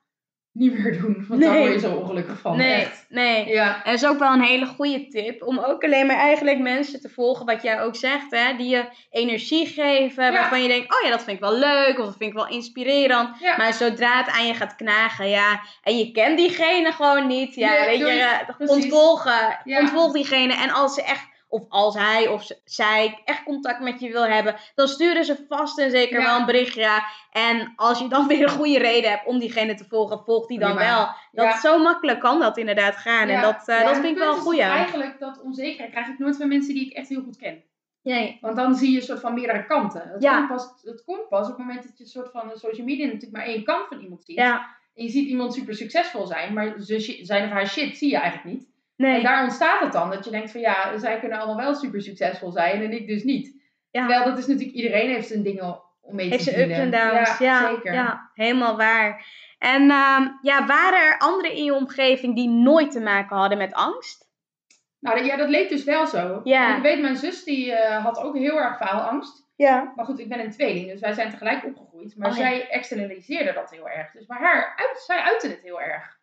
Niet 0.52 0.80
meer 0.80 1.02
doen, 1.02 1.26
want 1.28 1.40
Nee. 1.40 1.50
daar 1.50 1.58
word 1.58 1.74
je 1.74 1.80
zo 1.80 1.96
ongelukkig 1.96 2.40
van. 2.40 2.58
Nee, 2.58 2.82
Echt. 2.82 3.06
nee. 3.10 3.48
Ja, 3.48 3.76
En 3.76 3.92
dat 3.92 3.94
is 4.02 4.06
ook 4.08 4.20
wel 4.20 4.34
een 4.34 4.42
hele 4.42 4.66
goede 4.66 5.08
tip. 5.08 5.44
Om 5.44 5.60
ook 5.60 5.84
alleen 5.84 6.06
maar 6.06 6.16
eigenlijk 6.18 6.60
mensen 6.60 7.02
te 7.02 7.10
volgen, 7.10 7.46
wat 7.46 7.62
jij 7.64 7.82
ook 7.82 7.96
zegt, 7.96 8.32
hè, 8.32 8.56
die 8.58 8.70
je 8.70 8.86
energie 9.10 9.66
geven. 9.68 10.24
Ja. 10.24 10.32
Waarvan 10.32 10.62
je 10.62 10.68
denkt, 10.68 10.94
oh 10.96 11.02
ja, 11.04 11.10
dat 11.10 11.24
vind 11.24 11.38
ik 11.38 11.44
wel 11.44 11.58
leuk. 11.58 12.00
Of 12.00 12.06
dat 12.06 12.16
vind 12.18 12.30
ik 12.30 12.38
wel 12.38 12.48
inspirerend. 12.48 13.40
ja. 13.40 13.58
Maar 13.58 13.74
zodra 13.74 14.18
het 14.18 14.30
aan 14.30 14.48
je 14.48 14.54
gaat 14.54 14.76
knagen, 14.76 15.30
ja. 15.30 15.62
En 15.84 15.98
je 15.98 16.12
kent 16.12 16.38
diegene 16.38 16.92
gewoon 16.92 17.28
niet. 17.28 17.56
Ja, 17.56 17.70
Nee, 17.74 17.86
weet 17.86 17.98
je, 17.98 18.44
eh, 18.58 18.70
ontvolgen. 18.70 19.58
Ontvolg 19.66 20.14
diegene. 20.14 20.54
En 20.56 20.70
als 20.72 20.94
ze 20.94 21.04
echt, 21.04 21.28
of 21.54 21.66
als 21.70 21.96
hij 21.96 22.28
of 22.28 22.48
zij 22.66 23.22
echt 23.26 23.44
contact 23.44 23.80
met 23.82 24.00
je 24.00 24.12
wil 24.12 24.26
hebben, 24.26 24.56
dan 24.76 24.88
sturen 24.88 25.26
ze 25.26 25.46
vast 25.48 25.80
en 25.80 25.92
zeker 25.92 26.20
Ja. 26.20 26.26
wel 26.26 26.40
een 26.40 26.46
berichtje. 26.46 27.02
En 27.32 27.74
als 27.76 28.00
je 28.00 28.08
dan 28.08 28.28
weer 28.32 28.44
een 28.44 28.50
goede 28.50 28.78
reden 28.78 29.10
hebt 29.10 29.26
om 29.26 29.40
diegene 29.40 29.76
te 29.76 29.86
volgen, 29.88 30.24
volg 30.26 30.48
die 30.48 30.60
dan 30.60 30.76
wel. 30.76 31.08
Dat 31.32 31.46
Ja. 31.46 31.60
Zo 31.60 31.78
makkelijk 31.84 32.20
kan 32.20 32.40
dat 32.40 32.58
inderdaad 32.58 32.96
gaan. 32.96 33.28
En 33.28 33.42
dat, 33.42 33.68
eh, 33.68 33.84
dat 33.84 33.94
vind 33.94 34.06
ik 34.06 34.18
wel 34.18 34.34
een 34.34 34.40
goeie. 34.42 34.62
Eigenlijk 34.62 35.20
dat 35.20 35.42
onzekerheid 35.42 35.92
krijg 35.92 36.08
ik 36.08 36.20
nooit 36.20 36.38
van 36.38 36.48
mensen 36.48 36.74
die 36.74 36.86
ik 36.86 36.94
echt 36.94 37.10
heel 37.10 37.22
goed 37.24 37.38
ken. 37.38 37.64
Nee. 38.04 38.38
Want 38.42 38.56
dan 38.56 38.76
zie 38.76 38.92
je 38.92 38.98
een 38.98 39.04
soort 39.04 39.20
van 39.20 39.34
meerdere 39.34 39.66
kanten. 39.66 40.02
Het, 40.14 40.24
Ja. 40.24 40.38
komt, 40.38 40.48
pas, 40.48 40.70
het 40.84 41.04
komt 41.04 41.30
pas 41.30 41.42
op 41.50 41.58
het 41.58 41.58
moment 41.58 41.84
dat 41.84 41.98
je 41.98 42.04
een 42.04 42.10
soort 42.10 42.32
van 42.32 42.52
social 42.56 42.86
media 42.86 43.06
natuurlijk 43.06 43.34
maar 43.34 43.46
één 43.46 43.64
kant 43.64 43.88
van 43.88 44.00
iemand 44.00 44.24
ziet. 44.26 44.36
Ja. 44.36 44.76
En 44.96 45.04
je 45.04 45.10
ziet 45.10 45.28
iemand 45.28 45.54
super 45.54 45.76
succesvol 45.76 46.26
zijn, 46.26 46.54
maar 46.54 46.74
zijn 46.78 47.44
of 47.46 47.50
haar 47.50 47.68
shit 47.68 47.98
zie 47.98 48.10
je 48.10 48.18
eigenlijk 48.18 48.56
niet. 48.58 48.72
Nee. 49.04 49.16
En 49.18 49.24
daar 49.24 49.44
ontstaat 49.44 49.80
het 49.80 49.92
dan, 49.92 50.10
dat 50.10 50.26
je 50.26 50.32
denkt 50.32 50.52
van 50.52 50.62
ja, 50.62 50.98
zij 50.98 51.20
kunnen 51.20 51.38
allemaal 51.38 51.66
wel 51.66 51.76
super 51.76 52.02
succesvol 52.02 52.52
zijn 52.52 52.84
en 52.84 52.92
ik 52.92 53.08
dus 53.08 53.24
niet. 53.24 53.62
Ja. 53.92 54.00
Terwijl 54.00 54.26
dat 54.26 54.38
is 54.38 54.48
natuurlijk, 54.48 54.78
iedereen 54.78 55.10
heeft 55.10 55.28
zijn 55.28 55.44
dingen 55.44 55.82
om 56.02 56.16
mee 56.16 56.30
Heeft 56.30 56.44
te 56.44 56.50
ze 56.52 56.60
ups 56.60 56.68
dealen. 56.68 56.94
en 56.94 57.10
downs. 57.14 57.38
Ja, 57.38 57.70
zeker. 57.70 57.94
ja, 57.94 58.32
helemaal 58.34 58.78
waar. 58.78 59.26
En 59.60 59.82
ehm, 59.92 60.28
ja, 60.42 60.66
waren 60.66 61.00
er 61.00 61.18
anderen 61.18 61.52
in 61.58 61.64
je 61.64 61.74
omgeving 61.74 62.36
die 62.36 62.50
nooit 62.50 62.92
te 62.92 63.00
maken 63.00 63.38
hadden 63.38 63.58
met 63.58 63.74
angst? 63.74 64.32
Nou 65.00 65.24
ja, 65.24 65.38
dat 65.38 65.50
leek 65.50 65.70
dus 65.70 65.84
wel 65.84 66.08
zo. 66.08 66.42
Ja. 66.44 66.76
Ik 66.76 66.82
weet, 66.82 67.02
mijn 67.02 67.16
zus 67.18 67.44
die 67.44 67.74
eh, 67.74 68.04
had 68.04 68.18
ook 68.18 68.38
heel 68.38 68.58
erg 68.62 68.78
faalangst. 68.78 69.48
Ja. 69.56 69.92
Maar 69.96 70.06
goed, 70.06 70.20
ik 70.20 70.30
ben 70.30 70.40
een 70.40 70.52
tweeling, 70.52 70.88
dus 70.92 71.00
wij 71.00 71.14
zijn 71.14 71.30
tegelijk 71.30 71.66
opgegroeid. 71.66 72.18
Maar 72.18 72.30
Oh, 72.30 72.36
zij 72.36 72.68
externaliseerde 72.70 73.54
dat 73.54 73.72
heel 73.72 73.90
erg. 73.90 74.12
Dus 74.12 74.26
bij 74.26 74.38
haar, 74.40 74.74
uit, 74.76 75.04
zij 75.06 75.20
uitte 75.20 75.48
het 75.48 75.62
heel 75.62 75.82
erg. 75.82 76.22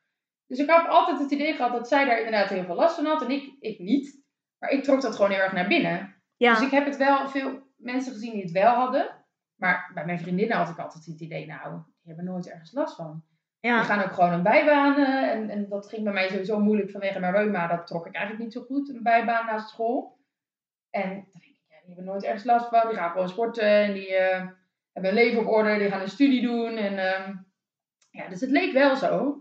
Dus 0.50 0.58
ik 0.58 0.70
heb 0.70 0.86
altijd 0.86 1.18
het 1.18 1.30
idee 1.30 1.54
gehad 1.54 1.72
dat 1.72 1.88
zij 1.88 2.04
daar 2.04 2.16
inderdaad 2.16 2.48
heel 2.48 2.64
veel 2.64 2.74
last 2.74 2.94
van 2.94 3.04
had 3.04 3.22
en 3.22 3.30
ik, 3.30 3.56
ik 3.60 3.78
niet. 3.78 4.22
Maar 4.58 4.70
ik 4.70 4.82
trok 4.82 5.00
dat 5.00 5.16
gewoon 5.16 5.30
heel 5.30 5.40
erg 5.40 5.52
naar 5.52 5.68
binnen. 5.68 6.22
Ja. 6.36 6.54
Dus 6.54 6.62
ik 6.62 6.70
heb 6.70 6.84
het 6.84 6.96
wel 6.96 7.28
veel 7.28 7.60
mensen 7.76 8.12
gezien 8.12 8.32
die 8.32 8.42
het 8.42 8.50
wel 8.50 8.74
hadden. 8.74 9.24
Maar 9.54 9.90
bij 9.94 10.04
mijn 10.04 10.20
vriendinnen 10.20 10.56
had 10.56 10.68
ik 10.68 10.78
altijd 10.78 11.04
het 11.04 11.20
idee, 11.20 11.46
nou, 11.46 11.72
die 11.72 12.14
hebben 12.14 12.24
nooit 12.24 12.50
ergens 12.50 12.72
last 12.72 12.96
van. 12.96 13.24
Die 13.60 13.70
gaan 13.70 14.02
ook 14.02 14.12
gewoon 14.12 14.32
een 14.32 14.42
bijbaan. 14.42 14.96
eh, 14.96 15.30
en, 15.30 15.50
en 15.50 15.68
dat 15.68 15.88
ging 15.88 16.04
bij 16.04 16.12
mij 16.12 16.28
sowieso 16.28 16.60
moeilijk 16.60 16.90
vanwege 16.90 17.20
mijn 17.20 17.32
reuma. 17.32 17.66
Dat 17.66 17.86
trok 17.86 18.06
ik 18.06 18.14
eigenlijk 18.14 18.44
niet 18.44 18.52
zo 18.52 18.62
goed, 18.62 18.88
een 18.88 19.02
bijbaan 19.02 19.46
naast 19.46 19.68
school. 19.68 20.18
En 20.90 21.08
dan 21.08 21.40
denk 21.40 21.44
ik, 21.44 21.60
ja, 21.68 21.76
die 21.76 21.84
die 21.86 21.94
hebben 21.94 22.04
nooit 22.04 22.24
ergens 22.24 22.44
last 22.44 22.68
van. 22.68 22.88
Die 22.88 22.96
gaan 22.96 23.10
gewoon 23.10 23.28
sporten 23.28 23.64
en 23.64 23.92
die 23.92 24.10
uh, 24.10 24.46
hebben 24.92 25.10
een 25.10 25.14
leven 25.14 25.40
op 25.40 25.46
orde. 25.46 25.78
Die 25.78 25.88
gaan 25.88 26.00
een 26.00 26.08
studie 26.08 26.42
doen. 26.42 26.76
En, 26.76 26.92
uh, 26.92 27.36
ja, 28.10 28.28
dus 28.28 28.40
het 28.40 28.50
leek 28.50 28.72
wel 28.72 28.96
zo. 28.96 29.38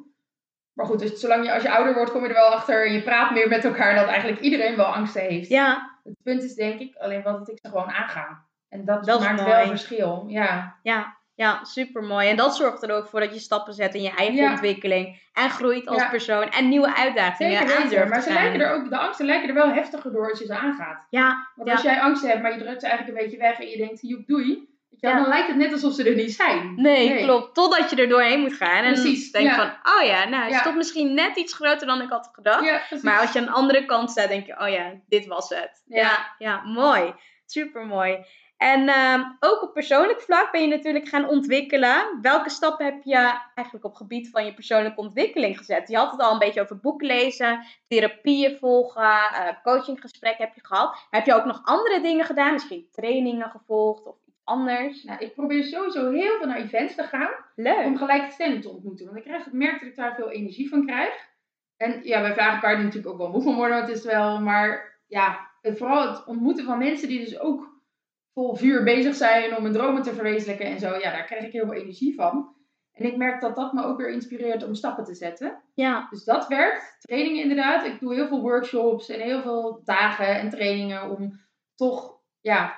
Maar 0.80 0.88
goed, 0.88 1.00
dus 1.00 1.20
zolang 1.20 1.46
je 1.46 1.54
als 1.54 1.64
je 1.64 1.72
ouder 1.72 1.94
wordt, 1.94 2.12
kom 2.12 2.22
je 2.24 2.28
er 2.28 2.34
wel 2.34 2.54
achter. 2.54 2.86
En 2.86 2.94
je 2.94 3.02
praat 3.02 3.32
meer 3.32 3.48
met 3.48 3.66
elkaar 3.66 3.96
dat 3.96 4.08
eigenlijk 4.08 4.40
iedereen 4.40 4.76
wel 4.76 4.86
angsten 4.86 5.22
heeft. 5.22 5.50
Ja. 5.50 6.00
Het 6.04 6.16
punt 6.24 6.44
is 6.44 6.54
denk 6.54 6.80
ik 6.80 6.96
alleen 6.96 7.22
wat 7.22 7.38
dat 7.38 7.50
ik 7.50 7.58
ze 7.62 7.70
gewoon 7.70 7.90
aanga. 7.90 8.46
En 8.70 8.86
dat, 8.86 9.06
dat 9.06 9.20
maakt 9.20 9.44
wel 9.44 9.66
verschil. 9.66 10.26
Ja. 10.28 10.80
Ja, 10.84 11.18
ja, 11.36 11.64
super 11.64 12.04
mooi. 12.04 12.30
En 12.30 12.36
dat 12.36 12.56
zorgt 12.56 12.84
er 12.84 12.92
ook 12.92 13.08
voor 13.08 13.20
dat 13.20 13.34
je 13.34 13.40
stappen 13.40 13.74
zet 13.74 13.94
in 13.94 14.02
je 14.02 14.16
eigen 14.16 14.52
ontwikkeling. 14.52 15.22
En 15.34 15.50
groeit 15.50 15.88
als 15.88 16.10
persoon. 16.10 16.50
En 16.50 16.70
nieuwe 16.70 16.96
uitdagingen 16.96 17.68
Zeker 17.68 18.08
Maar 18.08 18.22
ze 18.22 18.34
lijken 18.34 18.62
er 18.62 18.74
ook, 18.74 18.90
de 18.90 18.98
angsten 18.98 19.26
lijken 19.26 19.48
er 19.50 19.56
wel 19.56 19.74
heftiger 19.74 20.12
door 20.12 20.30
als 20.30 20.40
je 20.40 20.46
ze 20.46 20.58
aangaat. 20.58 21.06
Ja. 21.10 21.48
Want 21.56 21.70
als 21.70 21.82
jij 21.82 22.02
angst 22.02 22.24
hebt, 22.24 22.42
maar 22.42 22.52
je 22.52 22.64
drukt 22.64 22.82
ze 22.82 22.88
eigenlijk 22.88 23.18
een 23.18 23.24
beetje 23.24 23.42
weg 23.42 23.60
en 23.60 23.68
je 23.68 23.78
denkt, 23.78 24.02
joep, 24.02 24.28
doei. 24.28 24.70
Ja, 25.00 25.14
dan 25.14 25.28
lijkt 25.28 25.48
het 25.48 25.58
net 25.58 25.72
alsof 25.72 25.94
ze 25.94 26.04
er 26.04 26.16
niet 26.16 26.34
zijn. 26.34 26.74
Nee, 26.76 27.24
klopt. 27.24 27.56
Totdat 27.56 27.90
je 27.90 27.96
er 27.96 28.10
doorheen 28.10 28.40
moet 28.40 28.54
gaan. 28.54 28.84
En 28.84 28.94
Precies, 28.94 29.32
denk 29.32 29.52
van, 29.52 29.68
oh 29.68 30.06
ja, 30.06 30.28
nou, 30.28 30.52
is 30.52 30.62
toch 30.62 30.76
misschien 30.76 31.14
net 31.14 31.38
iets 31.38 31.54
groter 31.54 31.88
dan 31.88 32.02
ik 32.02 32.10
had 32.10 32.30
gedacht. 32.34 33.04
maar 33.04 33.20
als 33.20 33.32
je 33.32 33.40
aan 33.40 33.46
de 33.46 33.52
andere 33.52 33.86
kant 33.86 34.12
staat, 34.12 34.28
denk 34.28 34.46
je, 34.46 34.60
oh 34.60 34.70
ja, 34.70 34.94
dit 35.08 35.26
was 35.26 35.50
het. 35.50 35.84
Ja, 35.86 36.36
ja, 36.38 36.62
mooi. 36.64 37.14
Super 37.46 37.86
mooi. 37.86 38.26
En 38.60 38.82
uh, 38.88 39.26
ook 39.40 39.62
op 39.62 39.74
persoonlijk 39.74 40.22
vlak 40.22 40.52
ben 40.52 40.62
je 40.62 40.68
natuurlijk 40.68 41.08
gaan 41.08 41.28
ontwikkelen. 41.28 42.20
Welke 42.22 42.50
stappen 42.50 42.86
heb 42.86 43.04
je 43.04 43.40
eigenlijk 43.56 43.86
op 43.86 43.96
gebied 43.96 44.30
van 44.30 44.46
je 44.46 44.54
persoonlijke 44.54 45.00
ontwikkeling 45.00 45.58
gezet? 45.58 45.90
Je 45.90 45.98
had 45.98 46.12
het 46.12 46.22
al 46.22 46.32
een 46.32 46.40
beetje 46.40 46.62
over 46.62 46.80
boeken 46.80 47.08
lezen, 47.08 47.66
therapieën 47.88 48.58
volgen, 48.58 49.02
uh, 49.02 49.48
coachinggesprekken 49.64 50.46
heb 50.46 50.56
je 50.56 50.66
gehad. 50.66 51.08
heb 51.10 51.26
je 51.26 51.34
ook 51.34 51.46
nog 51.46 51.62
andere 51.64 52.02
dingen 52.02 52.26
gedaan? 52.26 52.54
Misschien 52.54 52.88
trainingen 52.92 53.50
gevolgd 53.50 54.06
of 54.06 54.16
anders? 54.50 55.04
Nou, 55.04 55.20
ik 55.20 55.34
probeer 55.34 55.64
sowieso 55.64 56.12
heel 56.12 56.38
veel 56.38 56.48
naar 56.48 56.58
events 56.58 56.96
te 56.96 57.04
gaan. 57.04 57.30
Leuk. 57.56 57.86
Om 57.86 57.98
gelijkgestemden 57.98 58.62
te 58.62 58.70
ontmoeten. 58.70 59.06
Want 59.06 59.18
ik 59.18 59.24
krijg, 59.24 59.52
merk 59.52 59.80
dat 59.80 59.90
ik 59.90 59.96
daar 59.96 60.16
veel 60.16 60.30
energie 60.30 60.70
van 60.70 60.86
krijg. 60.86 61.28
En 61.78 62.00
ja, 62.04 62.22
wij 62.22 62.34
vragen 62.34 62.54
elkaar 62.54 62.84
natuurlijk 62.84 63.14
ook 63.14 63.18
wel 63.18 63.30
moe 63.30 63.42
van 63.42 63.56
worden. 63.56 63.80
Het 63.80 63.90
is 63.90 64.04
wel, 64.04 64.42
maar 64.42 65.00
ja, 65.08 65.48
vooral 65.62 66.10
het 66.10 66.26
ontmoeten 66.26 66.66
van 66.66 66.78
mensen 66.78 67.08
die 67.08 67.20
dus 67.20 67.40
ook 67.40 67.82
vol 68.34 68.56
vuur 68.56 68.84
bezig 68.84 69.16
zijn 69.16 69.56
om 69.56 69.62
mijn 69.62 69.74
dromen 69.74 70.02
te 70.02 70.14
verwezenlijken 70.14 70.66
en 70.66 70.80
zo. 70.80 70.96
Ja, 70.96 71.12
daar 71.12 71.26
krijg 71.26 71.46
ik 71.46 71.52
heel 71.52 71.66
veel 71.66 71.82
energie 71.82 72.16
van. 72.16 72.58
En 72.92 73.06
ik 73.06 73.18
merk 73.18 73.42
dat 73.42 73.56
dat 73.56 73.74
me 73.74 73.84
ook 73.84 73.98
weer 73.98 74.10
inspireert 74.10 74.64
om 74.64 74.74
stappen 74.74 75.04
te 75.04 75.16
zetten. 75.16 75.62
Ja. 75.74 76.08
Dus 76.10 76.24
dat 76.24 76.48
werkt. 76.48 76.96
Trainingen 77.00 77.42
inderdaad. 77.42 77.86
Ik 77.86 78.00
doe 78.00 78.14
heel 78.14 78.28
veel 78.28 78.42
workshops 78.42 79.10
en 79.10 79.20
heel 79.20 79.42
veel 79.42 79.82
dagen 79.84 80.40
en 80.40 80.50
trainingen 80.50 81.10
om 81.10 81.40
toch, 81.76 82.20
ja, 82.42 82.76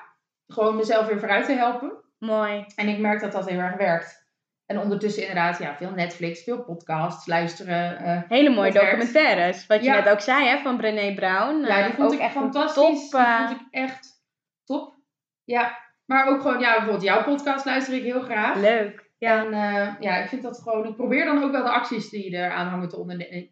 gewoon 0.52 0.76
mezelf 0.76 1.08
weer 1.08 1.20
vooruit 1.20 1.46
te 1.46 1.54
helpen. 1.54 1.92
Mooi. 2.20 2.66
En 2.76 2.88
ik 2.88 3.00
merk 3.00 3.22
dat 3.22 3.32
dat 3.32 3.50
heel 3.50 3.60
erg 3.60 3.76
werkt. 3.76 4.22
En 4.66 4.80
ondertussen 4.80 5.22
inderdaad, 5.22 5.60
ja, 5.60 5.76
veel 5.76 5.92
Netflix, 5.92 6.44
veel 6.44 6.64
podcasts, 6.64 7.28
luisteren. 7.28 8.02
Uh, 8.02 8.22
Hele 8.28 8.50
mooie 8.50 8.72
documentaires. 8.72 9.68
Wat 9.68 9.84
je 9.84 9.90
net 9.90 10.10
ook 10.10 10.20
zei, 10.20 10.48
hè, 10.48 10.58
van 10.58 10.78
Brené 10.78 11.14
Brown. 11.14 11.66
Ja, 11.66 11.76
die 11.76 11.92
eh, 11.92 11.96
vond 11.96 12.12
ik 12.14 12.20
echt 12.20 12.34
fantastisch. 12.34 13.10
Top, 13.10 13.20
Die 13.20 13.48
vond 13.48 13.62
ik 13.62 13.68
echt 13.72 14.08
top. 14.64 14.96
Ja, 15.44 15.78
maar 16.06 16.28
ook 16.28 16.42
gewoon, 16.42 16.60
ja, 16.60 16.72
bijvoorbeeld 16.72 17.04
jouw 17.04 17.24
podcast 17.24 17.66
luister 17.66 17.94
ik 17.94 18.04
heel 18.04 18.22
graag. 18.22 18.56
Leuk. 18.56 19.10
Ja. 19.18 19.46
En 19.46 19.54
uh, 19.54 19.96
ja, 20.00 20.16
ik 20.18 20.28
vind 20.30 20.42
dat 20.42 20.62
gewoon, 20.64 20.88
ik 20.88 20.96
probeer 20.96 21.26
dan 21.26 21.44
ook 21.44 21.52
wel 21.52 21.64
de 21.64 21.70
acties 21.70 22.10
die 22.10 22.38
er 22.38 22.52
aan 22.52 22.68
hangen 22.68 22.90
te 22.90 22.98
ondernemen, 22.98 23.50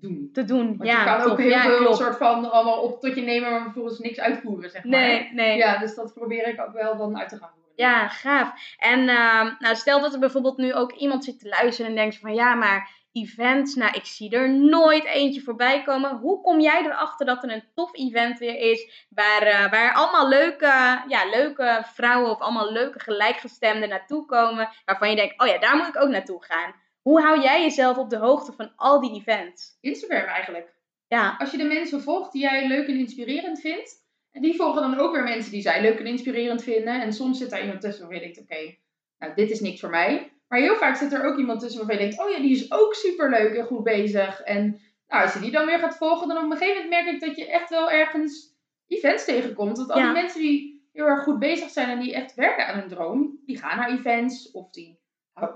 doen. 0.00 0.30
Te 0.32 0.44
doen, 0.44 0.66
Want 0.76 0.90
ja. 0.90 0.98
je 0.98 1.22
kan 1.22 1.30
ook 1.30 1.38
heel 1.38 1.48
ja, 1.48 1.62
veel 1.62 1.94
soort 1.94 2.16
van 2.16 2.50
allemaal 2.50 2.80
op 2.80 3.00
tot 3.00 3.14
je 3.14 3.22
nemen, 3.22 3.50
maar 3.50 3.62
vervolgens 3.62 3.98
niks 3.98 4.20
uitvoeren, 4.20 4.70
zeg 4.70 4.84
maar. 4.84 5.00
Nee, 5.00 5.30
nee. 5.32 5.56
Ja, 5.56 5.78
dus 5.78 5.94
dat 5.94 6.14
probeer 6.14 6.48
ik 6.48 6.60
ook 6.60 6.72
wel 6.72 6.96
dan 6.96 7.18
uit 7.18 7.28
te 7.28 7.36
gaan 7.36 7.48
voeren. 7.48 7.72
Ja, 7.74 8.08
gaaf. 8.08 8.52
En 8.78 9.00
uh, 9.00 9.58
nou, 9.58 9.76
stel 9.76 10.00
dat 10.00 10.12
er 10.12 10.18
bijvoorbeeld 10.18 10.56
nu 10.56 10.74
ook 10.74 10.92
iemand 10.92 11.24
zit 11.24 11.38
te 11.38 11.48
luisteren 11.48 11.90
en 11.90 11.96
denkt 11.96 12.18
van 12.18 12.34
ja, 12.34 12.54
maar 12.54 12.90
events. 13.12 13.74
Nou, 13.74 13.92
ik 13.92 14.04
zie 14.04 14.30
er 14.30 14.50
nooit 14.50 15.04
eentje 15.04 15.40
voorbij 15.40 15.82
komen. 15.82 16.16
Hoe 16.16 16.40
kom 16.40 16.60
jij 16.60 16.84
erachter 16.84 17.26
dat 17.26 17.44
er 17.44 17.52
een 17.52 17.64
tof 17.74 17.96
event 17.96 18.38
weer 18.38 18.58
is? 18.70 19.06
Waar, 19.08 19.46
uh, 19.46 19.70
waar 19.70 19.92
allemaal 19.94 20.28
leuke, 20.28 21.02
ja, 21.08 21.28
leuke 21.30 21.82
vrouwen 21.94 22.30
of 22.30 22.40
allemaal 22.40 22.72
leuke 22.72 23.00
gelijkgestemden 23.00 23.88
naartoe 23.88 24.26
komen. 24.26 24.68
Waarvan 24.84 25.10
je 25.10 25.16
denkt, 25.16 25.40
oh 25.40 25.46
ja, 25.46 25.58
daar 25.58 25.76
moet 25.76 25.86
ik 25.86 26.00
ook 26.02 26.08
naartoe 26.08 26.44
gaan. 26.44 26.74
Hoe 27.10 27.20
hou 27.20 27.40
jij 27.40 27.62
jezelf 27.62 27.96
op 27.96 28.10
de 28.10 28.16
hoogte 28.16 28.52
van 28.52 28.72
al 28.76 29.00
die 29.00 29.14
events? 29.14 29.78
Instagram 29.80 30.24
eigenlijk. 30.24 30.74
Ja. 31.08 31.36
Als 31.38 31.50
je 31.50 31.56
de 31.56 31.64
mensen 31.64 32.02
volgt 32.02 32.32
die 32.32 32.42
jij 32.42 32.66
leuk 32.66 32.88
en 32.88 32.98
inspirerend 32.98 33.60
vindt. 33.60 34.04
En 34.32 34.42
die 34.42 34.56
volgen 34.56 34.82
dan 34.82 34.98
ook 34.98 35.12
weer 35.12 35.22
mensen 35.22 35.52
die 35.52 35.62
zij 35.62 35.80
leuk 35.80 35.98
en 35.98 36.06
inspirerend 36.06 36.62
vinden. 36.62 37.00
En 37.00 37.12
soms 37.12 37.38
zit 37.38 37.50
daar 37.50 37.60
iemand 37.60 37.80
tussen 37.80 38.06
waar 38.06 38.14
je 38.14 38.20
denkt, 38.20 38.40
oké, 38.40 38.76
nou 39.18 39.34
dit 39.34 39.50
is 39.50 39.60
niks 39.60 39.80
voor 39.80 39.90
mij. 39.90 40.32
Maar 40.48 40.58
heel 40.58 40.76
vaak 40.76 40.96
zit 40.96 41.12
er 41.12 41.24
ook 41.24 41.38
iemand 41.38 41.60
tussen 41.60 41.78
waarvan 41.78 41.96
je 41.96 42.10
denkt, 42.10 42.24
oh 42.24 42.30
ja, 42.30 42.42
die 42.42 42.56
is 42.56 42.72
ook 42.72 42.94
superleuk 42.94 43.54
en 43.54 43.64
goed 43.64 43.82
bezig. 43.82 44.40
En 44.40 44.80
nou, 45.08 45.22
als 45.22 45.32
je 45.32 45.40
die 45.40 45.50
dan 45.50 45.66
weer 45.66 45.78
gaat 45.78 45.96
volgen, 45.96 46.28
dan 46.28 46.44
op 46.44 46.50
een 46.50 46.56
gegeven 46.56 46.82
moment 46.82 47.04
merk 47.04 47.14
ik 47.14 47.20
dat 47.20 47.36
je 47.36 47.50
echt 47.50 47.70
wel 47.70 47.90
ergens 47.90 48.56
events 48.86 49.24
tegenkomt. 49.24 49.76
Want 49.76 49.90
al 49.90 50.02
die 50.02 50.12
mensen 50.12 50.40
die 50.40 50.88
heel 50.92 51.06
erg 51.06 51.22
goed 51.22 51.38
bezig 51.38 51.70
zijn 51.70 51.88
en 51.88 52.00
die 52.00 52.14
echt 52.14 52.34
werken 52.34 52.66
aan 52.66 52.78
hun 52.78 52.88
droom, 52.88 53.38
die 53.46 53.58
gaan 53.58 53.76
naar 53.76 53.90
events 53.90 54.50
of 54.50 54.70
die 54.70 55.00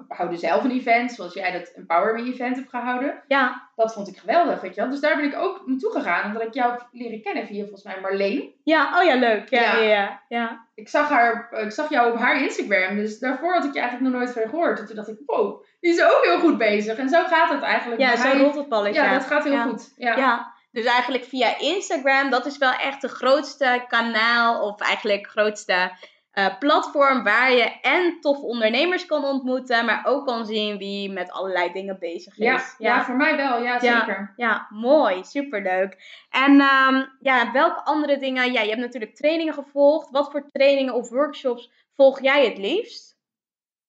houden 0.09 0.39
zelf 0.39 0.65
een 0.65 0.71
event, 0.71 1.13
zoals 1.13 1.35
jij 1.35 1.53
dat 1.53 1.73
Empower 1.75 2.15
Me 2.15 2.33
event 2.33 2.57
hebt 2.57 2.71
gehouden. 2.71 3.23
Ja. 3.29 3.71
Dat 3.77 3.93
vond 3.93 4.09
ik 4.09 4.19
geweldig, 4.19 4.61
weet 4.61 4.75
je 4.75 4.81
wel. 4.81 4.91
Dus 4.91 5.01
daar 5.01 5.17
ben 5.17 5.25
ik 5.25 5.37
ook 5.37 5.63
naartoe 5.67 5.93
gegaan, 5.93 6.27
omdat 6.27 6.43
ik 6.43 6.55
jou 6.55 6.81
leren 6.93 7.23
kennen 7.23 7.47
via 7.47 7.63
volgens 7.63 7.83
mij 7.83 8.01
Marleen. 8.01 8.55
Ja, 8.65 8.99
oh 8.99 9.05
ja, 9.05 9.15
leuk. 9.15 9.49
Ja, 9.49 9.79
ja. 9.79 10.23
ja, 10.29 10.67
Ik, 10.75 10.89
zag 10.89 11.09
haar, 11.09 11.49
ik 11.53 11.73
zag 11.73 11.91
jou 11.91 12.13
op 12.13 12.19
haar 12.19 12.43
Instagram, 12.43 12.97
dus 12.97 13.19
daarvoor 13.19 13.53
had 13.55 13.65
ik 13.65 13.75
je 13.75 13.81
eigenlijk 13.81 14.11
nog 14.11 14.21
nooit 14.21 14.33
van 14.35 14.51
gehoord. 14.51 14.79
En 14.79 14.87
toen 14.87 14.97
dacht 14.97 15.09
ik, 15.09 15.19
wow, 15.27 15.65
die 15.81 15.93
is 15.93 16.03
ook 16.03 16.21
heel 16.23 16.39
goed 16.39 16.59
bezig. 16.59 16.99
En 16.99 17.09
zo 17.09 17.25
gaat 17.25 17.51
het 17.51 17.63
eigenlijk. 17.63 18.01
Ja, 18.01 18.17
zo 18.17 18.39
rolt 18.39 18.55
het 18.55 18.69
balletje. 18.69 19.03
Ja, 19.03 19.13
dat 19.13 19.27
gaat 19.27 19.45
heel 19.45 19.63
goed. 19.63 19.93
Ja. 19.97 20.53
Dus 20.75 20.85
eigenlijk 20.85 21.25
via 21.25 21.59
Instagram, 21.59 22.31
dat 22.31 22.47
is 22.47 22.59
wel 22.59 22.73
echt 22.73 23.01
de 23.01 23.09
grootste 23.09 23.85
kanaal, 23.89 24.63
of 24.63 24.81
eigenlijk 24.81 25.27
grootste 25.27 25.93
uh, 26.35 26.59
platform 26.59 27.23
waar 27.23 27.53
je 27.53 27.81
en 27.81 28.21
tof 28.21 28.39
ondernemers 28.39 29.07
kan 29.07 29.25
ontmoeten, 29.25 29.85
maar 29.85 30.05
ook 30.07 30.27
kan 30.27 30.47
zien 30.47 30.79
wie 30.79 31.13
met 31.13 31.33
allerlei 31.33 31.73
dingen 31.73 31.99
bezig 31.99 32.39
is. 32.39 32.45
Ja, 32.45 32.63
ja. 32.79 33.05
voor 33.05 33.17
mij 33.17 33.37
wel, 33.37 33.63
ja 33.63 33.79
zeker. 33.79 34.33
Ja, 34.37 34.67
mooi, 34.71 35.25
superleuk. 35.25 35.97
En 36.31 36.51
um, 36.51 37.09
ja, 37.21 37.53
welke 37.53 37.85
andere 37.85 38.17
dingen? 38.17 38.53
Ja, 38.53 38.61
je 38.61 38.69
hebt 38.69 38.81
natuurlijk 38.81 39.15
trainingen 39.15 39.55
gevolgd. 39.55 40.11
Wat 40.11 40.31
voor 40.31 40.49
trainingen 40.51 40.95
of 40.95 41.11
workshops 41.11 41.71
volg 41.93 42.21
jij 42.21 42.45
het 42.45 42.59
liefst? 42.59 43.19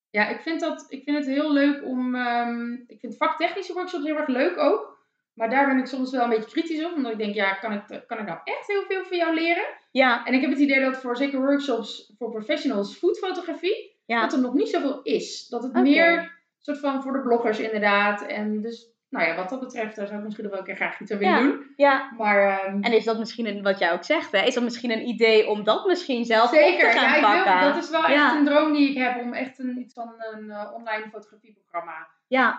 Ja, 0.10 0.28
ik 0.28 0.42
vind, 0.42 0.60
dat, 0.60 0.86
ik 0.90 1.04
vind 1.04 1.18
het 1.18 1.28
heel 1.28 1.52
leuk 1.52 1.84
om. 1.84 2.16
Um, 2.16 2.84
ik 2.88 3.00
vind 3.00 3.18
vaktechnische 3.18 3.74
workshops 3.74 4.06
heel 4.06 4.18
erg 4.18 4.28
leuk 4.28 4.58
ook. 4.58 4.95
Maar 5.36 5.50
daar 5.50 5.66
ben 5.68 5.78
ik 5.78 5.86
soms 5.86 6.12
wel 6.12 6.24
een 6.24 6.30
beetje 6.30 6.52
kritisch 6.52 6.86
op. 6.86 6.94
Omdat 6.96 7.12
ik 7.12 7.18
denk, 7.18 7.34
ja, 7.34 7.54
kan 7.54 7.74
ik, 7.74 8.04
kan 8.08 8.20
ik 8.20 8.26
nou 8.26 8.40
echt 8.44 8.68
heel 8.68 8.84
veel 8.88 9.06
van 9.06 9.18
jou 9.18 9.34
leren? 9.34 9.66
Ja. 9.92 10.26
En 10.26 10.34
ik 10.34 10.42
heb 10.42 10.50
het 10.50 10.60
idee 10.60 10.80
dat 10.80 10.98
voor 10.98 11.18
zeker 11.18 11.40
workshops 11.40 12.14
voor 12.18 12.32
professionals 12.32 12.98
foodfotografie, 12.98 13.96
dat 14.06 14.34
er 14.34 14.40
nog 14.40 14.54
niet 14.54 14.70
zoveel 14.70 15.02
is. 15.02 15.48
Dat 15.48 15.64
het 15.64 15.74
meer 15.74 16.44
soort 16.60 16.80
van 16.80 17.02
voor 17.02 17.14
de 17.14 17.22
bloggers 17.22 17.60
inderdaad. 17.60 18.22
En 18.22 18.62
dus, 18.62 18.92
nou 19.10 19.28
ja, 19.28 19.36
wat 19.36 19.50
dat 19.50 19.60
betreft, 19.60 19.96
daar 19.96 20.08
zou 20.08 20.20
ik 20.20 20.26
misschien 20.26 20.50
wel 20.50 20.58
een 20.58 20.66
keer 20.66 20.76
graag 20.76 21.00
iets 21.00 21.12
aan 21.12 21.18
willen 21.18 21.44
doen. 21.44 21.74
Ja. 21.76 22.12
Maar, 22.18 22.68
um, 22.68 22.84
en 22.84 22.94
is 22.94 23.04
dat 23.04 23.18
misschien, 23.18 23.46
een, 23.46 23.64
wat 23.64 23.80
jij 23.80 23.94
ook 23.94 24.04
zegt, 24.04 24.32
hè? 24.32 24.42
is 24.42 24.54
dat 24.54 24.64
misschien 24.64 24.92
een 24.92 25.08
idee 25.08 25.48
om 25.48 25.64
dat 25.64 25.86
misschien 25.86 26.26
zelf 26.26 26.50
zeker, 26.50 26.86
op 26.86 26.92
te 26.92 26.98
gaan 26.98 27.20
ja, 27.20 27.22
pakken? 27.22 27.54
Zeker, 27.54 27.74
dat 27.74 27.84
is 27.84 27.90
wel 27.90 28.06
echt 28.06 28.36
een 28.36 28.46
droom 28.46 28.74
die 28.74 28.90
ik 28.90 28.98
heb 28.98 29.22
om 29.22 29.34
echt 29.34 29.60
een, 29.60 29.80
iets 29.80 29.94
van 29.94 30.14
een 30.18 30.44
uh, 30.44 30.72
online 30.74 31.10
fotografieprogramma 31.10 32.08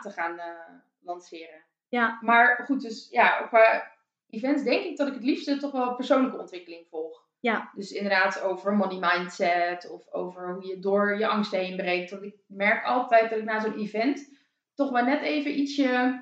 te 0.01 0.11
gaan 0.11 0.35
uh, 0.35 0.45
lanceren. 1.01 1.66
Ja. 1.89 2.19
Maar 2.21 2.63
goed, 2.65 2.81
dus 2.81 3.09
ja, 3.11 3.43
qua 3.43 3.93
events 4.31 4.63
denk 4.63 4.85
ik 4.85 4.97
dat 4.97 5.09
ik 5.09 5.15
het 5.15 5.25
liefste 5.25 5.57
toch 5.57 5.73
wel 5.73 5.95
persoonlijke 5.95 6.39
ontwikkeling 6.39 6.87
volg. 6.91 7.25
Ja. 7.41 7.71
Dus 7.75 7.91
inderdaad 7.91 8.43
over 8.43 8.73
money 8.73 8.99
mindset 9.01 9.91
of 9.91 10.13
over 10.13 10.55
hoe 10.55 10.67
je 10.67 10.79
door 10.79 11.19
je 11.19 11.27
angsten 11.27 11.59
heen 11.59 11.77
breekt. 11.77 12.11
Want 12.11 12.23
ik 12.23 12.35
merk 12.47 12.85
altijd 12.85 13.31
dat 13.31 13.39
ik 13.39 13.45
na 13.45 13.61
zo'n 13.61 13.79
event 13.79 14.29
toch 14.75 14.91
wel 14.91 15.05
net 15.05 15.23
even 15.23 15.59
ietsje 15.59 16.21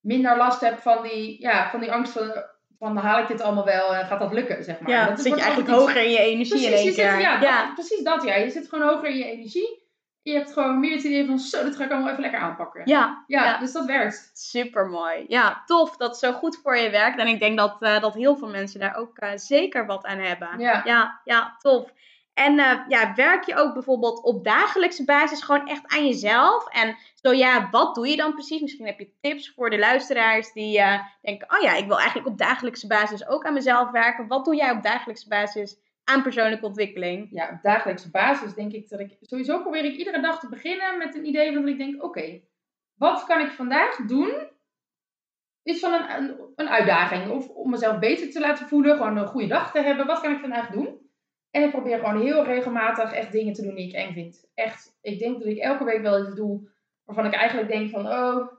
minder 0.00 0.36
last 0.36 0.60
heb 0.60 0.78
van 0.78 1.02
die, 1.02 1.40
ja, 1.40 1.70
van 1.70 1.80
die 1.80 1.92
angst 1.92 2.12
van, 2.12 2.44
van 2.78 2.96
haal 2.96 3.20
ik 3.20 3.28
dit 3.28 3.40
allemaal 3.40 3.64
wel 3.64 3.94
en 3.94 4.06
gaat 4.06 4.20
dat 4.20 4.32
lukken, 4.32 4.64
zeg 4.64 4.80
maar. 4.80 4.90
Ja, 4.90 5.08
dat 5.08 5.20
zit 5.20 5.34
je 5.34 5.40
eigenlijk 5.40 5.70
hoger 5.70 6.02
in 6.02 6.10
je 6.10 6.18
energie 6.18 6.48
precies, 6.48 6.66
in 6.66 6.72
één 6.72 6.94
keer. 6.94 7.20
ja, 7.20 7.40
ja. 7.40 7.72
precies 7.74 8.02
dat 8.02 8.22
ja. 8.22 8.34
Je 8.34 8.50
zit 8.50 8.68
gewoon 8.68 8.88
hoger 8.88 9.08
in 9.08 9.16
je 9.16 9.24
energie 9.24 9.83
je 10.24 10.32
hebt 10.32 10.52
gewoon 10.52 10.80
meer 10.80 10.94
het 10.94 11.04
idee 11.04 11.26
van 11.26 11.38
zo, 11.38 11.64
dat 11.64 11.76
ga 11.76 11.84
ik 11.84 11.90
allemaal 11.90 12.10
even 12.10 12.22
lekker 12.22 12.40
aanpakken. 12.40 12.82
Ja, 12.84 13.24
ja, 13.26 13.58
dus 13.58 13.72
dat 13.72 13.84
werkt. 13.84 14.30
Super 14.32 14.86
mooi. 14.86 15.24
Ja, 15.28 15.62
tof 15.66 15.96
dat 15.96 16.08
het 16.08 16.18
zo 16.18 16.32
goed 16.32 16.60
voor 16.62 16.76
je 16.76 16.90
werkt. 16.90 17.18
En 17.18 17.26
ik 17.26 17.40
denk 17.40 17.58
dat, 17.58 17.76
uh, 17.80 18.00
dat 18.00 18.14
heel 18.14 18.36
veel 18.36 18.48
mensen 18.48 18.80
daar 18.80 18.96
ook 18.96 19.22
uh, 19.22 19.30
zeker 19.34 19.86
wat 19.86 20.04
aan 20.04 20.18
hebben. 20.18 20.58
Ja, 20.58 20.82
ja, 20.84 21.20
ja 21.24 21.56
tof. 21.58 21.92
En 22.34 22.58
uh, 22.58 22.80
ja, 22.88 23.14
werk 23.14 23.44
je 23.44 23.56
ook 23.56 23.72
bijvoorbeeld 23.72 24.22
op 24.22 24.44
dagelijkse 24.44 25.04
basis 25.04 25.42
gewoon 25.42 25.68
echt 25.68 25.94
aan 25.94 26.06
jezelf? 26.06 26.68
En 26.68 26.96
zo 27.14 27.32
ja, 27.32 27.68
wat 27.70 27.94
doe 27.94 28.08
je 28.08 28.16
dan 28.16 28.32
precies? 28.32 28.60
Misschien 28.60 28.86
heb 28.86 28.98
je 28.98 29.12
tips 29.20 29.52
voor 29.56 29.70
de 29.70 29.78
luisteraars 29.78 30.52
die 30.52 30.82
denken: 31.22 31.56
oh 31.56 31.62
ja, 31.62 31.74
ik 31.74 31.86
wil 31.86 31.98
eigenlijk 31.98 32.28
op 32.28 32.38
dagelijkse 32.38 32.86
basis 32.86 33.28
ook 33.28 33.44
aan 33.44 33.54
mezelf 33.54 33.90
werken. 33.90 34.26
Wat 34.26 34.44
doe 34.44 34.56
jij 34.56 34.70
op 34.70 34.82
dagelijkse 34.82 35.28
basis 35.28 35.76
aan 36.04 36.22
persoonlijke 36.22 36.66
ontwikkeling? 36.66 37.28
Ja, 37.30 37.50
op 37.52 37.62
dagelijkse 37.62 38.10
basis 38.10 38.54
denk 38.54 38.72
ik 38.72 38.88
dat 38.88 39.00
ik... 39.00 39.16
Sowieso 39.20 39.60
probeer 39.60 39.84
ik 39.84 39.96
iedere 39.96 40.20
dag 40.20 40.40
te 40.40 40.48
beginnen 40.48 40.98
met 40.98 41.14
een 41.14 41.26
idee 41.26 41.52
van 41.52 41.62
dat 41.62 41.70
ik 41.70 41.78
denk... 41.78 42.04
Oké, 42.04 42.40
wat 42.94 43.24
kan 43.24 43.40
ik 43.40 43.50
vandaag 43.50 43.96
doen? 43.96 44.32
Is 45.62 45.80
van 45.80 45.92
een, 45.92 46.10
een, 46.16 46.52
een 46.54 46.68
uitdaging. 46.68 47.30
Of 47.30 47.48
om 47.48 47.70
mezelf 47.70 47.98
beter 47.98 48.30
te 48.30 48.40
laten 48.40 48.68
voelen. 48.68 48.96
Gewoon 48.96 49.16
een 49.16 49.26
goede 49.26 49.46
dag 49.46 49.72
te 49.72 49.80
hebben. 49.80 50.06
Wat 50.06 50.20
kan 50.20 50.32
ik 50.32 50.40
vandaag 50.40 50.70
doen? 50.70 51.02
En 51.50 51.62
ik 51.62 51.70
probeer 51.70 51.98
gewoon 51.98 52.20
heel 52.20 52.44
regelmatig 52.44 53.12
echt 53.12 53.32
dingen 53.32 53.52
te 53.52 53.62
doen 53.62 53.74
die 53.74 53.88
ik 53.88 53.94
eng 53.94 54.12
vind. 54.12 54.50
Echt, 54.54 54.98
ik 55.00 55.18
denk 55.18 55.38
dat 55.38 55.48
ik 55.48 55.58
elke 55.58 55.84
week 55.84 56.02
wel 56.02 56.26
iets 56.26 56.34
doe 56.34 56.70
waarvan 57.04 57.26
ik 57.26 57.32
eigenlijk 57.32 57.68
denk 57.68 57.90
van... 57.90 58.06
Oh, 58.06 58.52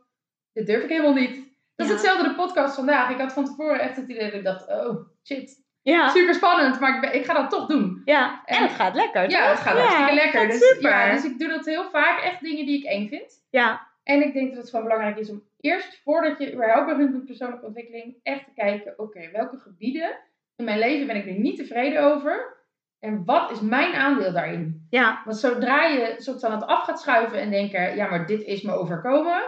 dit 0.54 0.66
durf 0.66 0.84
ik 0.84 0.90
helemaal 0.90 1.14
niet. 1.14 1.54
Dat 1.76 1.88
is 1.88 1.92
hetzelfde 1.92 2.30
de 2.30 2.36
podcast 2.36 2.76
vandaag. 2.76 3.10
Ik 3.10 3.20
had 3.20 3.34
van 3.34 3.46
tevoren 3.46 3.80
echt 3.80 3.96
het 3.96 4.10
idee 4.10 4.26
dat 4.26 4.34
ik 4.34 4.44
dacht... 4.44 4.68
Oh, 4.68 5.08
shit. 5.24 5.65
Ja, 5.94 6.08
Super 6.10 6.34
spannend, 6.34 6.80
maar 6.80 6.96
ik, 6.96 7.02
ben- 7.02 7.16
ik 7.16 7.26
ga 7.26 7.34
dat 7.34 7.50
toch 7.50 7.68
doen. 7.68 8.02
ja. 8.06 8.42
en 8.46 8.56
En- 8.58 8.64
het 8.64 8.72
gaat 8.72 8.96
lekker, 8.96 9.30
Ja, 9.30 9.50
het 9.50 9.60
gaat 9.60 9.78
hartstikke 9.78 10.14
lekker. 10.14 10.40
gaat 10.42 10.52
Dus, 10.52 10.68
super. 10.68 10.90
ja, 10.90 11.12
dus 11.12 11.24
ik 11.26 11.40
doe 11.40 11.48
dat 11.50 11.66
heel 11.66 11.90
vaak. 11.90 12.22
Echt 12.22 12.42
dingen 12.42 12.66
die 12.66 12.78
ik 12.80 12.86
eng 12.86 13.08
vind. 13.08 13.46
Ja, 13.50 13.88
En 14.04 14.24
ik 14.24 14.34
denk 14.34 14.50
dat 14.50 14.58
het 14.62 14.70
gewoon 14.70 14.86
belangrijk 14.86 15.18
is 15.18 15.30
om 15.30 15.44
eerst, 15.60 16.02
voordat 16.04 16.38
je 16.38 16.54
überhaupt 16.54 16.88
begint 16.88 17.14
met 17.14 17.26
persoonlijke 17.26 17.66
ontwikkeling, 17.66 18.16
echt 18.24 18.44
te 18.46 18.52
kijken, 18.56 18.94
oké, 19.00 19.30
welke 19.32 19.58
gebieden 19.58 20.18
in 20.56 20.66
mijn 20.66 20.80
leven 20.80 21.08
ben 21.08 21.16
ik 21.16 21.26
nu 21.26 21.32
niet 21.38 21.58
tevreden 21.58 22.04
over? 22.04 22.54
En 23.00 23.26
wat 23.26 23.52
is 23.52 23.60
mijn 23.62 23.94
aandeel 23.94 24.32
daarin? 24.34 24.88
ja, 24.90 25.22
Want 25.26 25.38
zodra 25.38 25.84
je 25.86 26.16
soort 26.18 26.40
van 26.40 26.52
het 26.52 26.66
af 26.66 26.84
gaat 26.84 27.00
schuiven 27.02 27.40
en 27.40 27.50
denken, 27.50 27.96
ja, 27.96 28.10
maar 28.10 28.26
dit 28.26 28.42
is 28.42 28.62
me 28.62 28.72
overkomen, 28.74 29.44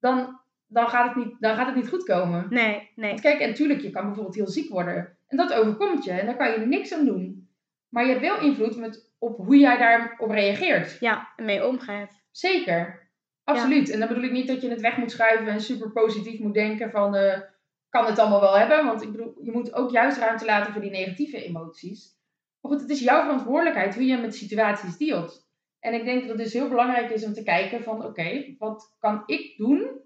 dan, 0.00 0.40
dan, 0.66 0.88
gaat, 0.88 1.06
het 1.14 1.24
niet, 1.24 1.36
dan 1.40 1.56
gaat 1.56 1.66
het 1.66 1.74
niet 1.74 1.88
goed 1.88 2.04
komen. 2.04 2.46
nee, 2.50 2.90
nee. 2.94 3.08
Want 3.10 3.20
kijk, 3.20 3.40
en 3.40 3.48
natuurlijk, 3.48 3.80
je 3.80 3.90
kan 3.90 4.04
bijvoorbeeld 4.04 4.34
heel 4.36 4.48
ziek 4.48 4.70
worden. 4.70 5.16
En 5.30 5.36
dat 5.36 5.52
overkomt 5.52 6.04
je. 6.04 6.10
En 6.10 6.26
daar 6.26 6.36
kan 6.36 6.50
je 6.50 6.66
niks 6.66 6.92
aan 6.92 7.04
doen. 7.04 7.48
Maar 7.88 8.04
je 8.04 8.10
hebt 8.10 8.20
wel 8.20 8.40
invloed 8.40 8.76
met, 8.76 9.12
op 9.18 9.36
hoe 9.36 9.58
jij 9.58 9.78
daarop 9.78 10.30
reageert. 10.30 10.96
Ja, 11.00 11.32
en 11.36 11.44
mee 11.44 11.66
omgaat. 11.66 12.22
Zeker. 12.30 13.08
Absoluut. 13.44 13.90
En 13.90 13.98
dan 13.98 14.08
bedoel 14.08 14.24
ik 14.24 14.32
niet 14.32 14.46
dat 14.46 14.62
je 14.62 14.70
het 14.70 14.80
weg 14.80 14.96
moet 14.96 15.10
schuiven 15.10 15.48
en 15.48 15.60
super 15.60 15.92
positief 15.92 16.38
moet 16.38 16.54
denken 16.54 16.90
van... 16.90 17.14
eh, 17.14 17.40
kan 17.88 18.06
het 18.06 18.18
allemaal 18.18 18.40
wel 18.40 18.58
hebben? 18.58 18.84
Want 18.84 19.02
ik 19.02 19.10
bedoel, 19.10 19.34
je 19.42 19.52
moet 19.52 19.74
ook 19.74 19.90
juist 19.90 20.18
ruimte 20.18 20.44
laten 20.44 20.72
voor 20.72 20.82
die 20.82 20.90
negatieve 20.90 21.44
emoties. 21.44 22.18
Maar 22.60 22.72
goed, 22.72 22.80
het 22.80 22.90
is 22.90 23.00
jouw 23.00 23.22
verantwoordelijkheid 23.22 23.94
hoe 23.94 24.06
je 24.06 24.16
met 24.16 24.34
situaties 24.34 24.96
dealt. 24.96 25.48
En 25.78 25.94
ik 25.94 26.04
denk 26.04 26.20
dat 26.20 26.28
het 26.28 26.38
dus 26.38 26.52
heel 26.52 26.68
belangrijk 26.68 27.10
is 27.10 27.24
om 27.24 27.32
te 27.32 27.42
kijken 27.42 27.82
van... 27.82 28.04
Oké, 28.04 28.54
wat 28.58 28.96
kan 28.98 29.22
ik 29.26 29.56
doen 29.56 30.00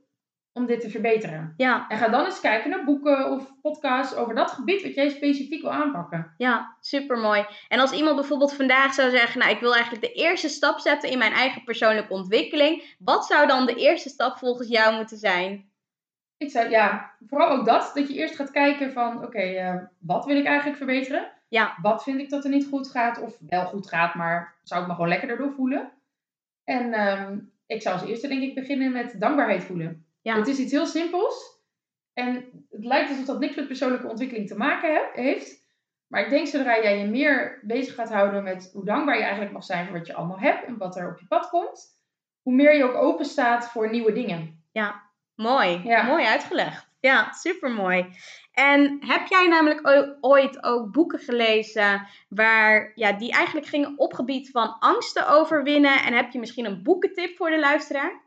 om 0.55 0.67
dit 0.67 0.81
te 0.81 0.91
verbeteren? 0.91 1.55
Ja, 1.57 1.89
En 1.89 1.99
ga 1.99 2.09
dan 2.09 2.25
eens 2.25 2.41
kijken 2.41 2.71
naar 2.71 2.85
boeken 2.85 3.31
of 3.31 3.53
podcasts 3.63 4.15
over 4.15 4.35
dat 4.35 4.51
gebied 4.51 4.83
wat 4.83 4.95
jij 4.95 5.09
specifiek 5.09 5.63
wil 5.63 5.73
aanpakken. 5.73 6.35
ja, 6.37 6.77
super 6.81 7.19
mooi. 7.19 7.45
En 7.69 7.81
als 7.81 7.93
iemand 7.93 8.17
bijvoorbeeld 8.17 8.55
vandaag 8.55 8.95
zou 8.95 9.11
zeggen, 9.11 9.39
nou, 9.41 9.53
ik 9.53 9.61
wil 9.61 9.75
eigenlijk 9.75 10.03
de 10.05 10.13
eerste 10.13 10.49
stap 10.49 10.79
zetten 10.79 11.11
in 11.11 11.19
mijn 11.19 11.33
eigen 11.33 11.65
persoonlijke 11.65 12.13
ontwikkeling. 12.13 12.95
Wat 12.99 13.27
zou 13.27 13.47
dan 13.47 13.67
de 13.67 13.75
eerste 13.75 14.09
stap 14.09 14.39
volgens 14.39 14.69
jou 14.69 14.95
moeten 14.97 15.17
zijn? 15.17 15.73
Ik 16.37 16.51
zei, 16.51 16.71
ja, 16.71 17.11
vooral 17.29 17.49
ook 17.49 17.65
dat. 17.67 17.91
Dat 17.95 18.09
je 18.09 18.15
eerst 18.15 18.37
gaat 18.37 18.51
kijken 18.51 18.93
van, 18.93 19.25
oké, 19.25 19.39
eh, 19.39 19.75
wat 19.99 20.25
wil 20.25 20.37
ik 20.37 20.47
eigenlijk 20.47 20.77
verbeteren? 20.77 21.33
Ja. 21.49 21.75
Wat 21.83 22.03
vind 22.03 22.21
ik 22.21 22.31
dat 22.31 22.45
er 22.45 22.51
niet 22.51 22.67
goed 22.67 22.91
gaat? 22.91 23.21
Of 23.21 23.37
wel 23.49 23.65
goed 23.67 23.89
gaat, 23.89 24.15
maar 24.15 24.55
zou 24.63 24.83
ik 24.83 24.87
me 24.89 24.95
gewoon 24.95 25.09
lekkerder 25.09 25.37
door 25.37 25.53
voelen? 25.53 25.93
En 26.65 26.93
ehm, 26.93 27.39
ik 27.67 27.83
zou 27.83 27.95
als 27.99 28.09
eerste 28.09 28.29
denk 28.29 28.43
ik 28.43 28.55
beginnen 28.55 28.93
met 28.93 29.21
dankbaarheid 29.21 29.65
voelen. 29.65 30.07
Ja. 30.25 30.37
Het 30.37 30.49
is 30.49 30.59
iets 30.59 30.73
heel 30.73 30.87
simpels. 30.87 31.53
En 32.13 32.35
het 32.71 32.85
lijkt 32.85 33.11
alsof 33.11 33.25
dat 33.25 33.39
niks 33.41 33.57
met 33.57 33.67
persoonlijke 33.67 34.09
ontwikkeling 34.09 34.49
te 34.49 34.57
maken 34.57 34.95
he- 34.95 35.23
heeft. 35.23 35.63
Maar 36.07 36.23
ik 36.23 36.31
denk 36.31 36.47
zodra 36.47 36.83
jij 36.83 36.99
je 36.99 37.05
meer 37.07 37.61
bezig 37.63 37.95
gaat 37.95 38.09
houden 38.13 38.43
met 38.43 38.71
hoe 38.73 38.85
dankbaar 38.85 39.17
je 39.17 39.23
eigenlijk 39.23 39.53
mag 39.53 39.65
zijn 39.65 39.87
voor 39.87 39.99
wat 39.99 40.07
je 40.07 40.15
allemaal 40.15 40.39
hebt 40.39 40.65
en 40.65 40.77
wat 40.79 40.97
er 40.97 41.11
op 41.11 41.19
je 41.19 41.27
pad 41.27 41.49
komt, 41.49 42.01
hoe 42.43 42.55
meer 42.55 42.77
je 42.77 42.85
ook 42.85 42.95
open 43.03 43.25
staat 43.25 43.71
voor 43.71 43.91
nieuwe 43.91 44.13
dingen. 44.13 44.63
Mooi, 45.35 45.81
Ja. 45.85 46.03
mooi 46.03 46.25
uitgelegd. 46.25 46.89
Ja, 47.01 47.33
super 47.33 47.71
mooi. 47.71 48.07
En 48.53 48.99
heb 49.07 49.27
jij 49.27 49.47
namelijk 49.49 49.81
ooit 50.21 50.65
ook 50.65 50.93
boeken 50.93 51.19
gelezen 51.19 52.07
waar, 52.29 52.93
ja, 52.95 53.13
die 53.13 53.33
eigenlijk 53.33 53.67
gingen 53.67 53.99
op 53.99 54.13
gebied 54.13 54.51
van 54.51 54.77
angsten 54.79 55.29
overwinnen? 55.29 56.03
En 56.03 56.13
heb 56.13 56.31
je 56.31 56.39
misschien 56.39 56.65
een 56.65 56.83
boekentip 56.83 57.37
voor 57.37 57.51
de 57.51 57.59
luisteraar? 57.59 58.24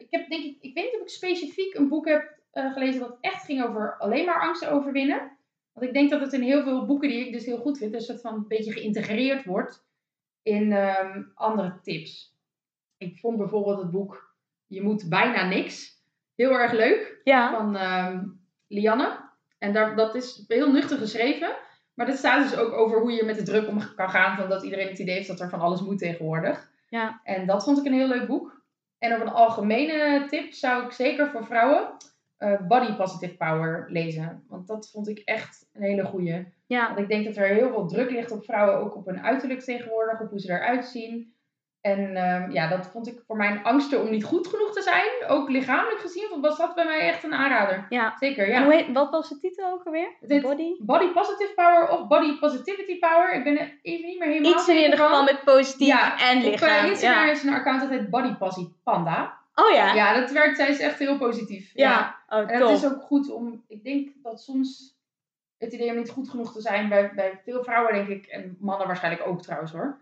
Ik 0.00 0.06
heb 0.10 0.28
denk 0.28 0.44
ik, 0.44 0.56
ik 0.60 0.74
weet 0.74 0.84
niet 0.84 0.94
of 0.94 1.00
ik 1.00 1.08
specifiek 1.08 1.74
een 1.74 1.88
boek 1.88 2.08
heb 2.08 2.38
eh, 2.50 2.72
gelezen 2.72 3.00
dat 3.00 3.16
echt 3.20 3.44
ging 3.44 3.62
over 3.64 3.96
alleen 3.98 4.24
maar 4.24 4.40
angsten 4.40 4.70
overwinnen. 4.70 5.38
Want 5.72 5.86
ik 5.86 5.92
denk 5.92 6.10
dat 6.10 6.20
het 6.20 6.32
in 6.32 6.42
heel 6.42 6.62
veel 6.62 6.86
boeken 6.86 7.08
die 7.08 7.26
ik 7.26 7.32
dus 7.32 7.44
heel 7.44 7.58
goed 7.58 7.78
vind, 7.78 7.94
een 7.94 8.00
soort 8.00 8.20
van 8.20 8.34
een 8.34 8.48
beetje 8.48 8.72
geïntegreerd 8.72 9.44
wordt 9.44 9.84
in 10.42 10.72
ehm, 10.72 11.22
andere 11.34 11.78
tips. 11.82 12.34
Ik 12.96 13.18
vond 13.18 13.36
bijvoorbeeld 13.36 13.78
het 13.78 13.90
boek 13.90 14.34
Je 14.66 14.82
moet 14.82 15.08
bijna 15.08 15.48
niks 15.48 16.02
heel 16.34 16.50
erg 16.50 16.72
leuk 16.72 17.20
Ja. 17.24 17.50
van 17.50 17.76
ehm, 17.76 18.24
Lianne. 18.68 19.28
En 19.58 19.72
daar, 19.72 19.96
dat 19.96 20.14
is 20.14 20.44
heel 20.48 20.72
nuchter 20.72 20.98
geschreven. 20.98 21.56
Maar 21.94 22.06
dat 22.06 22.16
staat 22.18 22.50
dus 22.50 22.58
ook 22.58 22.72
over 22.72 23.00
hoe 23.00 23.12
je 23.12 23.24
met 23.24 23.36
de 23.36 23.42
druk 23.42 23.68
om 23.68 23.94
kan 23.94 24.10
gaan. 24.10 24.36
Van 24.36 24.48
dat 24.48 24.62
iedereen 24.62 24.88
het 24.88 24.98
idee 24.98 25.14
heeft 25.14 25.28
dat 25.28 25.40
er 25.40 25.48
van 25.48 25.60
alles 25.60 25.80
moet 25.80 25.98
tegenwoordig. 25.98 26.70
Ja. 26.88 27.20
En 27.24 27.46
dat 27.46 27.64
vond 27.64 27.78
ik 27.78 27.84
een 27.84 27.92
heel 27.92 28.08
leuk 28.08 28.26
boek. 28.26 28.59
En 29.00 29.14
op 29.14 29.20
een 29.20 29.32
algemene 29.32 30.26
tip 30.28 30.52
zou 30.52 30.84
ik 30.84 30.92
zeker 30.92 31.30
voor 31.30 31.46
vrouwen 31.46 31.96
eh, 32.36 32.60
Body 32.66 32.94
Positive 32.94 33.36
Power 33.36 33.86
lezen. 33.88 34.44
Want 34.48 34.66
dat 34.66 34.90
vond 34.90 35.08
ik 35.08 35.18
echt 35.18 35.68
een 35.72 35.82
hele 35.82 36.04
goeie. 36.04 36.46
Ja. 36.66 36.86
Want 36.86 36.98
ik 36.98 37.08
denk 37.08 37.24
dat 37.24 37.36
er 37.36 37.46
heel 37.46 37.68
veel 37.68 37.86
druk 37.86 38.10
ligt 38.10 38.30
op 38.30 38.44
vrouwen. 38.44 38.80
Ook 38.80 38.96
op 38.96 39.06
hun 39.06 39.22
uiterlijk 39.22 39.60
tegenwoordig. 39.60 40.20
Op 40.20 40.30
hoe 40.30 40.40
ze 40.40 40.52
eruit 40.52 40.84
zien. 40.84 41.34
En 41.80 42.16
ehm, 42.16 42.50
ja, 42.50 42.68
dat 42.68 42.86
vond 42.86 43.06
ik 43.08 43.20
voor 43.26 43.36
mijn 43.36 43.62
angsten 43.64 44.00
om 44.00 44.10
niet 44.10 44.24
goed 44.24 44.46
genoeg 44.46 44.72
te 44.72 44.82
zijn. 44.82 45.06
Ook 45.28 45.48
lichamelijk 45.48 46.00
gezien 46.00 46.28
was 46.40 46.58
dat 46.58 46.74
bij 46.74 46.84
mij 46.84 47.00
echt 47.00 47.24
een 47.24 47.34
aanrader. 47.34 47.86
ja. 47.88 48.14
Zeker, 48.18 48.44
En 48.44 48.50
ja. 48.50 48.64
hoe 48.64 48.74
heet, 48.74 48.92
wat 48.92 49.10
was 49.10 49.28
de 49.28 49.38
titel 49.38 49.72
ook 49.72 49.84
alweer? 49.84 50.08
Het 50.20 50.42
Body? 50.42 50.74
Body 50.78 51.08
Positive 51.12 51.52
Power 51.54 51.88
of 51.88 52.06
Body 52.08 52.38
Positivity 52.38 52.98
Power. 52.98 53.32
Ik 53.32 53.44
ben 53.44 53.58
er 53.60 53.78
even 53.82 54.06
niet 54.06 54.18
meer 54.18 54.28
helemaal 54.28 54.52
Iets 54.52 54.68
in 54.68 54.76
ieder 54.76 54.98
geval 54.98 55.22
met 55.24 55.44
positief 55.44 55.86
Ja, 55.86 56.18
en 56.18 56.36
Op 56.38 56.44
eh, 56.44 56.50
lichaam. 56.50 56.86
Instagram 56.90 57.24
Ja. 57.26 57.30
is 57.30 57.42
een 57.42 57.54
account 57.54 57.80
dat 57.80 57.90
heet 57.90 58.10
Body 58.10 58.34
Posy 58.34 58.68
Panda. 58.84 59.38
Oh 59.54 59.70
ja? 59.74 59.92
Ja, 59.94 60.20
dat 60.20 60.30
werkt. 60.30 60.56
Zij 60.56 60.68
is 60.68 60.80
echt 60.80 60.98
heel 60.98 61.18
positief. 61.18 61.70
Ja. 61.74 62.16
Oh, 62.28 62.38
En 62.38 62.58
top. 62.58 62.68
het 62.68 62.78
is 62.78 62.86
ook 62.86 63.02
goed 63.02 63.30
om... 63.30 63.64
Ik 63.68 63.84
denk 63.84 64.08
dat 64.22 64.40
soms 64.42 64.98
het 65.58 65.72
idee 65.72 65.90
om 65.90 65.96
niet 65.96 66.10
goed 66.10 66.28
genoeg 66.28 66.52
te 66.52 66.60
zijn 66.60 66.88
bij, 66.88 67.12
bij 67.14 67.40
veel 67.44 67.64
vrouwen, 67.64 67.92
denk 67.94 68.08
ik, 68.08 68.26
en 68.26 68.56
mannen 68.60 68.86
waarschijnlijk 68.86 69.26
ook 69.26 69.42
trouwens 69.42 69.72
hoor. 69.72 69.98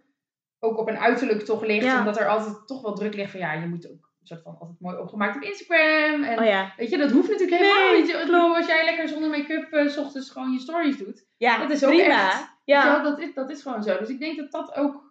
Ook 0.61 0.79
op 0.79 0.89
een 0.89 0.99
uiterlijk 0.99 1.45
toch 1.45 1.65
ligt. 1.65 1.85
Ja. 1.85 1.99
Omdat 1.99 2.19
er 2.19 2.29
altijd 2.29 2.67
toch 2.67 2.83
wel 2.83 2.95
druk 2.95 3.15
ligt 3.15 3.31
van 3.31 3.41
ja, 3.41 3.53
je 3.53 3.67
moet 3.67 3.87
ook 3.91 4.11
een 4.21 4.27
soort 4.27 4.43
van 4.43 4.57
altijd 4.61 4.81
mooi 4.81 4.97
opgemaakt 4.97 5.37
op 5.37 5.43
Instagram. 5.43 6.23
En 6.23 6.39
Oh 6.39 6.45
ja. 6.45 6.73
weet 6.77 6.91
je, 6.91 6.97
dat 6.99 7.11
hoeft 7.11 7.31
natuurlijk 7.31 7.61
Nee, 7.61 7.73
helemaal 7.73 8.01
niet. 8.01 8.25
Klopt. 8.29 8.57
Als 8.57 8.67
jij 8.67 8.85
lekker 8.85 9.09
zonder 9.09 9.31
make-up 9.31 9.73
eh, 9.73 9.89
's 9.89 9.97
ochtends 9.97 10.31
gewoon 10.31 10.53
je 10.53 10.59
stories 10.59 10.97
doet. 10.99 11.27
Ja, 11.37 11.59
Dat 11.59 11.71
is 11.71 11.85
ook 11.85 11.91
prima. 11.91 12.27
echt- 12.29 12.39
wel, 12.39 12.47
Ja. 12.65 13.03
dat, 13.03 13.19
is, 13.19 13.35
dat 13.35 13.51
is 13.51 13.63
gewoon 13.63 13.83
zo. 13.83 13.99
Dus 13.99 14.09
ik 14.09 14.19
denk 14.21 14.37
dat 14.37 14.51
dat 14.53 14.75
ook 14.77 15.07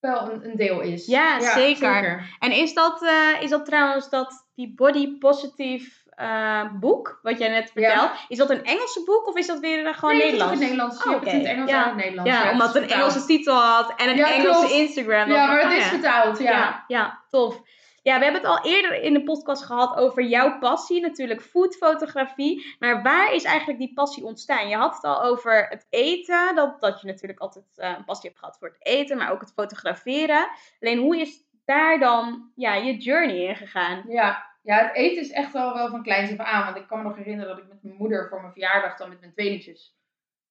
wel 0.00 0.30
een, 0.32 0.44
een 0.50 0.56
deel 0.56 0.80
is. 0.80 1.06
Ja, 1.06 1.40
zeker. 1.40 2.36
En 2.38 2.52
is 2.52 2.74
dat, 2.74 3.02
eh, 3.02 3.42
is 3.42 3.50
dat 3.50 3.66
trouwens 3.66 4.10
dat 4.10 4.48
die 4.54 4.74
body 4.74 5.18
positive 5.18 5.90
eh, 6.16 6.62
boek, 6.80 7.18
wat 7.22 7.38
jij 7.38 7.48
net 7.48 7.70
Ja. 7.74 7.90
vertelt, 7.90 8.10
is 8.28 8.38
dat 8.38 8.50
een 8.50 8.64
Engelse 8.64 9.02
boek 9.04 9.26
of 9.26 9.36
is 9.36 9.46
dat 9.46 9.58
weer 9.58 9.86
eh, 9.86 9.94
gewoon 9.94 10.16
nee, 10.16 10.26
het 10.26 10.34
is 10.34 10.42
ook 10.42 10.54
Nederlands? 10.58 10.60
in 10.60 10.68
het 10.68 10.70
Nederlands. 10.70 11.04
Oh, 11.04 11.20
het 11.20 11.32
in 11.32 11.38
het 11.38 11.40
oké. 11.40 11.48
Engels 11.54 11.70
Ja. 11.70 11.82
en 11.82 11.88
het 11.88 11.96
Nederlands. 11.96 12.30
Ja, 12.30 12.42
het 12.42 12.52
omdat 12.52 12.66
het 12.66 12.76
een 12.76 12.82
vertaald. 12.88 13.10
Engelse 13.10 13.26
titel 13.26 13.54
had 13.54 13.92
en 13.96 14.08
een 14.08 14.16
Ja, 14.16 14.32
Engelse 14.32 14.58
klopt. 14.58 14.72
Instagram. 14.72 15.30
Ja, 15.30 15.46
maar 15.46 15.56
het 15.56 15.66
oh 15.66 15.72
is 15.72 15.84
ja. 15.84 15.88
vertaald, 15.90 16.38
ja. 16.38 16.50
Ja, 16.50 16.84
ja, 16.86 17.22
tof. 17.30 17.60
Ja, 18.02 18.18
we 18.18 18.24
hebben 18.24 18.42
het 18.42 18.50
al 18.50 18.64
eerder 18.64 19.02
in 19.02 19.12
de 19.12 19.22
podcast 19.22 19.64
gehad 19.64 19.96
over 19.96 20.22
jouw 20.22 20.58
passie, 20.58 21.00
natuurlijk 21.00 21.42
foodfotografie. 21.42 22.76
Maar 22.78 23.02
waar 23.02 23.32
is 23.34 23.44
eigenlijk 23.44 23.78
die 23.78 23.92
passie 23.94 24.24
ontstaan? 24.24 24.68
Je 24.68 24.76
had 24.76 24.94
het 24.94 25.04
al 25.04 25.22
over 25.22 25.66
het 25.68 25.86
eten, 25.90 26.54
dat, 26.54 26.80
dat 26.80 27.00
je 27.00 27.06
natuurlijk 27.06 27.40
altijd 27.40 27.64
eh, 27.76 27.88
een 27.96 28.04
passie 28.04 28.28
hebt 28.28 28.40
gehad 28.40 28.56
voor 28.58 28.68
het 28.68 28.86
eten, 28.86 29.16
maar 29.16 29.30
ook 29.32 29.40
het 29.40 29.52
fotograferen. 29.54 30.48
Alleen 30.80 30.98
hoe 30.98 31.20
is 31.20 31.42
daar 31.64 31.98
dan 31.98 32.50
ja, 32.54 32.74
je 32.74 32.96
journey 32.96 33.36
in 33.36 33.56
gegaan? 33.56 34.02
Ja. 34.08 34.52
Ja, 34.64 34.78
het 34.86 34.94
eten 34.94 35.22
is 35.22 35.30
echt 35.30 35.52
wel, 35.52 35.74
wel 35.74 35.88
van 35.88 36.02
kleins 36.02 36.30
af 36.38 36.46
aan. 36.46 36.64
Want 36.64 36.76
ik 36.76 36.86
kan 36.86 36.98
me 36.98 37.04
nog 37.04 37.16
herinneren 37.16 37.54
dat 37.54 37.62
ik 37.64 37.68
met 37.68 37.82
mijn 37.82 37.96
moeder 37.96 38.28
voor 38.28 38.40
mijn 38.40 38.52
verjaardag 38.52 38.96
dan 38.96 39.08
met 39.08 39.20
mijn 39.20 39.32
tweelingjes 39.32 39.96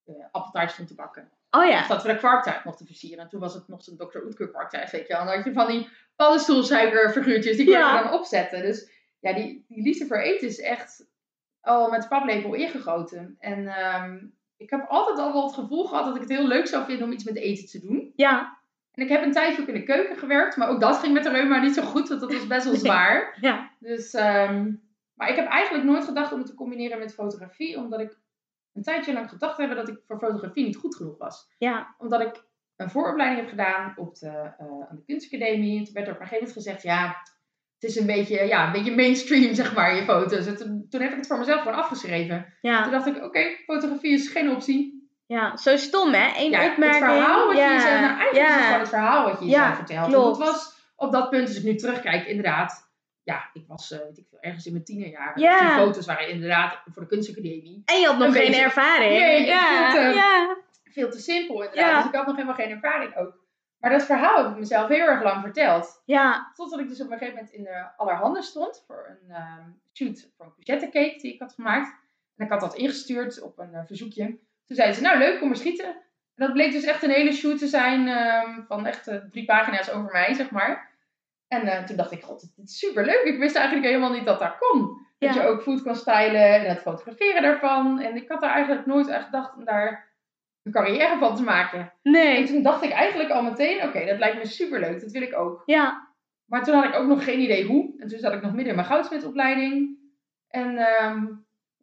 uh, 0.05 0.15
appeltaart 0.31 0.71
stond 0.71 0.87
te 0.87 0.95
bakken. 0.95 1.31
Oh 1.49 1.65
ja. 1.65 1.79
Of 1.79 1.87
dat 1.87 2.03
we 2.03 2.11
de 2.11 2.17
kwarktaart 2.17 2.63
mochten 2.63 2.85
versieren. 2.85 3.23
En 3.23 3.29
toen 3.29 3.39
was 3.39 3.53
het 3.53 3.67
nog 3.67 3.83
zo'n 3.83 3.97
Dr. 3.97 4.17
Oetker 4.25 4.49
kwarktaart, 4.49 4.91
weet 4.91 5.07
je 5.07 5.13
wel. 5.13 5.21
En 5.21 5.27
dan 5.27 5.35
had 5.35 5.45
je 5.45 5.53
van 5.53 5.67
die 5.67 5.89
paddenstoelsuikerfiguurtjes, 6.15 7.57
die 7.57 7.65
kon 7.65 7.73
Ja. 7.75 7.97
je 7.97 8.03
dan 8.03 8.13
opzetten. 8.13 8.61
Dus 8.61 8.91
ja, 9.19 9.33
die, 9.33 9.65
die 9.67 9.83
liefde 9.83 10.05
voor 10.05 10.17
eten 10.17 10.47
is 10.47 10.59
echt 10.59 11.07
al 11.61 11.89
met 11.89 12.01
de 12.01 12.07
paplepel 12.07 12.53
ingegoten. 12.53 13.35
En 13.39 13.67
ehm, 13.67 14.25
ik 14.57 14.69
heb 14.69 14.85
altijd 14.87 15.17
al 15.19 15.33
wel 15.33 15.45
het 15.45 15.53
gevoel 15.53 15.85
gehad 15.85 16.05
dat 16.05 16.15
ik 16.15 16.21
het 16.21 16.29
heel 16.29 16.47
leuk 16.47 16.67
zou 16.67 16.85
vinden 16.85 17.05
om 17.05 17.11
iets 17.13 17.23
met 17.23 17.35
eten 17.35 17.65
te 17.67 17.79
doen. 17.87 18.13
Ja, 18.15 18.57
En 18.93 19.03
ik 19.03 19.09
heb 19.09 19.23
een 19.23 19.31
tijdje 19.31 19.61
ook 19.61 19.67
in 19.67 19.73
de 19.73 19.83
keuken 19.83 20.17
gewerkt, 20.17 20.57
maar 20.57 20.69
ook 20.69 20.79
dat 20.79 20.97
ging 20.97 21.13
met 21.13 21.23
de 21.23 21.29
reuma 21.29 21.59
niet 21.61 21.73
zo 21.73 21.81
goed, 21.83 22.07
want 22.09 22.21
dat 22.21 22.33
was 22.33 22.47
best 22.47 22.63
wel 22.63 22.73
Nee. 22.73 22.81
zwaar. 22.81 23.37
ja. 23.41 23.71
Dus, 23.79 24.13
ehm, 24.13 24.71
maar 25.13 25.29
ik 25.29 25.35
heb 25.35 25.47
eigenlijk 25.47 25.83
nooit 25.85 26.03
gedacht 26.03 26.31
om 26.31 26.37
het 26.39 26.47
te 26.47 26.53
combineren 26.55 26.99
met 26.99 27.13
fotografie, 27.13 27.77
omdat 27.77 27.99
ik 27.99 28.17
een 28.73 28.83
tijdje 28.83 29.13
lang 29.13 29.29
gedacht 29.29 29.57
hebben 29.57 29.77
dat 29.77 29.87
ik 29.87 29.97
voor 30.07 30.17
fotografie 30.19 30.65
niet 30.65 30.75
goed 30.75 30.95
genoeg 30.95 31.17
was. 31.17 31.49
Ja. 31.57 31.95
Omdat 31.97 32.21
ik 32.21 32.43
een 32.75 32.89
vooropleiding 32.89 33.41
heb 33.41 33.49
gedaan 33.49 33.93
op 33.95 34.15
de, 34.15 34.27
eh, 34.27 34.65
aan 34.89 34.95
de 34.95 35.03
kunstacademie. 35.05 35.77
En 35.77 35.83
toen 35.83 35.93
werd 35.93 36.07
er 36.07 36.13
op 36.13 36.19
een 36.19 36.27
gegeven 36.27 36.47
moment 36.47 36.63
gezegd, 36.65 36.81
ja, 36.83 37.07
het 37.79 37.83
is 37.91 37.95
een 37.99 38.05
beetje, 38.05 38.45
ja, 38.45 38.65
een 38.65 38.71
beetje 38.71 38.95
mainstream, 38.95 39.53
zeg 39.53 39.75
maar, 39.75 39.95
je 39.95 40.03
foto's. 40.03 40.45
En 40.47 40.57
toen, 40.57 40.85
toen 40.89 41.01
heb 41.01 41.11
ik 41.11 41.17
het 41.17 41.27
voor 41.27 41.37
mezelf 41.37 41.61
gewoon 41.61 41.77
afgeschreven. 41.77 42.37
Toen 42.61 42.71
Ja. 42.71 42.89
dacht 42.89 43.05
ik, 43.07 43.23
oké, 43.23 43.39
fotografie 43.65 44.11
is 44.13 44.27
geen 44.29 44.49
optie. 44.51 45.02
Ja, 45.25 45.57
zo 45.57 45.77
stom 45.77 46.13
hè? 46.13 46.31
Eén 46.37 46.49
Ja, 46.51 46.71
opmerking. 46.71 47.05
het 47.05 47.13
verhaal 47.13 47.47
wat 47.47 47.55
je 47.57 47.61
jezelf, 47.63 47.99
nou 48.01 48.17
eigenlijk 48.19 48.31
is 48.31 48.39
het 48.39 48.59
ja. 48.59 48.65
gewoon 48.65 48.79
het 48.79 48.89
verhaal 48.89 49.23
wat 49.29 49.39
je 49.39 49.45
Ja, 49.45 49.59
jezelf 49.59 49.75
vertelt. 49.75 50.07
klopt. 50.07 50.37
En 50.39 50.43
dat 50.45 50.51
was 50.53 50.73
op 50.95 51.11
dat 51.11 51.29
punt, 51.29 51.47
als 51.47 51.57
ik 51.57 51.63
nu 51.63 51.75
terugkijk, 51.75 52.25
inderdaad, 52.25 52.91
ja, 53.23 53.49
ik 53.53 53.63
was, 53.67 53.91
eh, 53.91 53.99
weet 53.99 54.17
ik 54.17 54.25
veel, 54.29 54.39
ergens 54.41 54.65
in 54.65 54.71
mijn 54.71 54.83
tienerjaren. 54.83 55.41
Ja. 55.41 55.59
Dus 55.59 55.67
die 55.67 55.77
foto's 55.77 56.05
waren 56.05 56.29
inderdaad 56.29 56.81
voor 56.91 57.01
de 57.01 57.07
kunstacademie 57.07 57.81
En 57.85 57.99
je 57.99 58.05
had 58.07 58.17
nog 58.17 58.27
Een 58.27 58.33
geen 58.33 58.45
beetje- 58.47 58.61
ervaring. 58.61 59.11
Nee, 59.19 59.45
ja. 59.45 59.95
eh, 59.95 60.15
ja. 60.15 60.57
veel 60.83 61.09
te 61.09 61.19
simpel 61.19 61.55
inderdaad. 61.63 61.89
Ja. 61.91 61.97
Dus 61.97 62.05
ik 62.09 62.15
had 62.15 62.25
nog 62.25 62.35
helemaal 62.35 62.55
geen 62.57 62.69
ervaring 62.69 63.15
ook. 63.17 63.41
Maar 63.79 63.91
dat 63.91 64.03
verhaal 64.05 64.43
heb 64.43 64.51
ik 64.51 64.57
mezelf 64.59 64.87
heel 64.87 65.07
erg 65.07 65.23
lang 65.23 65.41
verteld. 65.41 66.01
Ja. 66.05 66.51
Totdat 66.55 66.79
ik 66.79 66.87
dus 66.87 67.01
op 67.01 67.11
een 67.11 67.17
gegeven 67.17 67.35
moment 67.35 67.53
in 67.53 67.63
de 67.63 67.87
Allerhande 67.97 68.41
stond 68.41 68.83
voor 68.87 69.17
een 69.21 69.35
ehm, 69.35 69.69
shoot 69.93 70.29
voor 70.37 70.45
een 70.45 70.53
courgette 70.63 70.99
cake 70.99 71.17
die 71.21 71.33
ik 71.33 71.39
had 71.39 71.53
gemaakt. 71.53 71.95
En 72.35 72.45
ik 72.45 72.51
had 72.51 72.59
dat 72.61 72.75
ingestuurd 72.75 73.41
op 73.41 73.59
een 73.59 73.73
eh, 73.73 73.85
verzoekje. 73.85 74.37
Toen 74.73 74.81
zeiden 74.81 74.95
ze, 75.03 75.07
nou 75.09 75.17
leuk, 75.17 75.39
kom 75.39 75.47
maar 75.47 75.57
schieten. 75.57 75.85
En 75.85 76.45
dat 76.45 76.53
bleek 76.53 76.71
dus 76.71 76.83
echt 76.83 77.03
een 77.03 77.09
hele 77.09 77.31
shoot 77.33 77.57
te 77.57 77.67
zijn 77.67 78.07
ehm, 78.07 78.61
van 78.67 78.85
echt 78.85 79.07
eh, 79.07 79.17
drie 79.31 79.45
pagina's 79.45 79.91
over 79.91 80.11
mij, 80.11 80.33
zeg 80.33 80.49
maar. 80.51 80.89
En 81.47 81.61
eh, 81.67 81.83
toen 81.83 81.95
dacht 81.95 82.11
ik, 82.11 82.23
god, 82.23 82.39
dit 82.55 82.65
is 82.67 82.79
super 82.79 83.05
leuk. 83.05 83.21
Ik 83.23 83.39
wist 83.39 83.55
eigenlijk 83.55 83.87
helemaal 83.87 84.11
niet 84.11 84.25
dat 84.25 84.39
dat 84.39 84.57
kon. 84.57 85.01
Dat 85.17 85.33
je 85.33 85.43
ook 85.43 85.61
food 85.61 85.81
kan 85.81 85.95
stylen 85.95 86.53
en 86.53 86.65
het 86.65 86.79
fotograferen 86.81 87.41
daarvan. 87.41 87.99
En 87.99 88.15
ik 88.15 88.29
had 88.29 88.41
daar 88.41 88.51
eigenlijk 88.51 88.85
nooit 88.85 89.09
aan 89.09 89.21
gedacht 89.23 89.55
om 89.55 89.65
daar 89.65 90.11
een 90.63 90.71
carrière 90.71 91.17
van 91.17 91.35
te 91.35 91.43
maken. 91.43 91.79
En 91.79 92.11
Nee. 92.11 92.45
toen 92.45 92.61
dacht 92.63 92.83
ik 92.83 92.91
eigenlijk 92.91 93.29
al 93.29 93.43
meteen, 93.43 93.83
oké, 93.83 94.05
dat 94.05 94.17
lijkt 94.19 94.37
me 94.37 94.45
super 94.45 94.79
leuk. 94.79 95.01
Dat 95.01 95.11
wil 95.11 95.21
ik 95.21 95.37
ook. 95.37 95.63
Ja. 95.65 96.07
Maar 96.45 96.63
toen 96.63 96.75
had 96.75 96.85
ik 96.85 96.95
ook 96.95 97.07
nog 97.07 97.23
geen 97.23 97.39
idee 97.39 97.65
hoe. 97.65 97.93
En 97.99 98.07
toen 98.07 98.19
zat 98.19 98.33
ik 98.33 98.41
nog 98.41 98.51
midden 98.51 98.69
in 98.69 98.75
mijn 98.75 98.87
goudsmidopleiding. 98.87 99.97
En 100.47 100.77
ehm, 100.77 101.25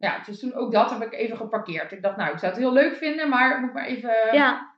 ja, 0.01 0.21
dus 0.25 0.39
toen 0.39 0.53
ook 0.53 0.71
dat 0.71 0.89
heb 0.89 1.01
ik 1.01 1.13
even 1.13 1.37
geparkeerd. 1.37 1.91
Ik 1.91 2.01
dacht, 2.01 2.17
nou, 2.17 2.31
ik 2.31 2.39
zou 2.39 2.51
het 2.51 2.61
heel 2.61 2.73
leuk 2.73 2.95
vinden, 2.95 3.29
maar 3.29 3.55
ik 3.55 3.61
moet 3.61 3.73
maar 3.73 3.85
even, 3.85 4.13
Ja. 4.31 4.69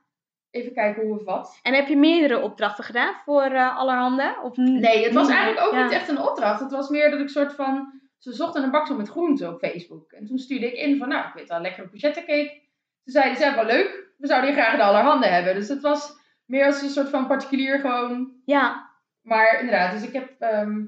even 0.50 0.72
kijken 0.72 1.02
hoe 1.02 1.14
of 1.18 1.24
wat. 1.24 1.58
En 1.62 1.74
heb 1.74 1.86
je 1.88 1.96
meerdere 1.96 2.40
opdrachten 2.40 2.84
gedaan 2.84 3.14
voor 3.24 3.42
eh 3.42 3.76
allerhande? 3.78 4.36
Of 4.42 4.56
Nee, 4.56 5.04
het 5.04 5.12
was 5.14 5.28
eigenlijk 5.28 5.66
ook 5.66 5.72
Ja. 5.72 5.82
niet 5.82 5.92
echt 5.92 6.08
een 6.08 6.20
opdracht. 6.20 6.60
Het 6.60 6.70
was 6.70 6.88
meer 6.88 7.10
dat 7.10 7.20
ik 7.20 7.28
soort 7.28 7.54
van... 7.54 8.02
Ze 8.18 8.32
zochten 8.32 8.62
een 8.62 8.70
baksel 8.70 8.96
met 8.96 9.08
groenten 9.08 9.48
op 9.48 9.58
Facebook. 9.58 10.12
En 10.12 10.26
toen 10.26 10.38
stuurde 10.38 10.66
ik 10.66 10.72
in 10.86 10.98
van, 10.98 11.08
nou, 11.08 11.26
ik 11.26 11.34
weet 11.34 11.48
wel, 11.48 11.60
lekkere 11.60 11.88
courgette 11.88 12.20
cake. 12.20 12.50
Toen 13.04 13.12
zeiden 13.14 13.36
ze, 13.38 13.52
wel 13.54 13.64
leuk. 13.64 14.12
We 14.18 14.26
zouden 14.26 14.50
hier 14.54 14.62
graag 14.62 14.76
de 14.76 14.82
allerhande 14.82 15.26
hebben. 15.26 15.54
Dus 15.54 15.68
het 15.68 15.80
was 15.82 16.16
meer 16.44 16.66
als 16.66 16.82
een 16.82 16.88
soort 16.88 17.08
van 17.08 17.26
particulier 17.26 17.78
gewoon 17.78 18.32
Ja. 18.44 18.90
Maar 19.22 19.60
inderdaad, 19.60 19.92
dus 19.92 20.02
ik 20.08 20.12
heb. 20.12 20.30
ehm, 20.38 20.80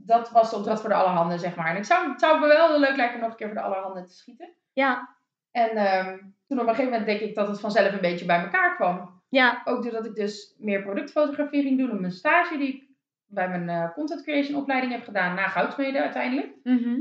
dat 0.00 0.30
was 0.30 0.50
de 0.50 0.56
opdracht 0.56 0.80
voor 0.80 0.88
de 0.88 0.94
allerhande, 0.94 1.38
zeg 1.38 1.56
maar. 1.56 1.66
En 1.66 1.76
ik 1.76 1.84
zou, 1.84 2.10
het 2.10 2.20
zou 2.20 2.40
me 2.40 2.46
wel 2.46 2.68
heel 2.68 2.80
leuk 2.80 2.96
lijken 2.96 3.14
om 3.14 3.20
nog 3.20 3.30
een 3.30 3.36
keer 3.36 3.46
voor 3.46 3.56
de 3.56 3.62
allerhande 3.62 4.04
te 4.04 4.14
schieten. 4.14 4.52
Ja. 4.72 5.16
En 5.50 5.70
ehm, 5.70 6.18
toen 6.46 6.60
op 6.60 6.66
een 6.66 6.74
gegeven 6.74 6.90
moment 6.90 7.06
denk 7.06 7.20
ik 7.20 7.34
dat 7.34 7.48
het 7.48 7.60
vanzelf 7.60 7.92
een 7.92 8.00
beetje 8.00 8.26
bij 8.26 8.40
elkaar 8.40 8.76
kwam. 8.76 9.20
Ja. 9.28 9.62
Ook 9.64 9.82
doordat 9.82 10.04
ik 10.06 10.14
dus 10.14 10.54
meer 10.58 10.82
productfotografie 10.82 11.62
ging 11.62 11.78
doen 11.78 11.90
op 11.90 12.00
mijn 12.00 12.12
stage 12.12 12.58
die 12.58 12.68
ik 12.68 12.86
bij 13.26 13.48
mijn 13.48 13.68
eh, 13.68 13.92
content 13.92 14.22
creation 14.22 14.60
opleiding 14.60 14.92
heb 14.92 15.04
gedaan 15.04 15.34
na 15.34 15.48
Goudsmede 15.48 16.00
uiteindelijk. 16.02 16.52
Mhm. 16.62 17.00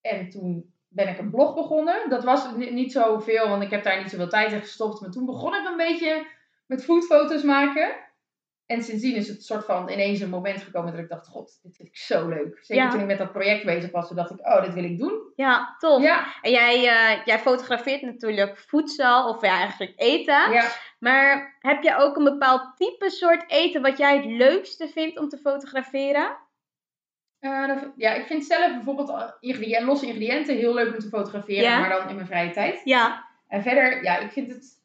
En 0.00 0.28
toen 0.30 0.74
ben 0.88 1.08
ik 1.08 1.18
een 1.18 1.30
blog 1.30 1.54
begonnen. 1.54 2.08
Dat 2.08 2.24
was 2.24 2.56
ni- 2.56 2.70
niet 2.70 2.92
zoveel, 2.92 3.48
want 3.48 3.62
ik 3.62 3.70
heb 3.70 3.84
daar 3.84 3.98
niet 3.98 4.10
zoveel 4.10 4.28
tijd 4.28 4.52
in 4.52 4.60
gestopt. 4.60 5.00
Maar 5.00 5.10
toen 5.10 5.26
begon 5.26 5.54
ik 5.54 5.66
een 5.66 5.76
beetje 5.76 6.26
met 6.66 6.84
foodfoto's 6.84 7.42
maken. 7.42 7.88
En 8.66 8.82
sindsdien 8.82 9.14
is 9.16 9.28
het 9.28 9.44
soort 9.44 9.64
van 9.64 9.88
ineens 9.90 10.20
een 10.20 10.30
moment 10.30 10.62
gekomen 10.62 10.92
dat 10.92 11.00
ik 11.00 11.08
dacht, 11.08 11.26
god, 11.26 11.58
dit 11.62 11.76
vind 11.76 11.88
ik 11.88 11.96
zo 11.96 12.28
leuk. 12.28 12.58
Zeker 12.60 12.84
Ja. 12.84 12.90
toen 12.90 13.00
ik 13.00 13.06
met 13.06 13.18
dat 13.18 13.32
project 13.32 13.64
bezig 13.64 13.90
was, 13.90 14.06
toen 14.08 14.16
dacht 14.16 14.30
ik, 14.30 14.46
oh, 14.46 14.62
dit 14.64 14.74
wil 14.74 14.84
ik 14.84 14.98
doen. 14.98 15.32
Ja, 15.36 15.76
tof. 15.78 16.02
Ja, 16.02 16.26
En 16.42 16.50
jij, 16.50 16.74
eh, 16.88 17.24
jij 17.24 17.38
fotografeert 17.38 18.02
natuurlijk 18.02 18.58
voedsel, 18.58 19.28
of 19.28 19.40
ja, 19.42 19.58
eigenlijk 19.58 19.92
eten. 19.96 20.52
ja. 20.52 20.70
Maar 20.98 21.56
heb 21.60 21.82
je 21.82 21.96
ook 21.96 22.16
een 22.16 22.24
bepaald 22.24 22.76
type 22.76 23.10
soort 23.10 23.44
eten 23.50 23.82
wat 23.82 23.98
jij 23.98 24.16
het 24.16 24.24
leukste 24.26 24.88
vindt 24.88 25.18
om 25.18 25.28
te 25.28 25.38
fotograferen? 25.38 26.36
Eh, 27.38 27.76
ja, 27.96 28.12
ik 28.12 28.26
vind 28.26 28.44
zelf 28.44 28.72
bijvoorbeeld 28.72 29.08
eh, 29.10 29.30
ingrediënten, 29.40 29.86
losse 29.86 30.06
ingrediënten 30.06 30.56
heel 30.56 30.74
leuk 30.74 30.92
om 30.94 30.98
te 30.98 31.08
fotograferen, 31.08 31.62
Ja. 31.62 31.78
maar 31.80 31.88
dan 31.88 32.08
in 32.08 32.14
mijn 32.14 32.26
vrije 32.26 32.50
tijd. 32.50 32.80
Ja. 32.84 33.24
En 33.48 33.62
verder, 33.62 34.02
ja, 34.02 34.18
ik 34.18 34.30
vind 34.30 34.52
het 34.52 34.75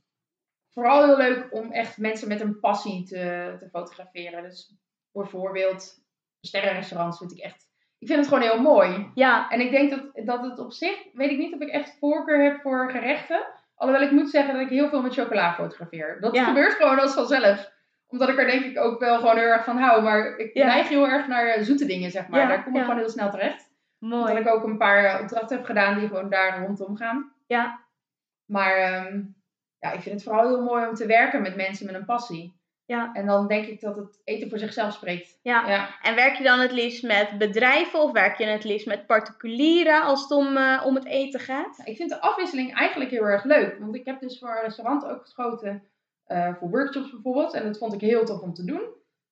vooral 0.73 1.05
heel 1.05 1.17
leuk 1.17 1.47
om 1.53 1.71
echt 1.71 1.97
mensen 1.97 2.27
met 2.27 2.41
een 2.41 2.59
passie 2.59 3.03
te, 3.07 3.55
te 3.59 3.69
fotograferen. 3.69 4.43
Dus 4.43 4.75
bijvoorbeeld 5.11 5.99
sterrenrestaurants 6.41 7.17
vind 7.17 7.31
ik 7.31 7.37
echt... 7.39 7.69
Ik 7.99 8.07
vind 8.07 8.19
het 8.19 8.27
gewoon 8.27 8.43
heel 8.43 8.61
mooi. 8.61 9.11
Ja. 9.13 9.49
En 9.49 9.59
ik 9.59 9.71
denk 9.71 9.89
dat, 9.89 10.25
dat 10.25 10.43
het 10.43 10.59
op 10.59 10.71
zich, 10.71 11.03
weet 11.13 11.31
ik 11.31 11.37
niet 11.37 11.53
of 11.53 11.59
ik 11.59 11.69
echt 11.69 11.97
voorkeur 11.99 12.43
heb 12.43 12.61
voor 12.61 12.91
gerechten. 12.91 13.45
Alhoewel 13.75 14.05
ik 14.05 14.11
moet 14.11 14.29
zeggen 14.29 14.53
dat 14.53 14.63
ik 14.63 14.69
heel 14.69 14.89
veel 14.89 15.01
met 15.01 15.13
chocola 15.13 15.53
fotografeer. 15.53 16.17
Dat 16.21 16.35
Ja. 16.35 16.43
gebeurt 16.45 16.73
gewoon 16.73 16.99
als 16.99 17.13
vanzelf. 17.13 17.71
Omdat 18.07 18.29
ik 18.29 18.37
er 18.39 18.45
denk 18.45 18.63
ik 18.65 18.79
ook 18.79 18.99
wel 18.99 19.19
gewoon 19.19 19.37
heel 19.37 19.47
erg 19.47 19.63
van 19.63 19.77
hou. 19.77 20.01
Maar 20.01 20.37
ik 20.37 20.53
Ja. 20.53 20.65
neig 20.65 20.87
heel 20.87 21.07
erg 21.07 21.27
naar 21.27 21.45
eh, 21.47 21.63
zoete 21.63 21.85
dingen, 21.85 22.11
zeg 22.11 22.27
maar. 22.27 22.39
Ja, 22.39 22.47
Daar 22.47 22.63
kom 22.63 22.75
ik 22.75 22.81
gewoon 22.81 22.97
heel 22.97 23.09
snel 23.09 23.29
terecht. 23.31 23.69
Omdat 23.99 24.19
Mooi. 24.27 24.39
ik 24.39 24.47
ook 24.47 24.63
een 24.63 24.77
paar 24.77 25.21
opdrachten 25.21 25.57
heb 25.57 25.65
gedaan 25.65 25.99
die 25.99 26.07
gewoon 26.07 26.29
daar 26.29 26.59
rondom 26.65 26.95
gaan. 26.97 27.33
Ja. 27.47 27.79
Maar 28.45 28.73
ehm, 28.75 29.21
ja, 29.81 29.91
ik 29.91 30.01
vind 30.01 30.15
het 30.15 30.23
vooral 30.23 30.47
heel 30.47 30.63
mooi 30.63 30.87
om 30.87 30.93
te 30.95 31.05
werken 31.05 31.41
met 31.41 31.55
mensen 31.55 31.85
met 31.85 31.95
een 31.95 32.05
passie. 32.05 32.59
Ja. 32.85 33.13
En 33.13 33.25
dan 33.25 33.47
denk 33.47 33.65
ik 33.65 33.81
dat 33.81 33.95
het 33.95 34.21
eten 34.23 34.49
voor 34.49 34.57
zichzelf 34.59 34.93
spreekt. 34.93 35.39
Ja. 35.41 35.67
Ja. 35.69 35.89
En 36.01 36.15
werk 36.15 36.35
je 36.35 36.43
dan 36.43 36.59
het 36.59 36.71
liefst 36.71 37.03
met 37.03 37.37
bedrijven 37.37 37.99
of 38.01 38.11
werk 38.11 38.37
je 38.37 38.45
het 38.45 38.63
liefst 38.63 38.87
met 38.87 39.05
particulieren 39.05 40.01
als 40.03 40.21
het 40.21 40.31
om, 40.31 40.57
eh, 40.57 40.81
om 40.85 40.95
het 40.95 41.05
eten 41.05 41.39
gaat? 41.39 41.81
Ik 41.83 41.95
vind 41.95 42.09
de 42.09 42.21
afwisseling 42.21 42.75
eigenlijk 42.75 43.11
heel 43.11 43.23
erg 43.25 43.43
leuk. 43.43 43.77
Want 43.79 43.95
ik 43.95 44.05
heb 44.05 44.19
dus 44.19 44.39
voor 44.39 44.49
een 44.49 44.63
restaurant 44.63 45.05
ook 45.05 45.21
geschoten. 45.21 45.83
eh, 46.25 46.53
voor 46.59 46.69
workshops 46.69 47.11
bijvoorbeeld. 47.11 47.53
En 47.53 47.63
dat 47.63 47.77
vond 47.77 47.93
ik 47.93 48.01
heel 48.01 48.25
tof 48.25 48.41
om 48.41 48.53
te 48.53 48.65
doen. 48.65 48.81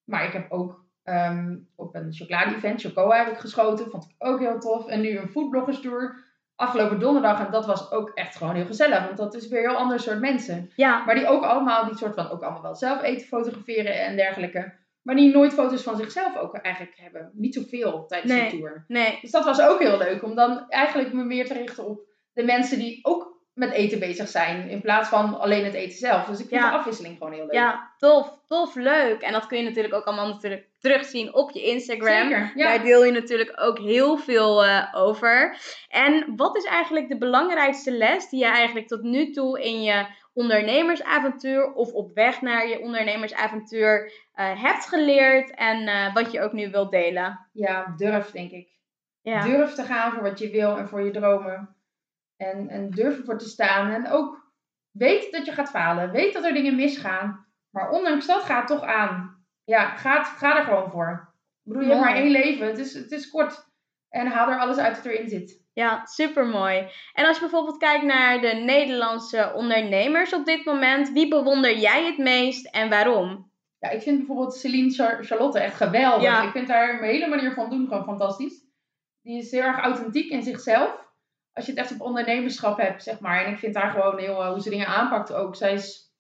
Maar 0.04 0.26
ik 0.26 0.34
heb 0.34 0.52
ook 0.52 0.86
ehm, 1.04 1.58
op 1.76 1.96
een 1.96 2.14
chocolade-event, 2.14 2.82
Chocoa 2.82 3.18
heb 3.18 3.34
ik 3.34 3.38
geschoten. 3.40 3.90
Vond 3.90 4.04
ik 4.04 4.16
ook 4.18 4.40
heel 4.40 4.60
tof. 4.60 4.88
En 4.88 5.02
nu 5.02 5.18
een 5.18 5.28
foodbloggers 5.30 5.82
tour. 5.82 6.16
Afgelopen 6.60 7.00
donderdag. 7.00 7.46
En 7.46 7.52
dat 7.52 7.66
was 7.66 7.92
ook 7.92 8.12
echt 8.14 8.36
gewoon 8.36 8.56
heel 8.56 8.66
gezellig. 8.66 9.06
Want 9.06 9.18
dat 9.18 9.36
is 9.36 9.48
weer 9.48 9.64
een 9.64 9.70
heel 9.70 9.80
ander 9.80 10.00
soort 10.00 10.20
mensen. 10.20 10.72
Ja. 10.76 11.04
Maar 11.06 11.16
die 11.16 11.28
ook 11.28 11.44
allemaal, 11.44 11.86
die 11.86 11.98
soort 11.98 12.16
van 12.16 12.30
ook 12.30 12.42
allemaal 12.42 12.62
wel 12.62 12.76
zelf 12.76 13.02
eten 13.02 13.28
fotograferen 13.28 14.02
en 14.02 14.16
dergelijke. 14.16 14.74
Maar 15.02 15.16
die 15.16 15.34
nooit 15.34 15.54
foto's 15.54 15.84
van 15.84 15.98
zichzelf 15.98 16.38
ook 16.38 16.56
eigenlijk 16.56 16.96
hebben. 16.98 17.32
Niet 17.34 17.54
zoveel 17.54 18.06
tijdens 18.06 18.34
Nee. 18.34 18.50
de 18.50 18.58
tour. 18.58 18.86
Nee. 18.88 19.18
Dus 19.22 19.32
dat 19.32 19.46
was 19.46 19.62
ook 19.62 19.80
heel 19.80 19.98
leuk. 19.98 20.24
Om 20.24 20.36
dan 20.36 20.66
eigenlijk 20.70 21.14
me 21.14 21.24
meer 21.24 21.46
te 21.46 21.54
richten 21.54 21.86
op 21.88 22.02
de 22.34 22.44
mensen 22.44 22.80
die 22.80 23.00
ook 23.02 23.29
met 23.60 23.72
eten 23.72 24.00
bezig 24.00 24.28
zijn. 24.28 24.70
In 24.70 24.82
plaats 24.82 25.10
van 25.10 25.40
alleen 25.40 25.66
het 25.66 25.74
eten 25.74 25.98
zelf. 25.98 26.26
Dus 26.26 26.40
ik 26.40 26.48
vind 26.48 26.62
Ja. 26.62 26.70
de 26.70 26.78
afwisseling 26.78 27.18
gewoon 27.18 27.34
heel 27.34 27.44
leuk. 27.46 27.54
Ja, 27.54 27.92
tof, 27.98 28.38
tof, 28.48 28.76
leuk. 28.76 29.22
En 29.22 29.32
dat 29.34 29.48
kun 29.48 29.58
je 29.58 29.64
natuurlijk 29.64 29.94
ook 29.94 30.04
allemaal 30.06 30.28
natuurlijk 30.28 30.68
terugzien 30.80 31.34
op 31.34 31.52
je 31.52 31.64
Instagram. 31.64 32.22
Zeker. 32.30 32.52
Ja. 32.56 32.68
Daar 32.68 32.84
deel 32.84 33.04
je 33.06 33.12
natuurlijk 33.12 33.54
ook 33.56 33.80
heel 33.80 34.18
veel 34.18 34.66
eh, 34.66 34.94
over. 34.96 35.58
En 35.90 36.34
wat 36.36 36.58
is 36.58 36.64
eigenlijk 36.66 37.10
de 37.10 37.18
belangrijkste 37.18 37.92
les 37.92 38.30
die 38.30 38.40
je 38.40 38.46
eigenlijk 38.46 38.88
tot 38.88 39.02
nu 39.02 39.32
toe 39.32 39.62
in 39.62 39.84
je 39.84 40.06
ondernemersavontuur 40.34 41.74
of 41.74 41.92
op 41.94 42.14
weg 42.14 42.42
naar 42.42 42.68
je 42.68 42.80
ondernemersavontuur 42.80 44.12
eh, 44.34 44.64
hebt 44.64 44.86
geleerd 44.88 45.56
en 45.56 45.88
eh, 45.88 46.14
wat 46.14 46.32
je 46.32 46.42
ook 46.42 46.54
nu 46.54 46.70
wilt 46.72 46.92
delen? 46.92 47.48
ja, 47.54 47.94
durf 47.98 48.32
denk 48.32 48.52
ik. 48.52 48.78
Ja, 49.22 49.44
Durf 49.44 49.74
te 49.74 49.84
gaan 49.84 50.12
voor 50.12 50.24
wat 50.24 50.40
je 50.40 50.50
wil 50.50 50.78
en 50.78 50.88
voor 50.88 51.02
je 51.02 51.12
dromen. 51.12 51.76
En, 52.40 52.70
en 52.70 52.90
durf 52.90 53.18
ervoor 53.18 53.38
te 53.38 53.50
staan. 53.50 53.92
En 53.92 54.10
ook 54.10 54.52
weet 54.92 55.32
dat 55.32 55.46
je 55.46 55.52
gaat 55.52 55.70
falen. 55.70 56.12
Weet 56.12 56.34
dat 56.34 56.44
er 56.44 56.54
dingen 56.54 56.76
misgaan. 56.76 57.46
Maar 57.70 57.90
ondanks 57.90 58.26
dat 58.26 58.44
ga 58.44 58.58
het 58.58 58.68
toch 58.68 58.84
aan. 58.84 59.46
Ja, 59.64 59.90
ga, 59.96 60.24
ga 60.24 60.58
er 60.58 60.64
gewoon 60.64 60.92
voor. 60.92 61.34
Ik 61.64 61.72
bedoel, 61.74 61.82
je 61.84 61.90
hebt 61.90 62.02
maar 62.06 62.16
één 62.16 62.32
leven. 62.32 62.68
Het 62.68 62.78
is, 62.78 62.94
het 62.94 63.12
is 63.12 63.30
kort. 63.30 63.68
En 64.10 64.28
haal 64.28 64.50
er 64.52 64.60
alles 64.60 64.78
uit 64.78 64.96
wat 64.96 65.06
erin 65.06 65.30
zit. 65.30 65.64
ja 65.74 66.06
super 66.06 66.46
mooi. 66.46 66.88
En 67.14 67.26
als 67.26 67.36
je 67.36 67.42
bijvoorbeeld 67.42 67.78
kijkt 67.78 68.04
naar 68.06 68.42
de 68.42 68.54
Nederlandse 68.54 69.52
ondernemers 69.56 70.34
op 70.34 70.46
dit 70.46 70.66
moment, 70.66 71.12
wie 71.12 71.28
bewonder 71.28 71.78
jij 71.78 72.06
het 72.06 72.18
meest 72.18 72.66
en 72.66 72.90
waarom? 72.90 73.52
Ja, 73.80 73.90
ik 73.90 74.02
vind 74.02 74.18
bijvoorbeeld 74.18 74.56
Celine 74.56 74.90
Char- 74.90 75.24
Charlotte 75.24 75.60
echt 75.60 75.76
geweldig. 75.76 76.24
Ja. 76.24 76.44
Ik 76.44 76.52
vind 76.52 76.68
haar 76.68 77.02
hele 77.02 77.28
manier 77.28 77.54
van 77.54 77.70
doen 77.70 77.88
gewoon 77.88 78.04
fantastisch. 78.04 78.66
Die 79.22 79.38
is 79.38 79.52
heel 79.52 79.62
erg 79.62 79.80
authentiek 79.80 80.30
in 80.32 80.44
zichzelf. 80.44 81.09
Als 81.54 81.66
je 81.66 81.72
het 81.72 81.80
echt 81.80 81.92
op 81.94 82.02
ondernemerschap 82.02 82.78
hebt, 82.78 83.04
zeg 83.04 83.20
maar. 83.20 83.46
En 83.46 83.52
ik 83.52 83.58
vind 83.60 83.76
haar 83.76 83.92
gewoon 83.92 84.18
heel, 84.18 84.44
eh, 84.44 84.50
hoe 84.52 84.62
ze 84.62 84.70
dingen 84.70 84.88
aanpakt 84.88 85.34
ook. 85.34 85.56
Zij 85.56 85.74
is 85.74 86.14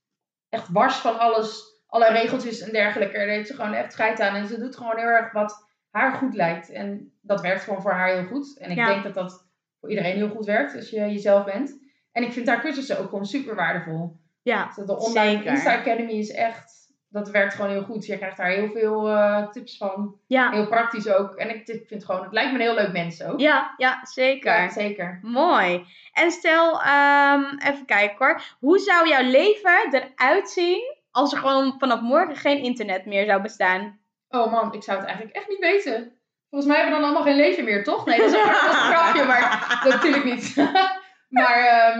echt 0.49 0.69
wars 0.69 0.95
van 0.95 1.19
alles, 1.19 1.61
alle 1.87 2.11
regeltjes 2.11 2.59
en 2.61 2.71
dergelijke. 2.71 3.17
Daar 3.17 3.27
heeft 3.27 3.47
ze 3.47 3.55
gewoon 3.55 3.73
echt 3.73 3.91
scheid 3.93 4.19
aan. 4.19 4.35
En 4.35 4.47
ze 4.47 4.59
doet 4.59 4.77
gewoon 4.77 4.97
heel 4.97 5.05
erg 5.07 5.31
wat 5.31 5.67
haar 5.89 6.13
goed 6.13 6.33
lijkt. 6.33 6.69
En 6.71 7.13
dat 7.21 7.41
werkt 7.41 7.63
gewoon 7.63 7.81
voor 7.81 7.91
haar 7.91 8.13
heel 8.13 8.25
goed. 8.25 8.57
En 8.59 8.69
ik 8.71 8.77
Ja. 8.77 8.87
denk 8.87 9.03
dat 9.03 9.13
dat 9.13 9.47
voor 9.79 9.89
iedereen 9.89 10.15
heel 10.15 10.29
goed 10.29 10.45
werkt 10.45 10.75
als 10.75 10.89
je 10.89 10.99
jezelf 10.99 11.45
bent. 11.45 11.79
En 12.11 12.23
ik 12.23 12.31
vind 12.33 12.47
haar 12.47 12.61
cursussen 12.61 12.99
ook 12.99 13.09
gewoon 13.09 13.25
super 13.25 13.55
waardevol. 13.55 14.17
Ja, 14.41 14.65
Dus 14.75 14.85
de 14.85 14.97
online. 14.97 15.43
Insta 15.43 15.77
Academy 15.79 16.11
is 16.11 16.31
echt, 16.31 16.78
dat 17.09 17.29
werkt 17.29 17.53
gewoon 17.53 17.71
heel 17.71 17.83
goed. 17.83 18.05
Je 18.05 18.17
krijgt 18.17 18.37
daar 18.37 18.49
heel 18.49 18.69
veel 18.69 19.09
eh, 19.09 19.47
tips 19.49 19.77
van. 19.77 20.15
Ja, 20.27 20.51
Heel 20.51 20.67
praktisch 20.67 21.13
ook. 21.13 21.35
En 21.35 21.49
ik 21.49 21.67
ik 21.67 21.87
vind 21.87 22.05
gewoon, 22.05 22.23
het 22.23 22.33
lijkt 22.33 22.51
me 22.51 22.55
een 22.57 22.63
heel 22.63 22.73
leuk 22.73 22.91
mens 22.91 23.23
ook. 23.23 23.39
ja, 23.39 23.73
ja 23.77 23.99
zeker. 24.03 24.53
Ja, 24.61 24.69
zeker. 24.69 25.19
Mooi. 25.21 25.85
En 26.13 26.31
stel, 26.31 26.81
ehm, 26.81 27.43
even 27.57 27.85
kijken 27.85 28.25
hoor. 28.25 28.41
Hoe 28.59 28.79
zou 28.79 29.07
jouw 29.09 29.23
leven 29.23 29.87
eruit 29.91 30.49
zien 30.49 30.97
als 31.11 31.33
er 31.33 31.39
gewoon 31.39 31.75
vanaf 31.79 32.01
morgen 32.01 32.35
geen 32.35 32.63
internet 32.63 33.05
meer 33.05 33.25
zou 33.25 33.41
bestaan? 33.41 33.99
Oh 34.29 34.51
man, 34.51 34.73
ik 34.73 34.83
zou 34.83 34.97
het 34.97 35.07
eigenlijk 35.07 35.37
echt 35.37 35.47
niet 35.47 35.59
weten. 35.59 36.11
Volgens 36.49 36.71
mij 36.71 36.81
hebben 36.81 36.95
we 36.95 37.01
dan 37.01 37.09
allemaal 37.09 37.33
geen 37.33 37.41
leven 37.41 37.63
meer, 37.63 37.83
toch? 37.83 38.05
Nee, 38.05 38.17
dat 38.17 38.27
is 38.27 38.33
een, 38.33 38.49
grapje, 38.93 39.23
maar 39.25 39.79
dat 39.83 39.93
natuurlijk 39.93 40.23
niet. 40.23 40.55
maar 41.39 41.57
ehm, 41.65 41.99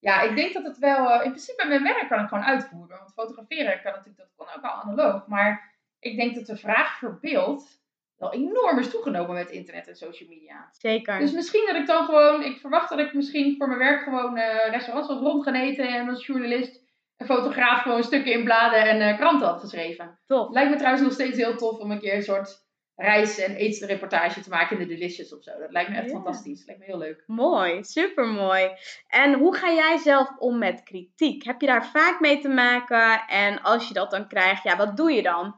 ja, 0.00 0.20
ik 0.20 0.36
denk 0.36 0.52
dat 0.52 0.64
het 0.64 0.78
wel... 0.78 1.10
eh, 1.10 1.24
in 1.24 1.30
principe 1.30 1.66
mijn 1.66 1.82
werk 1.82 2.08
kan 2.08 2.20
ik 2.22 2.28
gewoon 2.28 2.44
uitvoeren. 2.44 2.98
Want 2.98 3.12
fotograferen 3.12 3.80
kan 3.82 3.92
natuurlijk, 3.92 4.16
dat 4.18 4.32
kon 4.36 4.46
ook 4.56 4.64
al 4.64 4.82
analoog. 4.82 5.26
Maar 5.26 5.74
ik 5.98 6.16
denk 6.16 6.34
dat 6.34 6.46
de 6.46 6.56
vraag 6.56 6.98
voor 6.98 7.18
beeld 7.20 7.78
wel 8.16 8.32
enorm 8.32 8.78
is 8.78 8.90
toegenomen 8.90 9.34
met 9.34 9.50
internet 9.50 9.88
en 9.88 9.96
social 9.96 10.28
media. 10.28 10.68
Zeker. 10.72 11.18
Dus 11.18 11.32
misschien 11.32 11.66
dat 11.66 11.76
ik 11.76 11.86
dan 11.86 12.04
gewoon... 12.04 12.42
Ik 12.42 12.58
verwacht 12.58 12.88
dat 12.90 12.98
ik 12.98 13.14
misschien 13.14 13.56
voor 13.56 13.66
mijn 13.66 13.78
werk 13.78 14.02
gewoon 14.02 14.36
eh, 14.36 14.70
restaurants 14.70 15.08
had 15.08 15.20
rond 15.20 15.44
gaan 15.44 15.54
eten. 15.54 15.88
En 15.88 16.08
als 16.08 16.26
journalist 16.26 16.80
en 17.16 17.26
fotograaf 17.26 17.82
gewoon 17.82 18.02
stukken 18.02 18.32
in 18.32 18.44
bladen 18.44 18.82
en 18.82 19.00
eh, 19.00 19.16
kranten 19.16 19.46
had 19.46 19.60
geschreven. 19.60 20.18
Tof. 20.26 20.50
Lijkt 20.50 20.70
me 20.70 20.76
trouwens 20.76 21.02
nog 21.02 21.12
steeds 21.12 21.36
heel 21.36 21.56
tof 21.56 21.78
om 21.78 21.90
een 21.90 22.00
keer 22.00 22.14
een 22.14 22.22
soort 22.22 22.68
reis- 23.00 23.38
en 23.38 23.54
eetreportage 23.54 24.40
te 24.40 24.48
maken 24.48 24.78
in 24.80 24.88
de 24.88 24.94
Delicious 24.94 25.34
of 25.34 25.42
zo. 25.42 25.58
Dat 25.58 25.70
lijkt 25.70 25.90
me 25.90 25.96
echt 25.96 26.06
Ja. 26.06 26.12
fantastisch. 26.12 26.58
Dat 26.58 26.66
lijkt 26.66 26.80
me 26.80 26.86
heel 26.86 26.98
leuk. 26.98 27.22
Mooi, 27.26 27.84
supermooi. 27.84 28.70
En 29.08 29.32
hoe 29.34 29.56
ga 29.56 29.70
jij 29.72 29.96
zelf 29.96 30.36
om 30.38 30.58
met 30.58 30.82
kritiek? 30.82 31.44
Heb 31.44 31.60
je 31.60 31.66
daar 31.66 31.86
vaak 31.86 32.20
mee 32.20 32.38
te 32.40 32.48
maken? 32.48 33.22
En 33.26 33.62
als 33.62 33.88
je 33.88 33.94
dat 33.94 34.10
dan 34.10 34.28
krijgt, 34.28 34.62
ja, 34.62 34.76
wat 34.76 34.96
doe 34.96 35.12
je 35.12 35.22
dan? 35.22 35.54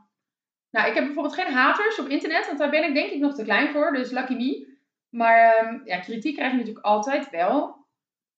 Nou, 0.70 0.88
ik 0.88 0.94
heb 0.94 1.04
bijvoorbeeld 1.04 1.34
geen 1.34 1.52
haters 1.52 1.98
op 1.98 2.08
internet, 2.08 2.46
want 2.46 2.58
daar 2.58 2.70
ben 2.70 2.84
ik 2.84 2.94
denk 2.94 3.10
ik 3.10 3.20
nog 3.20 3.34
te 3.34 3.44
klein 3.44 3.68
voor. 3.68 3.92
Dus 3.92 4.10
lucky 4.10 4.34
me. 4.34 4.70
Maar 5.10 5.54
ehm, 5.54 5.80
ja, 5.84 6.00
kritiek 6.00 6.34
krijg 6.36 6.50
je 6.50 6.56
natuurlijk 6.58 6.84
altijd 6.84 7.30
wel. 7.30 7.80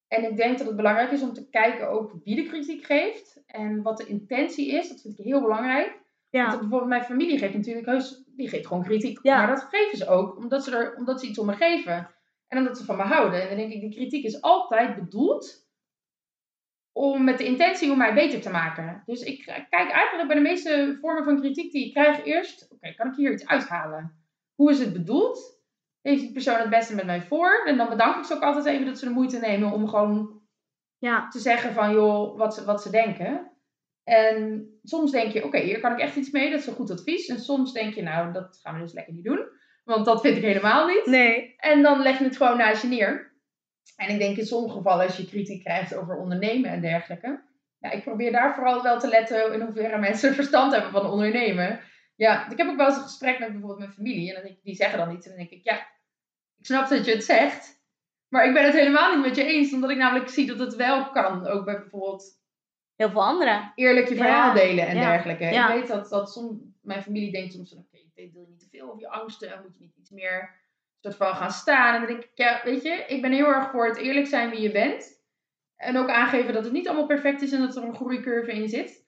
En 0.08 0.24
ik 0.24 0.36
denk 0.36 0.58
dat 0.58 0.66
het 0.66 0.76
belangrijk 0.76 1.10
is 1.10 1.22
om 1.22 1.32
te 1.32 1.48
kijken 1.50 1.88
ook 1.88 2.14
wie 2.24 2.36
de 2.36 2.42
kritiek 2.42 2.84
geeft. 2.84 3.42
En 3.46 3.82
wat 3.82 3.96
de 3.96 4.06
intentie 4.06 4.70
is. 4.70 4.88
Dat 4.88 5.00
vind 5.00 5.18
ik 5.18 5.24
heel 5.24 5.40
belangrijk. 5.40 6.02
Want 6.40 6.52
Ja, 6.52 6.58
bijvoorbeeld 6.58 6.90
mijn 6.90 7.04
familie 7.04 7.38
geeft 7.38 7.54
natuurlijk 7.54 7.86
heus, 7.86 8.24
die 8.26 8.48
geeft 8.48 8.66
gewoon 8.66 8.82
kritiek. 8.82 9.18
Ja. 9.22 9.36
Maar 9.36 9.46
dat 9.46 9.66
geven 9.70 9.98
ze 9.98 10.08
ook 10.08 10.36
omdat 10.36 10.64
ze, 10.64 10.76
er, 10.76 10.96
omdat 10.96 11.20
ze 11.20 11.26
iets 11.26 11.38
om 11.38 11.46
me 11.46 11.52
geven. 11.52 12.10
En 12.48 12.58
omdat 12.58 12.78
ze 12.78 12.84
van 12.84 12.96
me 12.96 13.02
houden. 13.02 13.42
En 13.42 13.48
dan 13.48 13.56
denk 13.56 13.72
ik, 13.72 13.80
die 13.80 13.94
kritiek 13.94 14.24
is 14.24 14.40
altijd 14.40 14.94
bedoeld 14.94 15.68
om 16.92 17.24
met 17.24 17.38
de 17.38 17.44
intentie 17.44 17.90
om 17.90 17.98
mij 17.98 18.14
beter 18.14 18.40
te 18.40 18.50
maken. 18.50 19.02
Dus 19.06 19.22
ik 19.22 19.44
kijk 19.70 19.90
eigenlijk 19.90 20.26
bij 20.26 20.36
de 20.36 20.42
meeste 20.42 20.98
vormen 21.00 21.24
van 21.24 21.40
kritiek 21.40 21.72
die 21.72 21.86
ik 21.86 21.92
krijg 21.92 22.24
eerst, 22.24 22.68
oké, 22.72 22.94
kan 22.94 23.08
ik 23.08 23.14
hier 23.14 23.32
iets 23.32 23.46
uithalen? 23.46 24.24
Hoe 24.54 24.70
is 24.70 24.78
het 24.78 24.92
bedoeld? 24.92 25.62
Heeft 26.02 26.20
die 26.20 26.32
persoon 26.32 26.58
het 26.58 26.70
beste 26.70 26.94
met 26.94 27.06
mij 27.06 27.22
voor? 27.22 27.62
En 27.64 27.76
dan 27.76 27.88
bedank 27.88 28.16
ik 28.16 28.24
ze 28.24 28.34
ook 28.34 28.42
altijd 28.42 28.64
even 28.64 28.86
dat 28.86 28.98
ze 28.98 29.04
de 29.04 29.10
moeite 29.10 29.38
nemen 29.38 29.72
om 29.72 29.88
gewoon 29.88 30.42
ja, 30.98 31.28
te 31.28 31.38
zeggen 31.38 31.72
van 31.72 31.92
joh, 31.92 32.38
wat 32.38 32.54
ze, 32.54 32.64
wat 32.64 32.82
ze 32.82 32.90
denken. 32.90 33.52
En 34.04 34.68
soms 34.82 35.10
denk 35.10 35.32
je, 35.32 35.44
oké, 35.44 35.58
hier 35.58 35.80
kan 35.80 35.92
ik 35.92 35.98
echt 35.98 36.16
iets 36.16 36.30
mee, 36.30 36.50
dat 36.50 36.60
is 36.60 36.66
een 36.66 36.74
goed 36.74 36.90
advies. 36.90 37.26
En 37.26 37.38
soms 37.38 37.72
denk 37.72 37.94
je, 37.94 38.02
nou, 38.02 38.32
dat 38.32 38.58
gaan 38.62 38.74
we 38.74 38.80
dus 38.80 38.92
lekker 38.92 39.14
niet 39.14 39.24
doen. 39.24 39.48
Want 39.84 40.04
dat 40.04 40.20
vind 40.20 40.36
ik 40.36 40.42
helemaal 40.42 40.86
niet. 40.86 41.06
nee, 41.06 41.54
En 41.56 41.82
dan 41.82 42.02
leg 42.02 42.18
je 42.18 42.24
het 42.24 42.36
gewoon 42.36 42.56
naast 42.56 42.82
je 42.82 42.88
neer. 42.88 43.32
En 43.96 44.08
ik 44.08 44.18
denk 44.18 44.36
in 44.36 44.46
sommige 44.46 44.76
gevallen 44.76 45.06
als 45.06 45.16
je 45.16 45.26
kritiek 45.26 45.64
krijgt 45.64 45.94
over 45.94 46.16
ondernemen 46.16 46.70
en 46.70 46.80
dergelijke. 46.80 47.42
Ja, 47.78 47.90
ik 47.90 48.02
probeer 48.02 48.32
daar 48.32 48.54
vooral 48.54 48.82
wel 48.82 48.98
te 48.98 49.08
letten 49.08 49.52
in 49.52 49.60
hoeverre 49.60 49.98
mensen 49.98 50.34
verstand 50.40 50.72
hebben 50.72 50.90
van 50.90 51.10
ondernemen. 51.10 51.80
Ja, 52.16 52.50
ik 52.50 52.58
heb 52.58 52.68
ook 52.68 52.76
wel 52.76 52.86
eens 52.86 52.96
een 52.96 53.02
gesprek 53.02 53.38
met 53.38 53.50
bijvoorbeeld 53.50 53.78
mijn 53.78 53.92
familie. 53.92 54.34
En 54.34 54.42
dan 54.42 54.56
die 54.62 54.74
zeggen 54.74 54.98
dan 54.98 55.14
iets. 55.14 55.26
En 55.26 55.36
dan 55.36 55.40
denk 55.40 55.60
ik, 55.60 55.64
ja, 55.64 55.76
ik 56.58 56.66
snap 56.66 56.88
dat 56.88 57.04
je 57.04 57.12
het 57.12 57.24
zegt. 57.24 57.82
Maar 58.28 58.46
ik 58.46 58.54
ben 58.54 58.64
het 58.64 58.74
helemaal 58.74 59.14
niet 59.14 59.26
met 59.26 59.36
je 59.36 59.44
eens. 59.44 59.72
Omdat 59.72 59.90
ik 59.90 59.96
namelijk 59.96 60.28
zie 60.28 60.46
dat 60.46 60.58
het 60.58 60.76
wel 60.76 61.10
kan. 61.10 61.46
Ook 61.46 61.64
bij 61.64 61.78
bijvoorbeeld 61.78 62.42
heel 62.96 63.10
veel 63.10 63.24
anderen. 63.24 63.72
eerlijk 63.74 64.08
je 64.08 64.16
verhaal 64.16 64.54
delen 64.54 64.86
en 64.86 64.96
dergelijke. 64.96 65.44
Ik 65.44 65.66
weet 65.66 65.86
dat, 65.86 66.08
dat 66.08 66.32
soms, 66.32 66.56
mijn 66.80 67.02
familie 67.02 67.32
denkt 67.32 67.52
soms 67.52 67.68
van, 67.68 67.78
oké, 67.78 67.98
deel 68.14 68.28
je 68.32 68.46
niet 68.48 68.60
te 68.60 68.68
veel 68.70 68.88
over 68.88 69.00
je 69.00 69.08
angsten, 69.08 69.60
moet 69.62 69.76
je 69.78 69.84
niet 69.84 69.96
iets 69.96 70.10
meer 70.10 70.62
soort 71.04 71.16
van 71.16 71.34
gaan 71.34 71.50
staan. 71.50 71.94
En 71.94 72.00
dan 72.00 72.10
denk 72.10 72.22
ik, 72.22 72.30
ja, 72.34 72.60
weet 72.64 72.82
je, 72.82 73.04
ik 73.06 73.22
ben 73.22 73.32
heel 73.32 73.46
erg 73.46 73.70
voor 73.70 73.86
het 73.86 73.96
eerlijk 73.96 74.26
zijn 74.26 74.50
wie 74.50 74.60
je 74.60 74.70
bent. 74.70 75.22
En 75.76 75.98
ook 75.98 76.08
aangeven 76.08 76.54
dat 76.54 76.64
het 76.64 76.72
niet 76.72 76.88
allemaal 76.88 77.06
perfect 77.06 77.42
is 77.42 77.52
en 77.52 77.60
dat 77.60 77.76
er 77.76 77.82
een 77.82 77.94
groeicurve 77.94 78.52
in 78.52 78.68
zit. 78.68 79.04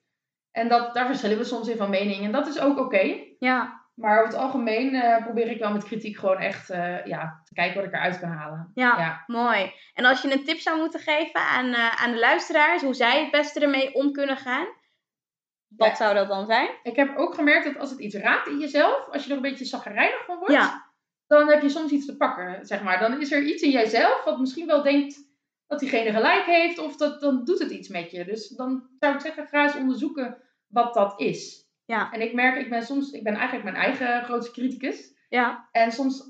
En 0.51 0.67
dat, 0.67 0.93
daar 0.93 1.05
verschillen 1.05 1.37
we 1.37 1.43
soms 1.43 1.67
in 1.67 1.77
van 1.77 1.89
mening. 1.89 2.23
En 2.23 2.31
dat 2.31 2.47
is 2.47 2.59
ook 2.59 2.79
oké. 2.79 3.23
Ja, 3.39 3.86
Maar 3.97 4.17
over 4.17 4.31
het 4.31 4.41
algemeen 4.41 4.93
eh, 4.95 5.23
probeer 5.23 5.47
ik 5.51 5.59
wel 5.59 5.71
met 5.71 5.83
kritiek 5.83 6.17
gewoon 6.17 6.37
echt 6.37 6.69
eh, 6.69 7.05
ja, 7.05 7.41
te 7.43 7.53
kijken 7.53 7.75
wat 7.75 7.85
ik 7.85 7.93
eruit 7.93 8.19
kan 8.19 8.29
halen. 8.29 8.71
ja, 8.73 8.97
Ja. 8.99 9.23
mooi. 9.27 9.73
En 9.93 10.05
als 10.05 10.21
je 10.21 10.31
een 10.33 10.43
tip 10.43 10.59
zou 10.59 10.79
moeten 10.79 10.99
geven 10.99 11.39
aan, 11.41 11.73
eh, 11.73 12.03
aan 12.03 12.11
de 12.11 12.19
luisteraars, 12.19 12.81
hoe 12.81 12.93
zij 12.93 13.21
het 13.21 13.31
beste 13.31 13.59
ermee 13.59 13.93
om 13.93 14.11
kunnen 14.11 14.37
gaan, 14.37 14.67
wat 15.67 15.87
Ja. 15.87 15.95
zou 15.95 16.13
dat 16.13 16.27
dan 16.27 16.45
zijn? 16.45 16.69
Ik 16.83 16.95
heb 16.95 17.17
ook 17.17 17.33
gemerkt 17.33 17.65
dat 17.65 17.77
als 17.77 17.89
het 17.89 17.99
iets 17.99 18.15
raakt 18.15 18.47
in 18.47 18.57
jezelf, 18.59 19.07
als 19.11 19.23
je 19.23 19.29
er 19.29 19.35
een 19.35 19.41
beetje 19.41 19.65
zagrijnig 19.65 20.25
van 20.25 20.37
wordt, 20.37 20.53
Ja, 20.53 20.85
dan 21.27 21.49
heb 21.49 21.61
je 21.61 21.69
soms 21.69 21.91
iets 21.91 22.05
te 22.05 22.17
pakken, 22.17 22.65
zeg 22.65 22.83
maar. 22.83 22.99
Dan 22.99 23.21
is 23.21 23.31
er 23.31 23.43
iets 23.43 23.61
in 23.63 23.69
jijzelf 23.71 24.23
wat 24.23 24.39
misschien 24.39 24.67
wel 24.67 24.83
denkt 24.83 25.25
dat 25.67 25.79
diegene 25.79 26.11
gelijk 26.11 26.45
heeft, 26.45 26.79
of 26.79 26.95
dat, 26.97 27.21
dan 27.21 27.43
doet 27.43 27.59
het 27.59 27.71
iets 27.71 27.87
met 27.87 28.11
je. 28.11 28.25
Dus 28.25 28.47
dan 28.47 28.89
zou 28.99 29.13
ik 29.13 29.21
zeggen, 29.21 29.47
ga 29.47 29.63
eens 29.63 29.75
onderzoeken 29.75 30.37
wat 30.67 30.93
dat 30.93 31.19
is. 31.19 31.65
Ja. 31.87 32.11
En 32.11 32.21
ik 32.21 32.33
merk, 32.33 32.57
ik 32.57 32.69
ben 32.69 32.83
soms, 32.83 33.11
ik 33.11 33.23
ben 33.23 33.33
eigenlijk 33.33 33.63
mijn 33.63 33.75
eigen 33.75 34.23
grootste 34.23 34.51
criticus. 34.51 35.13
ja, 35.29 35.67
En 35.71 35.91
soms, 35.91 36.23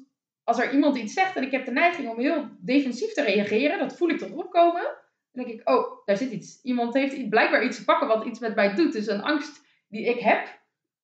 als 0.44 0.60
er 0.60 0.74
iemand 0.74 0.98
iets 0.98 1.14
zegt 1.14 1.36
en 1.36 1.44
ik 1.44 1.52
heb 1.52 1.66
de 1.66 1.72
neiging 1.72 2.10
om 2.10 2.20
heel 2.20 2.50
defensief 2.60 3.14
te 3.14 3.24
reageren, 3.24 3.80
dat 3.80 3.98
voel 3.98 4.10
ik 4.10 4.18
toch 4.18 4.32
opkomen. 4.32 4.84
Dan 5.32 5.46
denk 5.46 5.60
ik, 5.60 5.70
oh, 5.70 6.06
daar 6.06 6.18
zit 6.18 6.32
iets. 6.32 6.62
Iemand 6.62 6.94
heeft 6.94 7.30
blijkbaar 7.30 7.64
iets 7.64 7.78
te 7.78 7.84
pakken 7.84 8.08
wat 8.08 8.26
iets 8.26 8.40
met 8.40 8.56
mij 8.56 8.76
doet. 8.76 8.94
Dus 8.94 9.08
een 9.08 9.24
angst 9.24 9.66
die 9.88 10.06
ik 10.06 10.20
heb, 10.20 10.60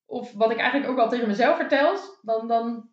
of 0.05 0.33
wat 0.33 0.51
ik 0.51 0.57
eigenlijk 0.57 0.91
ook 0.91 0.99
al 0.99 1.09
tegen 1.09 1.27
mezelf 1.27 1.57
vertel, 1.57 1.97
dan, 2.21 2.47
dan 2.47 2.89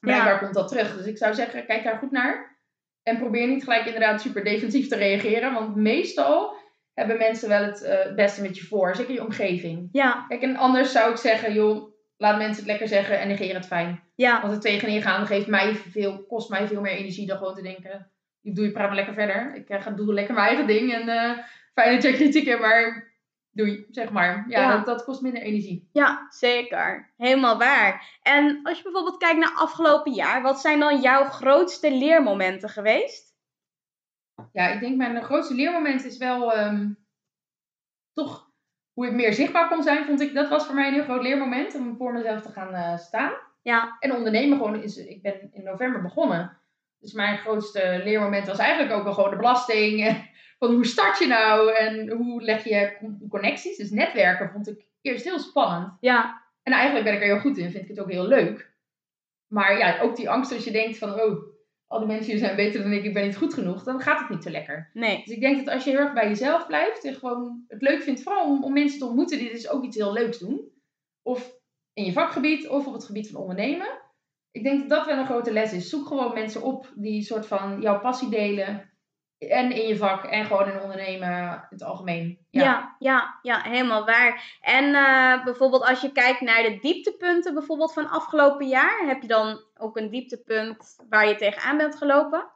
blijkbaar 0.00 0.38
komt 0.38 0.54
dat 0.54 0.68
terug. 0.68 0.96
Dus 0.96 1.06
ik 1.06 1.18
zou 1.18 1.34
zeggen, 1.34 1.66
kijk 1.66 1.84
daar 1.84 1.98
goed 1.98 2.10
naar. 2.10 2.58
En 3.02 3.18
probeer 3.18 3.46
niet 3.46 3.64
gelijk 3.64 3.86
inderdaad 3.86 4.20
super 4.20 4.44
defensief 4.44 4.88
te 4.88 4.96
reageren. 4.96 5.52
Want 5.52 5.76
meestal 5.76 6.56
hebben 6.94 7.18
mensen 7.18 7.48
wel 7.48 7.62
het 7.62 7.82
eh, 7.82 8.04
het 8.04 8.16
beste 8.16 8.42
met 8.42 8.56
je 8.56 8.64
voor. 8.64 8.96
Zeker 8.96 9.14
je 9.14 9.24
omgeving. 9.24 9.88
ja, 9.92 10.24
Kijk, 10.28 10.42
en 10.42 10.56
anders 10.56 10.92
zou 10.92 11.10
ik 11.10 11.16
zeggen, 11.16 11.52
joh, 11.52 11.92
laat 12.16 12.36
mensen 12.38 12.56
het 12.56 12.66
lekker 12.66 12.88
zeggen 12.88 13.20
en 13.20 13.28
negeer 13.28 13.54
het 13.54 13.66
fijn. 13.66 14.02
ja, 14.14 14.40
Want 14.40 14.52
het 14.52 14.62
tegenin 14.62 15.02
gaan 15.02 15.26
geeft 15.26 15.46
mij 15.46 15.74
veel, 15.74 16.24
kost 16.26 16.48
mij 16.50 16.66
veel 16.66 16.80
meer 16.80 16.92
energie 16.92 17.26
dan 17.26 17.38
gewoon 17.38 17.54
te 17.54 17.62
denken, 17.62 18.10
ik 18.42 18.54
doe 18.54 18.64
je 18.64 18.70
praat 18.72 18.86
maar 18.86 18.96
lekker 18.96 19.14
verder. 19.14 19.54
Ik 19.54 19.68
eh, 19.68 19.82
ga 19.82 19.90
doe 19.90 20.14
lekker 20.14 20.34
mijn 20.34 20.46
eigen 20.46 20.66
ding 20.66 20.92
en 20.92 21.08
eh, 21.08 21.38
fijn 21.74 21.94
dat 21.94 22.02
jij 22.02 22.12
kritiek 22.12 22.46
hebt, 22.46 22.60
maar 22.60 23.12
doei, 23.50 23.86
zeg 23.90 24.10
maar. 24.10 24.44
Ja, 24.48 24.60
Ja. 24.60 24.76
Dat, 24.76 24.86
dat 24.86 25.04
kost 25.04 25.22
minder 25.22 25.42
energie. 25.42 25.88
ja, 25.92 26.26
zeker. 26.28 27.12
Helemaal 27.16 27.58
waar. 27.58 28.18
En 28.22 28.60
als 28.62 28.76
je 28.76 28.82
bijvoorbeeld 28.82 29.16
kijkt 29.16 29.38
naar 29.38 29.52
afgelopen 29.56 30.12
jaar, 30.12 30.42
wat 30.42 30.60
zijn 30.60 30.78
dan 30.78 31.00
jouw 31.00 31.24
grootste 31.24 31.90
leermomenten 31.92 32.68
geweest? 32.68 33.33
Ja, 34.52 34.68
ik 34.68 34.80
denk 34.80 34.96
mijn 34.96 35.22
grootste 35.22 35.54
leermoment 35.54 36.04
is 36.04 36.16
wel 36.16 36.52
ehm, 36.52 36.92
toch 38.12 38.50
hoe 38.92 39.06
ik 39.06 39.12
meer 39.12 39.32
zichtbaar 39.32 39.68
kon 39.68 39.82
zijn, 39.82 40.04
vond 40.04 40.20
ik. 40.20 40.34
Dat 40.34 40.48
was 40.48 40.66
voor 40.66 40.74
mij 40.74 40.88
een 40.88 40.94
heel 40.94 41.02
groot 41.04 41.22
leermoment 41.22 41.74
om 41.74 41.96
voor 41.96 42.12
mezelf 42.12 42.42
te 42.42 42.48
gaan 42.52 42.74
eh, 42.74 42.98
staan. 42.98 43.32
Ja, 43.62 43.96
En 44.00 44.14
ondernemen 44.14 44.56
gewoon 44.58 44.82
is, 44.82 44.96
ik 44.96 45.22
ben 45.22 45.48
in 45.52 45.64
november 45.64 46.02
begonnen. 46.02 46.58
Dus 46.98 47.12
mijn 47.12 47.38
grootste 47.38 48.00
leermoment 48.04 48.46
was 48.46 48.58
eigenlijk 48.58 48.92
ook 48.92 49.04
wel 49.04 49.12
gewoon 49.12 49.30
de 49.30 49.36
belasting. 49.36 50.06
Van 50.58 50.72
hoe 50.74 50.86
start 50.86 51.18
je 51.18 51.26
nou 51.26 51.72
en 51.74 52.10
hoe 52.10 52.42
leg 52.42 52.64
je 52.64 52.96
con- 52.98 53.26
connecties. 53.28 53.76
Dus 53.76 53.90
netwerken 53.90 54.50
vond 54.50 54.68
ik 54.68 54.86
eerst 55.00 55.24
heel 55.24 55.38
spannend. 55.38 55.92
ja, 56.00 56.42
En 56.62 56.72
eigenlijk 56.72 57.04
ben 57.04 57.14
ik 57.14 57.20
er 57.20 57.26
heel 57.26 57.40
goed 57.40 57.58
in, 57.58 57.70
vind 57.70 57.82
ik 57.82 57.88
het 57.88 58.00
ook 58.00 58.10
heel 58.10 58.26
leuk. 58.26 58.72
Maar 59.46 59.78
ja, 59.78 60.00
ook 60.00 60.16
die 60.16 60.30
angst 60.30 60.52
als 60.52 60.64
je 60.64 60.70
denkt 60.70 60.98
van, 60.98 61.20
oh, 61.20 61.53
al 61.94 62.00
die 62.00 62.08
mensen 62.08 62.30
hier 62.30 62.40
zijn 62.40 62.56
beter 62.56 62.82
dan 62.82 62.92
ik, 62.92 63.04
ik 63.04 63.14
ben 63.14 63.26
niet 63.26 63.36
goed 63.36 63.54
genoeg. 63.54 63.82
Dan 63.82 64.00
gaat 64.00 64.18
het 64.18 64.28
niet 64.28 64.42
zo 64.42 64.50
lekker. 64.50 64.90
nee, 64.92 65.22
Dus 65.24 65.34
ik 65.34 65.40
denk 65.40 65.56
dat 65.64 65.74
als 65.74 65.84
je 65.84 65.90
heel 65.90 65.98
erg 65.98 66.12
bij 66.12 66.28
jezelf 66.28 66.66
blijft 66.66 67.04
en 67.04 67.14
gewoon 67.14 67.64
het 67.68 67.82
leuk 67.82 68.02
vindt, 68.02 68.22
vooral 68.22 68.50
om, 68.50 68.64
om 68.64 68.72
mensen 68.72 68.98
te 68.98 69.04
ontmoeten 69.04 69.38
die 69.38 69.50
dus 69.50 69.68
ook 69.68 69.84
iets 69.84 69.96
heel 69.96 70.12
leuks 70.12 70.38
doen. 70.38 70.72
Of 71.22 71.56
in 71.92 72.04
je 72.04 72.12
vakgebied 72.12 72.68
of 72.68 72.86
op 72.86 72.92
het 72.92 73.04
gebied 73.04 73.30
van 73.30 73.40
ondernemen. 73.40 74.02
Ik 74.50 74.62
denk 74.62 74.80
dat 74.80 74.88
dat 74.88 75.06
wel 75.06 75.18
een 75.18 75.26
grote 75.26 75.52
les 75.52 75.72
is. 75.72 75.88
Zoek 75.88 76.06
gewoon 76.06 76.34
mensen 76.34 76.62
op 76.62 76.92
die 76.94 77.22
soort 77.22 77.46
van 77.46 77.80
jouw 77.80 78.00
passie 78.00 78.28
delen. 78.28 78.92
En 79.48 79.72
in 79.72 79.86
je 79.86 79.96
vak 79.96 80.24
en 80.24 80.44
gewoon 80.44 80.68
in 80.70 80.80
ondernemen 80.80 81.52
in 81.52 81.66
het 81.68 81.82
algemeen. 81.82 82.38
Ja, 82.50 82.96
ja, 82.98 83.38
ja, 83.42 83.62
helemaal 83.62 84.04
waar. 84.04 84.58
En 84.60 84.94
eh, 84.94 85.44
bijvoorbeeld 85.44 85.82
als 85.82 86.00
je 86.00 86.12
kijkt 86.12 86.40
naar 86.40 86.62
de 86.62 86.78
dieptepunten 86.80 87.54
bijvoorbeeld 87.54 87.92
van 87.92 88.08
afgelopen 88.08 88.66
jaar, 88.66 89.06
heb 89.06 89.22
je 89.22 89.28
dan 89.28 89.64
ook 89.76 89.96
een 89.96 90.10
dieptepunt 90.10 90.96
waar 91.08 91.28
je 91.28 91.36
tegenaan 91.36 91.76
bent 91.76 91.96
gelopen? 91.96 92.52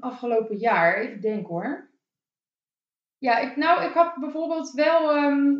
afgelopen 0.00 0.56
jaar. 0.56 0.94
Even 0.96 1.20
denken 1.20 1.48
hoor. 1.54 1.90
Ja, 3.18 3.38
ik, 3.38 3.56
nou, 3.56 3.84
ik 3.84 3.92
had 3.92 4.14
bijvoorbeeld 4.16 4.70
wel. 4.70 5.10
ehm, 5.10 5.52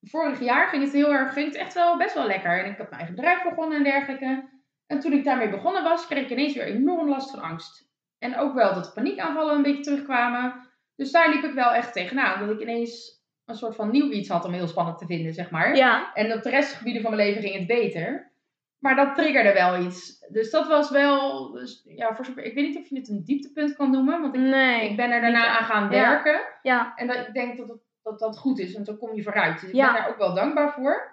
vorig 0.00 0.40
jaar 0.40 0.68
ging 0.68 0.82
het 0.82 0.92
heel 0.92 1.12
erg. 1.12 1.32
Ging 1.32 1.46
het 1.46 1.56
echt 1.56 1.74
wel 1.74 1.96
best 1.96 2.14
wel 2.14 2.26
lekker. 2.26 2.58
En 2.58 2.70
ik 2.70 2.76
heb 2.76 2.90
mijn 2.90 3.00
eigen 3.00 3.14
bedrijf 3.14 3.42
begonnen 3.42 3.78
en 3.78 3.84
dergelijke. 3.84 4.48
En 4.86 5.00
toen 5.00 5.12
ik 5.12 5.24
daarmee 5.24 5.50
begonnen 5.50 5.82
was, 5.82 6.06
kreeg 6.06 6.24
ik 6.24 6.30
ineens 6.30 6.54
weer 6.54 6.64
enorm 6.64 7.08
last 7.08 7.30
van 7.30 7.40
angst. 7.40 7.92
En 8.24 8.38
ook 8.38 8.54
wel 8.54 8.74
dat 8.74 8.84
de 8.84 8.90
paniekaanvallen 8.94 9.54
een 9.54 9.62
beetje 9.62 9.82
terugkwamen. 9.82 10.54
Dus 10.96 11.10
daar 11.10 11.30
liep 11.34 11.44
ik 11.44 11.52
wel 11.54 11.72
echt 11.72 11.92
tegenaan. 11.92 12.46
Dat 12.46 12.50
ik 12.56 12.60
ineens 12.60 13.22
een 13.44 13.54
soort 13.54 13.74
van 13.74 13.90
nieuw 13.90 14.10
iets 14.10 14.28
had 14.28 14.44
om 14.44 14.52
heel 14.52 14.68
spannend 14.68 14.98
te 14.98 15.06
vinden, 15.06 15.32
zeg 15.34 15.50
maar. 15.50 15.76
Ja. 15.76 16.14
En 16.14 16.32
op 16.32 16.42
de 16.42 16.50
restgebieden 16.50 17.02
van 17.02 17.16
mijn 17.16 17.28
leven 17.28 17.42
ging 17.42 17.54
het 17.54 17.66
beter. 17.66 18.32
Maar 18.78 18.96
dat 18.96 19.14
triggerde 19.14 19.52
wel 19.52 19.78
iets. 19.82 20.18
Dus 20.28 20.50
dat 20.50 20.68
was 20.68 20.90
wel. 20.90 21.50
Dus, 21.52 21.82
ja, 21.84 22.14
voor 22.14 22.26
ik 22.26 22.54
weet 22.54 22.66
niet 22.66 22.76
of 22.76 22.88
je 22.88 22.98
het 22.98 23.08
een 23.08 23.24
dieptepunt 23.24 23.76
kan 23.76 23.90
noemen. 23.90 24.20
Want 24.20 24.34
ik, 24.34 24.40
Nee. 24.40 24.90
ik 24.90 24.96
ben 24.96 25.10
er 25.10 25.20
daarna 25.20 25.46
aan 25.58 25.64
gaan 25.64 25.88
werken. 25.88 26.40
Ja. 26.62 26.92
En 26.96 27.06
dat, 27.06 27.16
ik 27.16 27.34
denk 27.34 27.56
dat, 27.56 27.68
het, 27.68 27.80
dat 28.02 28.18
dat 28.18 28.38
goed 28.38 28.58
is, 28.58 28.72
want 28.72 28.86
dan 28.86 28.98
kom 28.98 29.14
je 29.14 29.22
vooruit. 29.22 29.60
Dus 29.60 29.68
ik 29.68 29.74
Ja. 29.74 29.92
ben 29.92 30.00
daar 30.02 30.10
ook 30.10 30.18
wel 30.18 30.34
dankbaar 30.34 30.72
voor. 30.72 31.12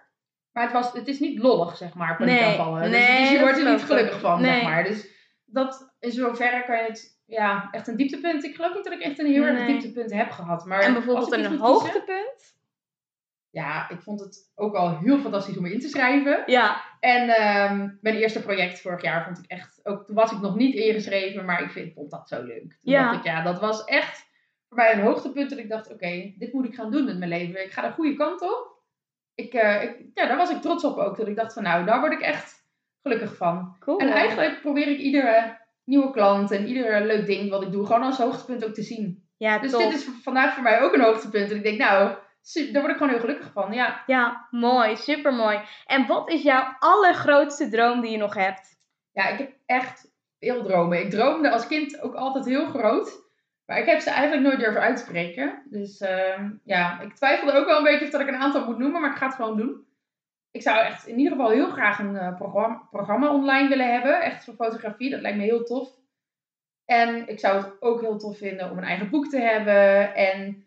Maar 0.51 0.64
het, 0.64 0.72
was, 0.72 0.93
het 0.93 1.07
is 1.07 1.20
niet 1.20 1.39
lollig, 1.39 1.78
zeg 1.78 1.93
maar, 1.93 2.16
Nee. 2.20 2.28
paniekaanvallen. 2.28 2.82
Dus, 2.82 2.91
Nee, 2.91 3.20
dus 3.20 3.30
je 3.30 3.34
dat 3.38 3.43
wordt 3.43 3.57
er 3.66 3.72
niet 3.72 3.84
gelukkig 3.84 4.20
van, 4.20 4.41
Nee. 4.41 4.53
zeg 4.53 4.64
maar. 4.64 4.84
Dus 4.84 5.07
dat 5.52 5.93
in 5.99 6.12
zoverre 6.12 6.64
kan 6.66 6.78
je 6.78 6.84
het... 6.84 7.20
Ja, 7.26 7.68
echt 7.72 7.88
een 7.88 7.95
dieptepunt. 7.95 8.43
Ik 8.43 8.56
geloof 8.56 8.74
niet 8.76 8.84
dat 8.84 8.93
ik 8.93 8.99
echt 9.02 9.20
een 9.20 9.26
heel 9.26 9.43
erg 9.43 9.66
dieptepunt 9.66 10.12
heb 10.14 10.32
gehad. 10.32 10.66
Maar 10.66 10.80
En 10.82 10.93
bijvoorbeeld 10.93 11.32
een 11.32 11.39
kiezen- 11.41 11.58
hoogtepunt? 11.60 12.60
Ja, 13.49 13.89
ik 13.89 14.02
vond 14.02 14.20
het 14.20 14.52
ook 14.56 14.76
al 14.76 14.97
heel 14.97 15.20
fantastisch 15.20 15.58
om 15.58 15.66
in 15.66 15.80
te 15.80 15.88
schrijven. 15.88 16.43
Ja. 16.45 16.82
En 16.99 17.30
ehm, 17.30 17.89
mijn 18.02 18.16
eerste 18.16 18.41
project 18.41 18.82
vorig 18.82 19.02
jaar 19.02 19.24
vond 19.26 19.38
ik 19.38 19.45
echt... 19.45 19.80
Ook, 19.84 20.06
toen 20.06 20.16
was 20.16 20.32
ik 20.32 20.39
nog 20.39 20.56
niet 20.56 20.76
ingeschreven, 20.76 21.45
maar 21.45 21.62
ik 21.64 21.72
vind, 21.72 21.93
vond 21.93 22.12
dat 22.12 22.28
zo 22.28 22.43
leuk. 22.43 22.62
Toen 22.62 22.78
Ja. 22.93 23.04
dacht 23.04 23.18
ik, 23.18 23.24
ja, 23.32 23.41
dat 23.41 23.60
was 23.60 23.84
echt 23.84 24.30
voor 24.68 24.78
mij 24.78 24.93
een 24.93 25.02
hoogtepunt. 25.02 25.49
Dat 25.49 25.60
ik 25.60 25.70
dacht, 25.70 25.91
oké, 25.91 26.34
dit 26.38 26.54
moet 26.54 26.66
ik 26.66 26.76
gaan 26.76 26.91
doen 26.91 27.06
met 27.06 27.18
mijn 27.18 27.30
leven. 27.30 27.64
Ik 27.64 27.72
ga 27.72 27.82
de 27.88 27.93
goede 27.93 28.14
kant 28.16 28.41
op. 28.41 28.80
Ik, 29.36 29.54
eh, 29.54 29.84
ik, 29.84 29.97
ja, 30.14 30.28
daar 30.28 30.38
was 30.38 30.49
ik 30.52 30.62
trots 30.62 30.84
op 30.84 30.97
ook. 30.97 31.18
Dat 31.18 31.28
ik 31.28 31.36
dacht 31.36 31.54
van, 31.54 31.64
nou, 31.64 31.86
daar 31.86 31.99
word 31.99 32.14
ik 32.14 32.22
echt 32.22 32.61
gelukkig 33.02 33.36
van. 33.36 33.76
Cool. 33.80 33.97
En 33.97 34.10
eigenlijk 34.10 34.62
probeer 34.62 34.88
ik 34.88 34.97
iedere 34.99 35.60
nieuwe 35.84 36.12
klant 36.12 36.52
en 36.52 36.68
ieder 36.68 37.06
leuk 37.06 37.26
ding 37.26 37.49
wat 37.49 37.62
ik 37.62 37.72
doe, 37.72 37.86
gewoon 37.86 38.04
als 38.04 38.18
hoogtepunt 38.18 38.66
ook 38.66 38.74
te 38.74 38.84
zien. 38.84 39.30
Ja, 39.38 39.60
Dus 39.60 39.72
top. 39.72 39.82
dit 39.82 39.93
is 39.93 40.08
vandaag 40.24 40.54
voor 40.54 40.64
mij 40.64 40.82
ook 40.82 40.93
een 40.93 41.02
hoogtepunt. 41.02 41.49
En 41.49 41.56
ik 41.58 41.64
denk, 41.64 41.78
nou, 41.78 42.16
daar 42.72 42.82
word 42.82 42.91
ik 42.91 42.97
gewoon 42.97 43.10
heel 43.10 43.20
gelukkig 43.20 43.52
van. 43.54 43.74
Ja. 43.74 44.04
Ja, 44.06 44.47
mooi. 44.52 44.95
Super 44.95 45.34
mooi. 45.34 45.60
En 45.86 46.08
wat 46.08 46.30
is 46.30 46.41
jouw 46.41 46.76
allergrootste 46.80 47.70
droom 47.70 48.02
die 48.02 48.12
je 48.12 48.18
nog 48.18 48.34
hebt? 48.34 48.80
ja, 49.14 49.28
ik 49.28 49.38
heb 49.38 49.52
echt 49.66 50.12
veel 50.39 50.64
dromen. 50.64 50.99
Ik 50.99 51.10
droomde 51.10 51.52
als 51.52 51.68
kind 51.68 52.02
ook 52.02 52.14
altijd 52.16 52.45
heel 52.45 52.66
groot. 52.66 53.20
Maar 53.66 53.80
ik 53.80 53.86
heb 53.86 53.99
ze 53.99 54.10
eigenlijk 54.10 54.47
nooit 54.47 54.60
durven 54.60 54.82
uitspreken. 54.82 55.62
Dus 55.70 55.99
ehm, 55.99 56.49
ja, 56.64 56.99
ik 57.02 57.14
twijfelde 57.16 57.54
ook 57.60 57.66
wel 57.66 57.78
een 57.78 57.84
beetje 57.84 58.06
of 58.06 58.12
dat 58.12 58.22
ik 58.22 58.28
een 58.28 58.36
aantal 58.41 58.66
moet 58.66 58.78
noemen, 58.78 59.02
maar 59.02 59.12
ik 59.12 59.18
ga 59.18 59.26
het 59.26 59.36
gewoon 59.36 59.58
doen. 59.58 59.86
Ik 60.52 60.62
zou 60.62 60.86
echt 60.86 61.08
in 61.08 61.18
ieder 61.18 61.32
geval 61.32 61.49
heel 61.49 61.70
graag 61.70 61.99
een 61.99 62.18
eh, 62.18 62.36
programma, 62.36 62.88
programma 62.91 63.34
online 63.34 63.70
willen 63.70 63.91
hebben. 63.91 64.22
Echt 64.22 64.43
voor 64.43 64.54
fotografie, 64.54 65.10
dat 65.10 65.22
lijkt 65.22 65.38
me 65.38 65.43
heel 65.43 65.64
tof. 65.64 65.99
En 66.86 67.28
ik 67.28 67.39
zou 67.39 67.58
het 67.58 67.82
ook 67.82 68.02
heel 68.02 68.18
tof 68.18 68.38
vinden 68.38 68.72
om 68.72 68.78
een 68.78 68.84
eigen 68.84 69.10
boek 69.10 69.28
te 69.30 69.39
hebben. 69.39 70.16
En 70.16 70.66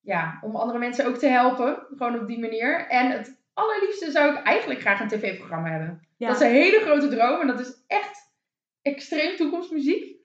ja, 0.00 0.38
om 0.42 0.56
andere 0.56 0.78
mensen 0.78 1.06
ook 1.06 1.16
te 1.16 1.26
helpen. 1.26 1.86
Gewoon 1.96 2.20
op 2.20 2.26
die 2.26 2.38
manier. 2.38 2.86
En 2.88 3.10
het 3.10 3.40
allerliefste 3.54 4.10
zou 4.10 4.34
ik 4.34 4.42
eigenlijk 4.42 4.80
graag 4.80 5.00
een 5.00 5.08
tv-programma 5.08 5.68
hebben. 5.70 6.06
Ja. 6.16 6.26
Dat 6.28 6.40
is 6.40 6.46
een 6.46 6.52
hele 6.52 6.80
grote 6.80 7.08
droom. 7.08 7.40
En 7.40 7.46
dat 7.46 7.60
is 7.60 7.84
echt 7.86 8.32
extreem 8.82 9.36
toekomstmuziek. 9.36 10.17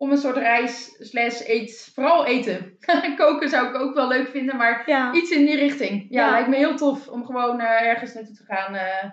Om 0.00 0.10
een 0.10 0.18
soort 0.18 0.36
reis 0.36 0.96
slash 0.98 1.40
eet, 1.48 1.90
vooral 1.94 2.26
eten. 2.26 2.76
Koken 3.16 3.48
zou 3.48 3.68
ik 3.68 3.74
ook 3.80 3.94
wel 3.94 4.08
leuk 4.08 4.28
vinden, 4.28 4.56
maar 4.56 4.82
ja. 4.86 5.12
iets 5.12 5.30
in 5.30 5.44
die 5.46 5.56
richting. 5.56 6.06
Ja, 6.08 6.24
Ja. 6.24 6.30
lijkt 6.30 6.48
me 6.48 6.56
heel 6.56 6.76
tof 6.76 7.08
om 7.08 7.24
gewoon 7.26 7.60
eh, 7.60 7.88
ergens 7.88 8.14
naartoe 8.14 8.34
te 8.36 8.44
gaan. 8.48 8.74
eh, 8.74 9.10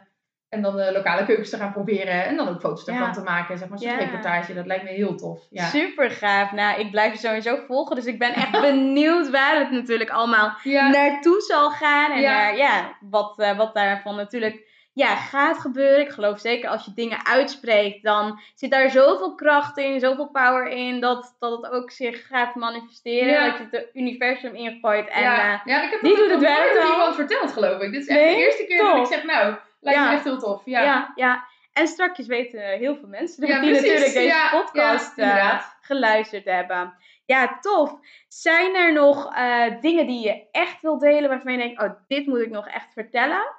en 0.49 0.61
dan 0.61 0.75
de 0.75 0.91
lokale 0.91 1.25
keukens 1.25 1.49
te 1.49 1.57
gaan 1.57 1.71
proberen. 1.71 2.25
En 2.25 2.35
dan 2.35 2.47
ook 2.47 2.59
foto's 2.59 2.85
Ja. 2.85 2.93
daarvan 2.93 3.13
te 3.13 3.21
maken. 3.21 3.57
Zeg 3.57 3.69
maar, 3.69 3.79
zo'n 3.79 3.89
Ja. 3.91 3.97
reportage. 3.97 4.53
Dat 4.53 4.65
lijkt 4.65 4.83
me 4.83 4.89
heel 4.89 5.15
tof. 5.15 5.39
Ja. 5.49 5.63
Super 5.65 6.11
gaaf. 6.11 6.51
Nou, 6.51 6.79
ik 6.79 6.91
blijf 6.91 7.11
je 7.11 7.17
sowieso 7.27 7.55
volgen. 7.67 7.95
Dus 7.95 8.05
ik 8.05 8.19
ben 8.19 8.33
echt 8.33 8.51
benieuwd 8.71 9.29
waar 9.29 9.59
het 9.59 9.71
natuurlijk 9.71 10.09
allemaal 10.09 10.57
Ja. 10.63 10.89
naartoe 10.89 11.41
zal 11.41 11.69
gaan. 11.69 12.11
En 12.11 12.21
Ja. 12.21 12.31
naar, 12.31 12.57
ja, 12.57 12.97
wat, 13.01 13.39
eh, 13.39 13.57
wat 13.57 13.73
daarvan 13.73 14.15
natuurlijk 14.15 14.66
ja, 14.97 15.15
gaat 15.15 15.57
gebeuren. 15.57 15.99
Ik 15.99 16.09
geloof 16.11 16.39
zeker 16.39 16.69
als 16.69 16.85
je 16.85 16.93
dingen 16.93 17.25
uitspreekt, 17.25 18.03
dan 18.03 18.39
zit 18.55 18.71
daar 18.71 18.89
zoveel 18.89 19.35
kracht 19.35 19.77
in, 19.77 19.99
zoveel 19.99 20.27
power 20.29 20.67
in, 20.67 20.99
dat, 20.99 21.35
dat 21.39 21.61
het 21.61 21.71
ook 21.71 21.91
zich 21.91 22.27
gaat 22.27 22.55
manifesteren. 22.55 23.27
Ja. 23.33 23.45
Dat 23.49 23.57
je 23.57 23.67
het 23.77 23.89
universum 23.93 24.55
ingooit. 24.55 25.07
En 25.07 25.21
ja. 25.21 25.53
eh, 25.53 25.59
ja, 25.65 25.83
ik 25.83 25.91
heb 25.91 26.01
die 26.01 26.09
dat 26.09 26.19
doet 26.19 26.29
nog 26.29 26.39
het 26.49 26.57
werk 26.73 26.91
iemand 26.91 27.15
verteld, 27.15 27.51
geloof 27.51 27.81
ik. 27.81 27.91
Dit 27.91 28.01
is 28.01 28.07
echt 28.07 28.19
Nee? 28.19 28.35
de 28.35 28.41
eerste 28.41 28.65
keer 28.65 28.83
dat 28.83 28.97
ik 28.97 29.05
zeg, 29.05 29.23
nou, 29.23 29.55
lijkt 29.79 29.99
Ja. 29.99 30.07
me 30.09 30.15
echt 30.15 30.23
heel 30.23 30.39
tof. 30.39 30.61
Ja. 30.65 30.81
ja. 30.81 31.11
ja, 31.15 31.45
En 31.73 31.87
strakjes 31.87 32.27
weten 32.27 32.61
heel 32.61 32.95
veel 32.95 33.07
mensen 33.07 33.47
Ja, 33.47 33.59
die 33.61 33.71
natuurlijk 33.71 34.13
deze 34.13 34.47
podcast 34.51 35.17
eh, 35.17 35.59
geluisterd 35.81 36.45
hebben. 36.45 36.93
Ja, 37.25 37.57
tof. 37.61 37.93
Zijn 38.27 38.75
er 38.75 38.93
nog 38.93 39.35
eh, 39.35 39.81
dingen 39.81 40.07
die 40.07 40.25
je 40.25 40.43
echt 40.51 40.81
wil 40.81 40.97
delen 40.99 41.29
waarvan 41.29 41.51
je 41.51 41.57
denkt, 41.57 41.81
oh, 41.81 41.89
dit 42.07 42.25
moet 42.27 42.39
ik 42.41 42.49
nog 42.49 42.67
echt 42.67 42.93
vertellen? 42.93 43.55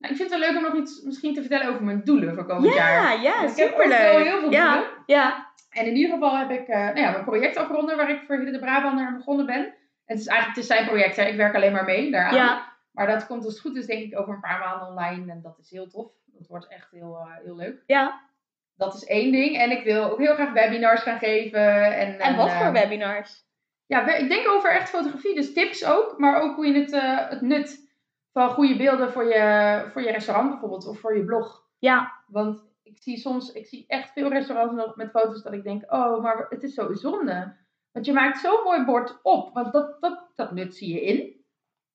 Nou, 0.00 0.12
ik 0.12 0.18
vind 0.20 0.30
het 0.30 0.40
wel 0.40 0.48
leuk 0.48 0.56
om 0.56 0.62
nog 0.62 0.74
iets 0.82 1.02
misschien 1.02 1.34
te 1.34 1.40
vertellen 1.40 1.68
over 1.68 1.82
mijn 1.84 2.04
doelen 2.04 2.34
voor 2.34 2.46
komend 2.46 2.74
jaar. 2.74 3.22
Ja, 3.22 3.38
Want 3.38 3.50
ik 3.50 3.56
heb 3.56 3.68
superleuk. 3.68 3.98
heel 4.26 4.40
veel 4.40 4.50
ja, 4.50 4.72
doelen. 4.74 4.90
ja, 5.06 5.46
En 5.70 5.86
in 5.86 5.96
ieder 5.96 6.12
geval 6.12 6.38
heb 6.38 6.50
ik 6.50 6.68
eh, 6.68 6.78
nou 6.78 6.98
ja, 7.00 7.10
mijn 7.10 7.24
project 7.24 7.56
afgeronden 7.56 7.96
waar 7.96 8.10
ik 8.10 8.22
voor 8.26 8.36
Hidde 8.36 8.50
de 8.52 8.58
Brabander 8.58 9.06
aan 9.06 9.16
begonnen 9.16 9.46
ben. 9.46 9.64
En 10.04 10.16
het 10.16 10.18
is 10.18 10.26
eigenlijk 10.26 10.56
het 10.58 10.64
is 10.70 10.76
zijn 10.76 10.86
project, 10.86 11.16
hè. 11.16 11.24
ik 11.24 11.36
werk 11.36 11.54
alleen 11.54 11.72
maar 11.72 11.84
mee 11.84 12.10
daaraan. 12.10 12.34
ja, 12.34 12.72
Maar 12.92 13.06
dat 13.06 13.26
komt 13.26 13.44
als 13.44 13.52
het 13.52 13.62
goed 13.62 13.76
is 13.76 13.86
denk 13.86 14.02
ik 14.12 14.18
over 14.18 14.34
een 14.34 14.40
paar 14.40 14.58
maanden 14.58 14.88
online 14.88 15.32
en 15.32 15.40
dat 15.42 15.58
is 15.58 15.70
heel 15.70 15.86
tof. 15.88 16.10
Dat 16.26 16.46
wordt 16.46 16.68
echt 16.68 16.90
heel, 16.90 17.16
eh, 17.20 17.44
heel 17.44 17.56
leuk. 17.56 17.82
ja. 17.86 18.28
Dat 18.76 18.94
is 18.94 19.04
één 19.04 19.32
ding. 19.32 19.56
En 19.58 19.70
ik 19.70 19.84
wil 19.84 20.10
ook 20.10 20.18
heel 20.18 20.34
graag 20.34 20.52
webinars 20.52 21.02
gaan 21.02 21.18
geven. 21.18 21.96
En, 21.96 22.18
En 22.18 22.36
wat 22.36 22.46
eh, 22.48 22.60
voor 22.60 22.72
webinars? 22.72 23.44
Ja, 23.86 24.14
ik 24.14 24.28
denk 24.28 24.48
over 24.48 24.70
echt 24.70 24.88
fotografie. 24.90 25.34
Dus 25.34 25.52
tips 25.52 25.84
ook. 25.84 26.14
Maar 26.18 26.40
ook 26.42 26.56
hoe 26.56 26.66
je 26.66 26.80
het, 26.80 26.90
het 27.30 27.40
nut 27.40 27.89
van 28.32 28.50
goede 28.50 28.76
beelden 28.76 29.12
voor 29.12 29.24
je, 29.24 29.82
voor 29.92 30.02
je 30.02 30.10
restaurant 30.10 30.50
bijvoorbeeld. 30.50 30.86
Of 30.86 30.98
voor 30.98 31.16
je 31.16 31.24
blog. 31.24 31.68
Ja, 31.78 32.12
Want 32.26 32.68
ik 32.82 32.96
zie 32.98 33.16
soms, 33.16 33.52
ik 33.52 33.66
zie 33.66 33.84
echt 33.88 34.12
veel 34.12 34.28
restaurants 34.28 34.74
nog 34.74 34.96
met 34.96 35.10
foto's 35.10 35.42
dat 35.42 35.52
ik 35.52 35.62
denk, 35.62 35.92
oh, 35.92 36.22
maar 36.22 36.46
het 36.48 36.62
is 36.62 36.74
zo 36.74 36.94
zonde. 36.94 37.56
Want 37.92 38.06
je 38.06 38.12
maakt 38.12 38.38
zo'n 38.38 38.64
mooi 38.64 38.84
bord 38.84 39.18
op. 39.22 39.54
Want 39.54 39.72
dat, 39.72 40.00
dat, 40.00 40.30
dat 40.34 40.52
nut 40.52 40.74
zie 40.74 40.94
je 40.94 41.02
in. 41.02 41.38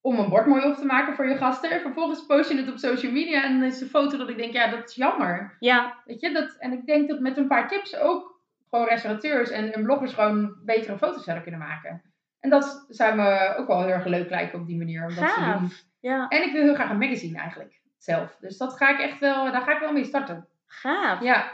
Om 0.02 0.20
een 0.20 0.30
bord 0.30 0.46
mooi 0.46 0.66
op 0.66 0.76
te 0.76 0.86
maken 0.86 1.16
voor 1.16 1.28
je 1.28 1.36
gasten. 1.36 1.72
En 1.72 1.82
vervolgens 1.82 2.26
post 2.26 2.50
je 2.50 2.58
het 2.58 2.72
op 2.72 2.78
social 2.78 3.12
media 3.12 3.44
en 3.44 3.60
dan 3.60 3.68
is 3.68 3.82
een 3.82 3.88
foto 3.88 4.18
dat 4.18 4.30
ik 4.30 4.38
denk, 4.38 4.54
ja, 4.54 4.70
dat 4.70 4.90
is 4.90 4.96
jammer. 4.96 5.56
ja, 5.60 6.02
Weet 6.06 6.22
je, 6.22 6.32
dat, 6.32 6.56
en 6.60 6.72
ik 6.72 6.86
denk 6.86 7.10
dat 7.10 7.20
met 7.20 7.38
een 7.38 7.48
paar 7.48 7.68
tips 7.68 7.98
ook 7.98 8.40
gewoon 8.70 8.86
restaurateurs 8.88 9.50
en, 9.50 9.74
en 9.74 9.84
bloggers 9.84 10.14
gewoon 10.14 10.56
betere 10.66 10.98
foto's 10.98 11.24
zouden 11.24 11.44
kunnen 11.44 11.68
maken. 11.68 12.02
En 12.40 12.50
dat 12.50 12.86
zou 12.90 13.16
me 13.16 13.56
ook 13.58 13.68
wel 13.68 13.80
heel 13.82 13.90
erg 13.90 14.06
leuk 14.06 14.30
lijken 14.30 14.60
op 14.60 14.68
die 14.68 14.78
manier. 14.78 15.02
Om 15.04 15.16
dat 15.16 15.34
te 15.34 15.58
doen. 15.60 15.72
Ja. 16.10 16.26
En 16.30 16.44
ik 16.44 16.52
wil 16.52 16.62
heel 16.64 16.74
graag 16.76 16.90
een 16.90 16.98
magazine 16.98 17.40
eigenlijk 17.40 17.80
zelf. 17.98 18.38
Dus 18.40 18.58
dat 18.58 18.74
ga 18.78 18.90
ik 18.90 19.00
echt 19.00 19.20
wel, 19.20 19.52
daar 19.52 19.62
ga 19.62 19.72
ik 19.74 19.80
wel 19.80 19.92
mee 19.92 20.06
starten. 20.06 20.48
Gaaf. 20.68 21.22
Ja, 21.22 21.52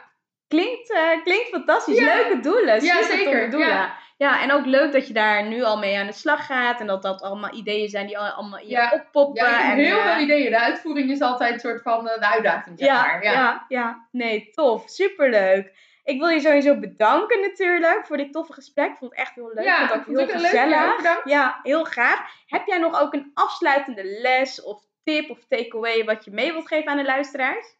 Klinkt, 0.47 0.91
eh, 0.93 1.23
klinkt 1.23 1.49
fantastisch. 1.49 1.97
Ja. 1.99 2.15
Leuke 2.15 2.39
doelen. 2.39 2.83
Ja, 2.83 3.03
zeker. 3.03 3.49
doelen. 3.49 3.69
Ja. 3.69 3.93
Ja. 4.17 4.41
en 4.41 4.51
ook 4.51 4.65
leuk 4.65 4.91
dat 4.91 5.07
je 5.07 5.13
daar 5.13 5.47
nu 5.47 5.63
al 5.63 5.77
mee 5.77 5.97
aan 5.99 6.05
de 6.05 6.13
slag 6.13 6.45
gaat. 6.45 6.79
En 6.79 6.87
dat 6.87 7.01
dat 7.01 7.21
allemaal 7.21 7.53
ideeën 7.53 7.89
zijn 7.89 8.07
die 8.07 8.17
al- 8.17 8.29
allemaal 8.29 8.59
in 8.59 8.65
je 8.67 8.71
Ja. 8.71 8.91
oppoppen. 8.93 9.43
ja 9.45 9.71
en, 9.71 9.77
heel 9.77 9.97
eh, 9.99 10.11
veel 10.11 10.21
ideeën. 10.23 10.49
De 10.51 10.59
uitvoering 10.59 11.09
is 11.11 11.21
altijd 11.21 11.53
een 11.53 11.59
soort 11.59 11.81
van 11.81 12.09
eh, 12.09 12.19
de 12.19 12.27
uitdaging, 12.27 12.79
zeg 12.79 12.89
maar. 12.89 13.23
ja. 13.23 13.31
Ja. 13.31 13.65
Ja, 13.67 14.07
Nee, 14.11 14.49
tof. 14.51 14.83
Superleuk. 14.89 15.71
Ik 16.03 16.19
wil 16.19 16.27
je 16.27 16.39
sowieso 16.39 16.79
bedanken 16.79 17.41
natuurlijk 17.41 18.05
voor 18.05 18.17
dit 18.17 18.33
toffe 18.33 18.53
gesprek. 18.53 18.91
Ik 18.91 18.97
vond 18.97 19.11
het 19.11 19.19
echt 19.19 19.35
heel 19.35 19.51
leuk. 19.53 19.63
Ja, 19.63 19.87
vond 19.87 20.19
ik 20.19 20.29
heel 20.29 20.41
leuk. 20.41 20.51
Ja, 20.51 20.91
gezellig. 20.91 21.25
Ja, 21.25 21.59
heel 21.63 21.83
graag. 21.83 22.33
Heb 22.45 22.65
jij 22.65 22.77
nog 22.77 23.01
ook 23.01 23.13
een 23.13 23.31
afsluitende 23.33 24.03
les 24.03 24.63
of 24.63 24.83
tip 25.03 25.29
of 25.29 25.45
takeaway 25.47 26.03
wat 26.03 26.25
je 26.25 26.31
mee 26.31 26.51
wilt 26.51 26.67
geven 26.67 26.91
aan 26.91 26.97
de 26.97 27.03
luisteraars? 27.03 27.79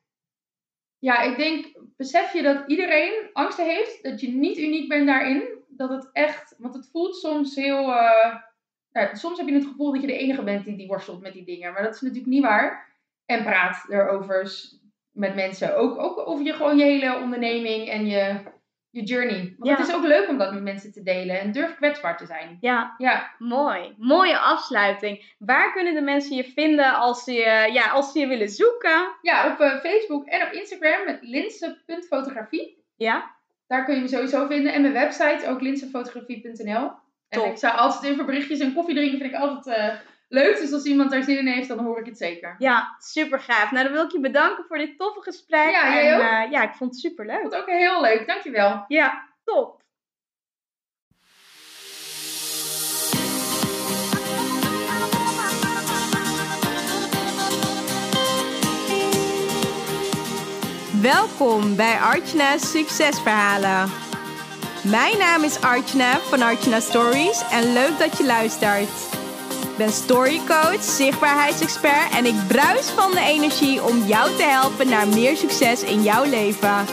Ja, 1.00 1.22
ik 1.22 1.38
denk, 1.38 1.72
besef 1.98 2.34
je 2.34 2.42
dat 2.42 2.64
iedereen 2.68 3.30
angsten 3.34 3.66
heeft, 3.66 4.04
dat 4.04 4.22
je 4.22 4.30
niet 4.30 4.58
uniek 4.58 4.90
bent 4.90 5.08
daarin. 5.08 5.44
Dat 5.68 5.90
het 5.90 6.10
echt, 6.14 6.56
want 6.58 6.74
het 6.74 6.90
voelt 6.92 7.16
soms 7.16 7.56
heel, 7.56 7.94
eh, 7.94 8.36
nou, 8.92 9.16
soms 9.16 9.38
heb 9.38 9.48
je 9.48 9.54
het 9.54 9.66
gevoel 9.66 9.92
dat 9.92 10.02
je 10.02 10.08
de 10.08 10.18
enige 10.18 10.44
bent 10.44 10.66
die, 10.66 10.78
die 10.78 10.88
worstelt 10.88 11.22
met 11.22 11.34
die 11.34 11.46
dingen. 11.46 11.74
Maar 11.74 11.84
dat 11.84 11.96
is 11.96 12.02
natuurlijk 12.02 12.30
niet 12.30 12.44
waar. 12.44 12.90
En 13.26 13.44
praat 13.44 13.86
erover 13.90 14.48
met 15.12 15.36
mensen. 15.36 15.78
Ook, 15.78 16.00
ook 16.00 16.28
over 16.28 16.46
je, 16.46 16.54
gewoon 16.54 16.78
je 16.78 16.84
hele 16.84 17.16
onderneming 17.16 17.90
en 17.90 18.06
je, 18.06 18.36
je 18.90 19.04
journey. 19.04 19.54
Want 19.58 19.70
Ja. 19.72 19.78
het 19.78 19.88
is 19.88 19.96
ook 19.96 20.04
leuk 20.06 20.30
om 20.30 20.38
dat 20.38 20.54
met 20.54 20.64
mensen 20.64 20.92
te 20.92 21.04
delen. 21.04 21.40
En 21.40 21.52
durf 21.52 21.76
kwetsbaar 21.76 22.18
te 22.18 22.26
zijn. 22.26 22.58
Ja, 22.62 22.96
Ja, 22.98 23.32
mooi. 23.38 23.96
Mooie 23.98 24.38
afsluiting. 24.38 25.34
Waar 25.40 25.72
kunnen 25.74 25.94
de 25.94 26.02
mensen 26.02 26.36
je 26.36 26.44
vinden 26.44 26.96
als 26.96 27.24
ze 27.24 27.32
je, 27.34 27.70
ja, 27.74 27.90
als 27.90 28.12
ze 28.12 28.20
je 28.20 28.28
willen 28.28 28.50
zoeken? 28.50 29.16
ja 29.22 29.52
op 29.52 29.60
eh, 29.60 29.80
Facebook 29.80 30.26
en 30.26 30.48
op 30.48 30.52
Instagram 30.52 31.06
met 31.06 31.18
linse.fotografie. 31.22 32.84
Ja, 32.96 33.36
daar 33.68 33.86
kun 33.86 33.96
je 33.96 34.02
me 34.02 34.08
sowieso 34.08 34.48
vinden. 34.48 34.74
En 34.74 34.82
mijn 34.82 34.94
website, 34.94 35.48
ook 35.48 35.62
linsefotografie.nl. 35.62 36.92
En 37.30 37.46
ik 37.46 37.58
sta 37.58 37.70
altijd 37.70 38.04
in 38.04 38.16
voor 38.16 38.26
berichtjes 38.26 38.60
en 38.60 38.74
koffie 38.74 38.96
drinken 38.96 39.20
vind 39.20 39.34
ik 39.34 39.40
altijd 39.40 39.78
eh, 39.78 39.96
leuk. 40.32 40.58
Dus 40.58 40.74
als 40.74 40.84
iemand 40.86 41.12
daar 41.12 41.24
zin 41.24 41.38
in 41.38 41.48
heeft, 41.48 41.68
dan 41.68 41.80
hoor 41.80 42.00
ik 42.00 42.06
het 42.06 42.18
zeker. 42.18 42.56
Ja, 42.58 42.96
super 43.00 43.40
gaaf. 43.40 43.72
Nou, 43.72 43.84
dan 43.84 43.94
wil 43.94 44.04
ik 44.06 44.12
je 44.12 44.20
bedanken 44.20 44.64
voor 44.68 44.78
dit 44.78 44.98
toffe 44.98 45.22
gesprek. 45.22 45.70
Ja, 45.72 45.94
jij 45.94 46.08
en, 46.12 46.16
ook? 46.16 46.22
eh, 46.22 46.52
ja, 46.52 46.64
ik 46.64 46.74
vond 46.74 46.92
het 46.92 47.00
super 47.00 47.26
Ik 47.26 47.32
leuk. 47.32 47.40
vond 47.42 47.54
het 47.54 47.62
ook 47.62 47.70
heel 47.70 48.02
leuk. 48.02 48.28
Dankjewel. 48.28 48.86
Ja, 48.88 49.28
top. 49.44 49.80
Welkom 61.02 61.76
bij 61.76 61.98
Artjana's 61.98 62.72
Succesverhalen. 62.72 63.92
Mijn 64.84 65.18
naam 65.18 65.44
is 65.44 65.62
Artjana 65.62 66.18
van 66.20 66.42
Artjana 66.42 66.80
Stories 66.80 67.44
en 67.52 67.74
leuk 67.74 67.98
dat 68.00 68.18
je 68.18 68.26
luistert. 68.26 69.11
Ben 69.82 69.92
storycoach, 69.92 70.84
zichtbaarheidsexpert 70.84 72.12
en 72.16 72.26
ik 72.26 72.48
bruis 72.48 72.86
van 72.86 73.12
de 73.12 73.20
energie 73.20 73.84
om 73.84 74.04
jou 74.06 74.36
te 74.36 74.44
helpen 74.44 74.90
naar 74.90 75.08
meer 75.08 75.38
succes 75.38 75.84
in 75.84 76.04
jouw 76.04 76.24
leven. 76.24 76.86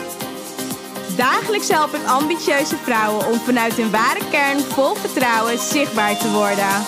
Dagelijks 1.15 1.69
help 1.69 1.93
ik 1.93 2.05
ambitieuze 2.05 2.75
vrouwen 2.77 3.27
om 3.27 3.39
vanuit 3.39 3.73
hun 3.73 3.91
ware 3.91 4.19
kern 4.31 4.59
vol 4.59 4.95
vertrouwen 4.95 5.59
zichtbaar 5.59 6.17
te 6.17 6.31
worden. 6.31 6.85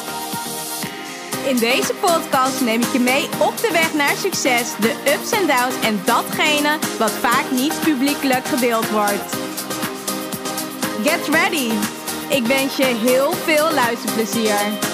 In 1.48 1.58
deze 1.58 1.94
podcast 1.94 2.62
neem 2.62 2.82
ik 2.82 2.92
je 2.92 3.00
mee 3.00 3.30
op 3.40 3.58
de 3.58 3.70
weg 3.72 3.94
naar 3.94 4.16
succes, 4.16 4.72
de 4.80 4.96
ups 5.14 5.32
en 5.32 5.48
downs 5.48 5.86
en 5.86 6.02
datgene 6.06 6.78
wat 6.98 7.12
vaak 7.12 7.52
niet 7.52 7.80
publiekelijk 7.84 8.46
gedeeld 8.46 8.90
wordt. 8.90 9.36
Get 11.04 11.28
ready! 11.28 11.72
Ik 12.30 12.46
wens 12.46 12.76
je 12.76 12.86
heel 12.86 13.32
veel 13.32 13.74
luisterplezier. 13.74 14.91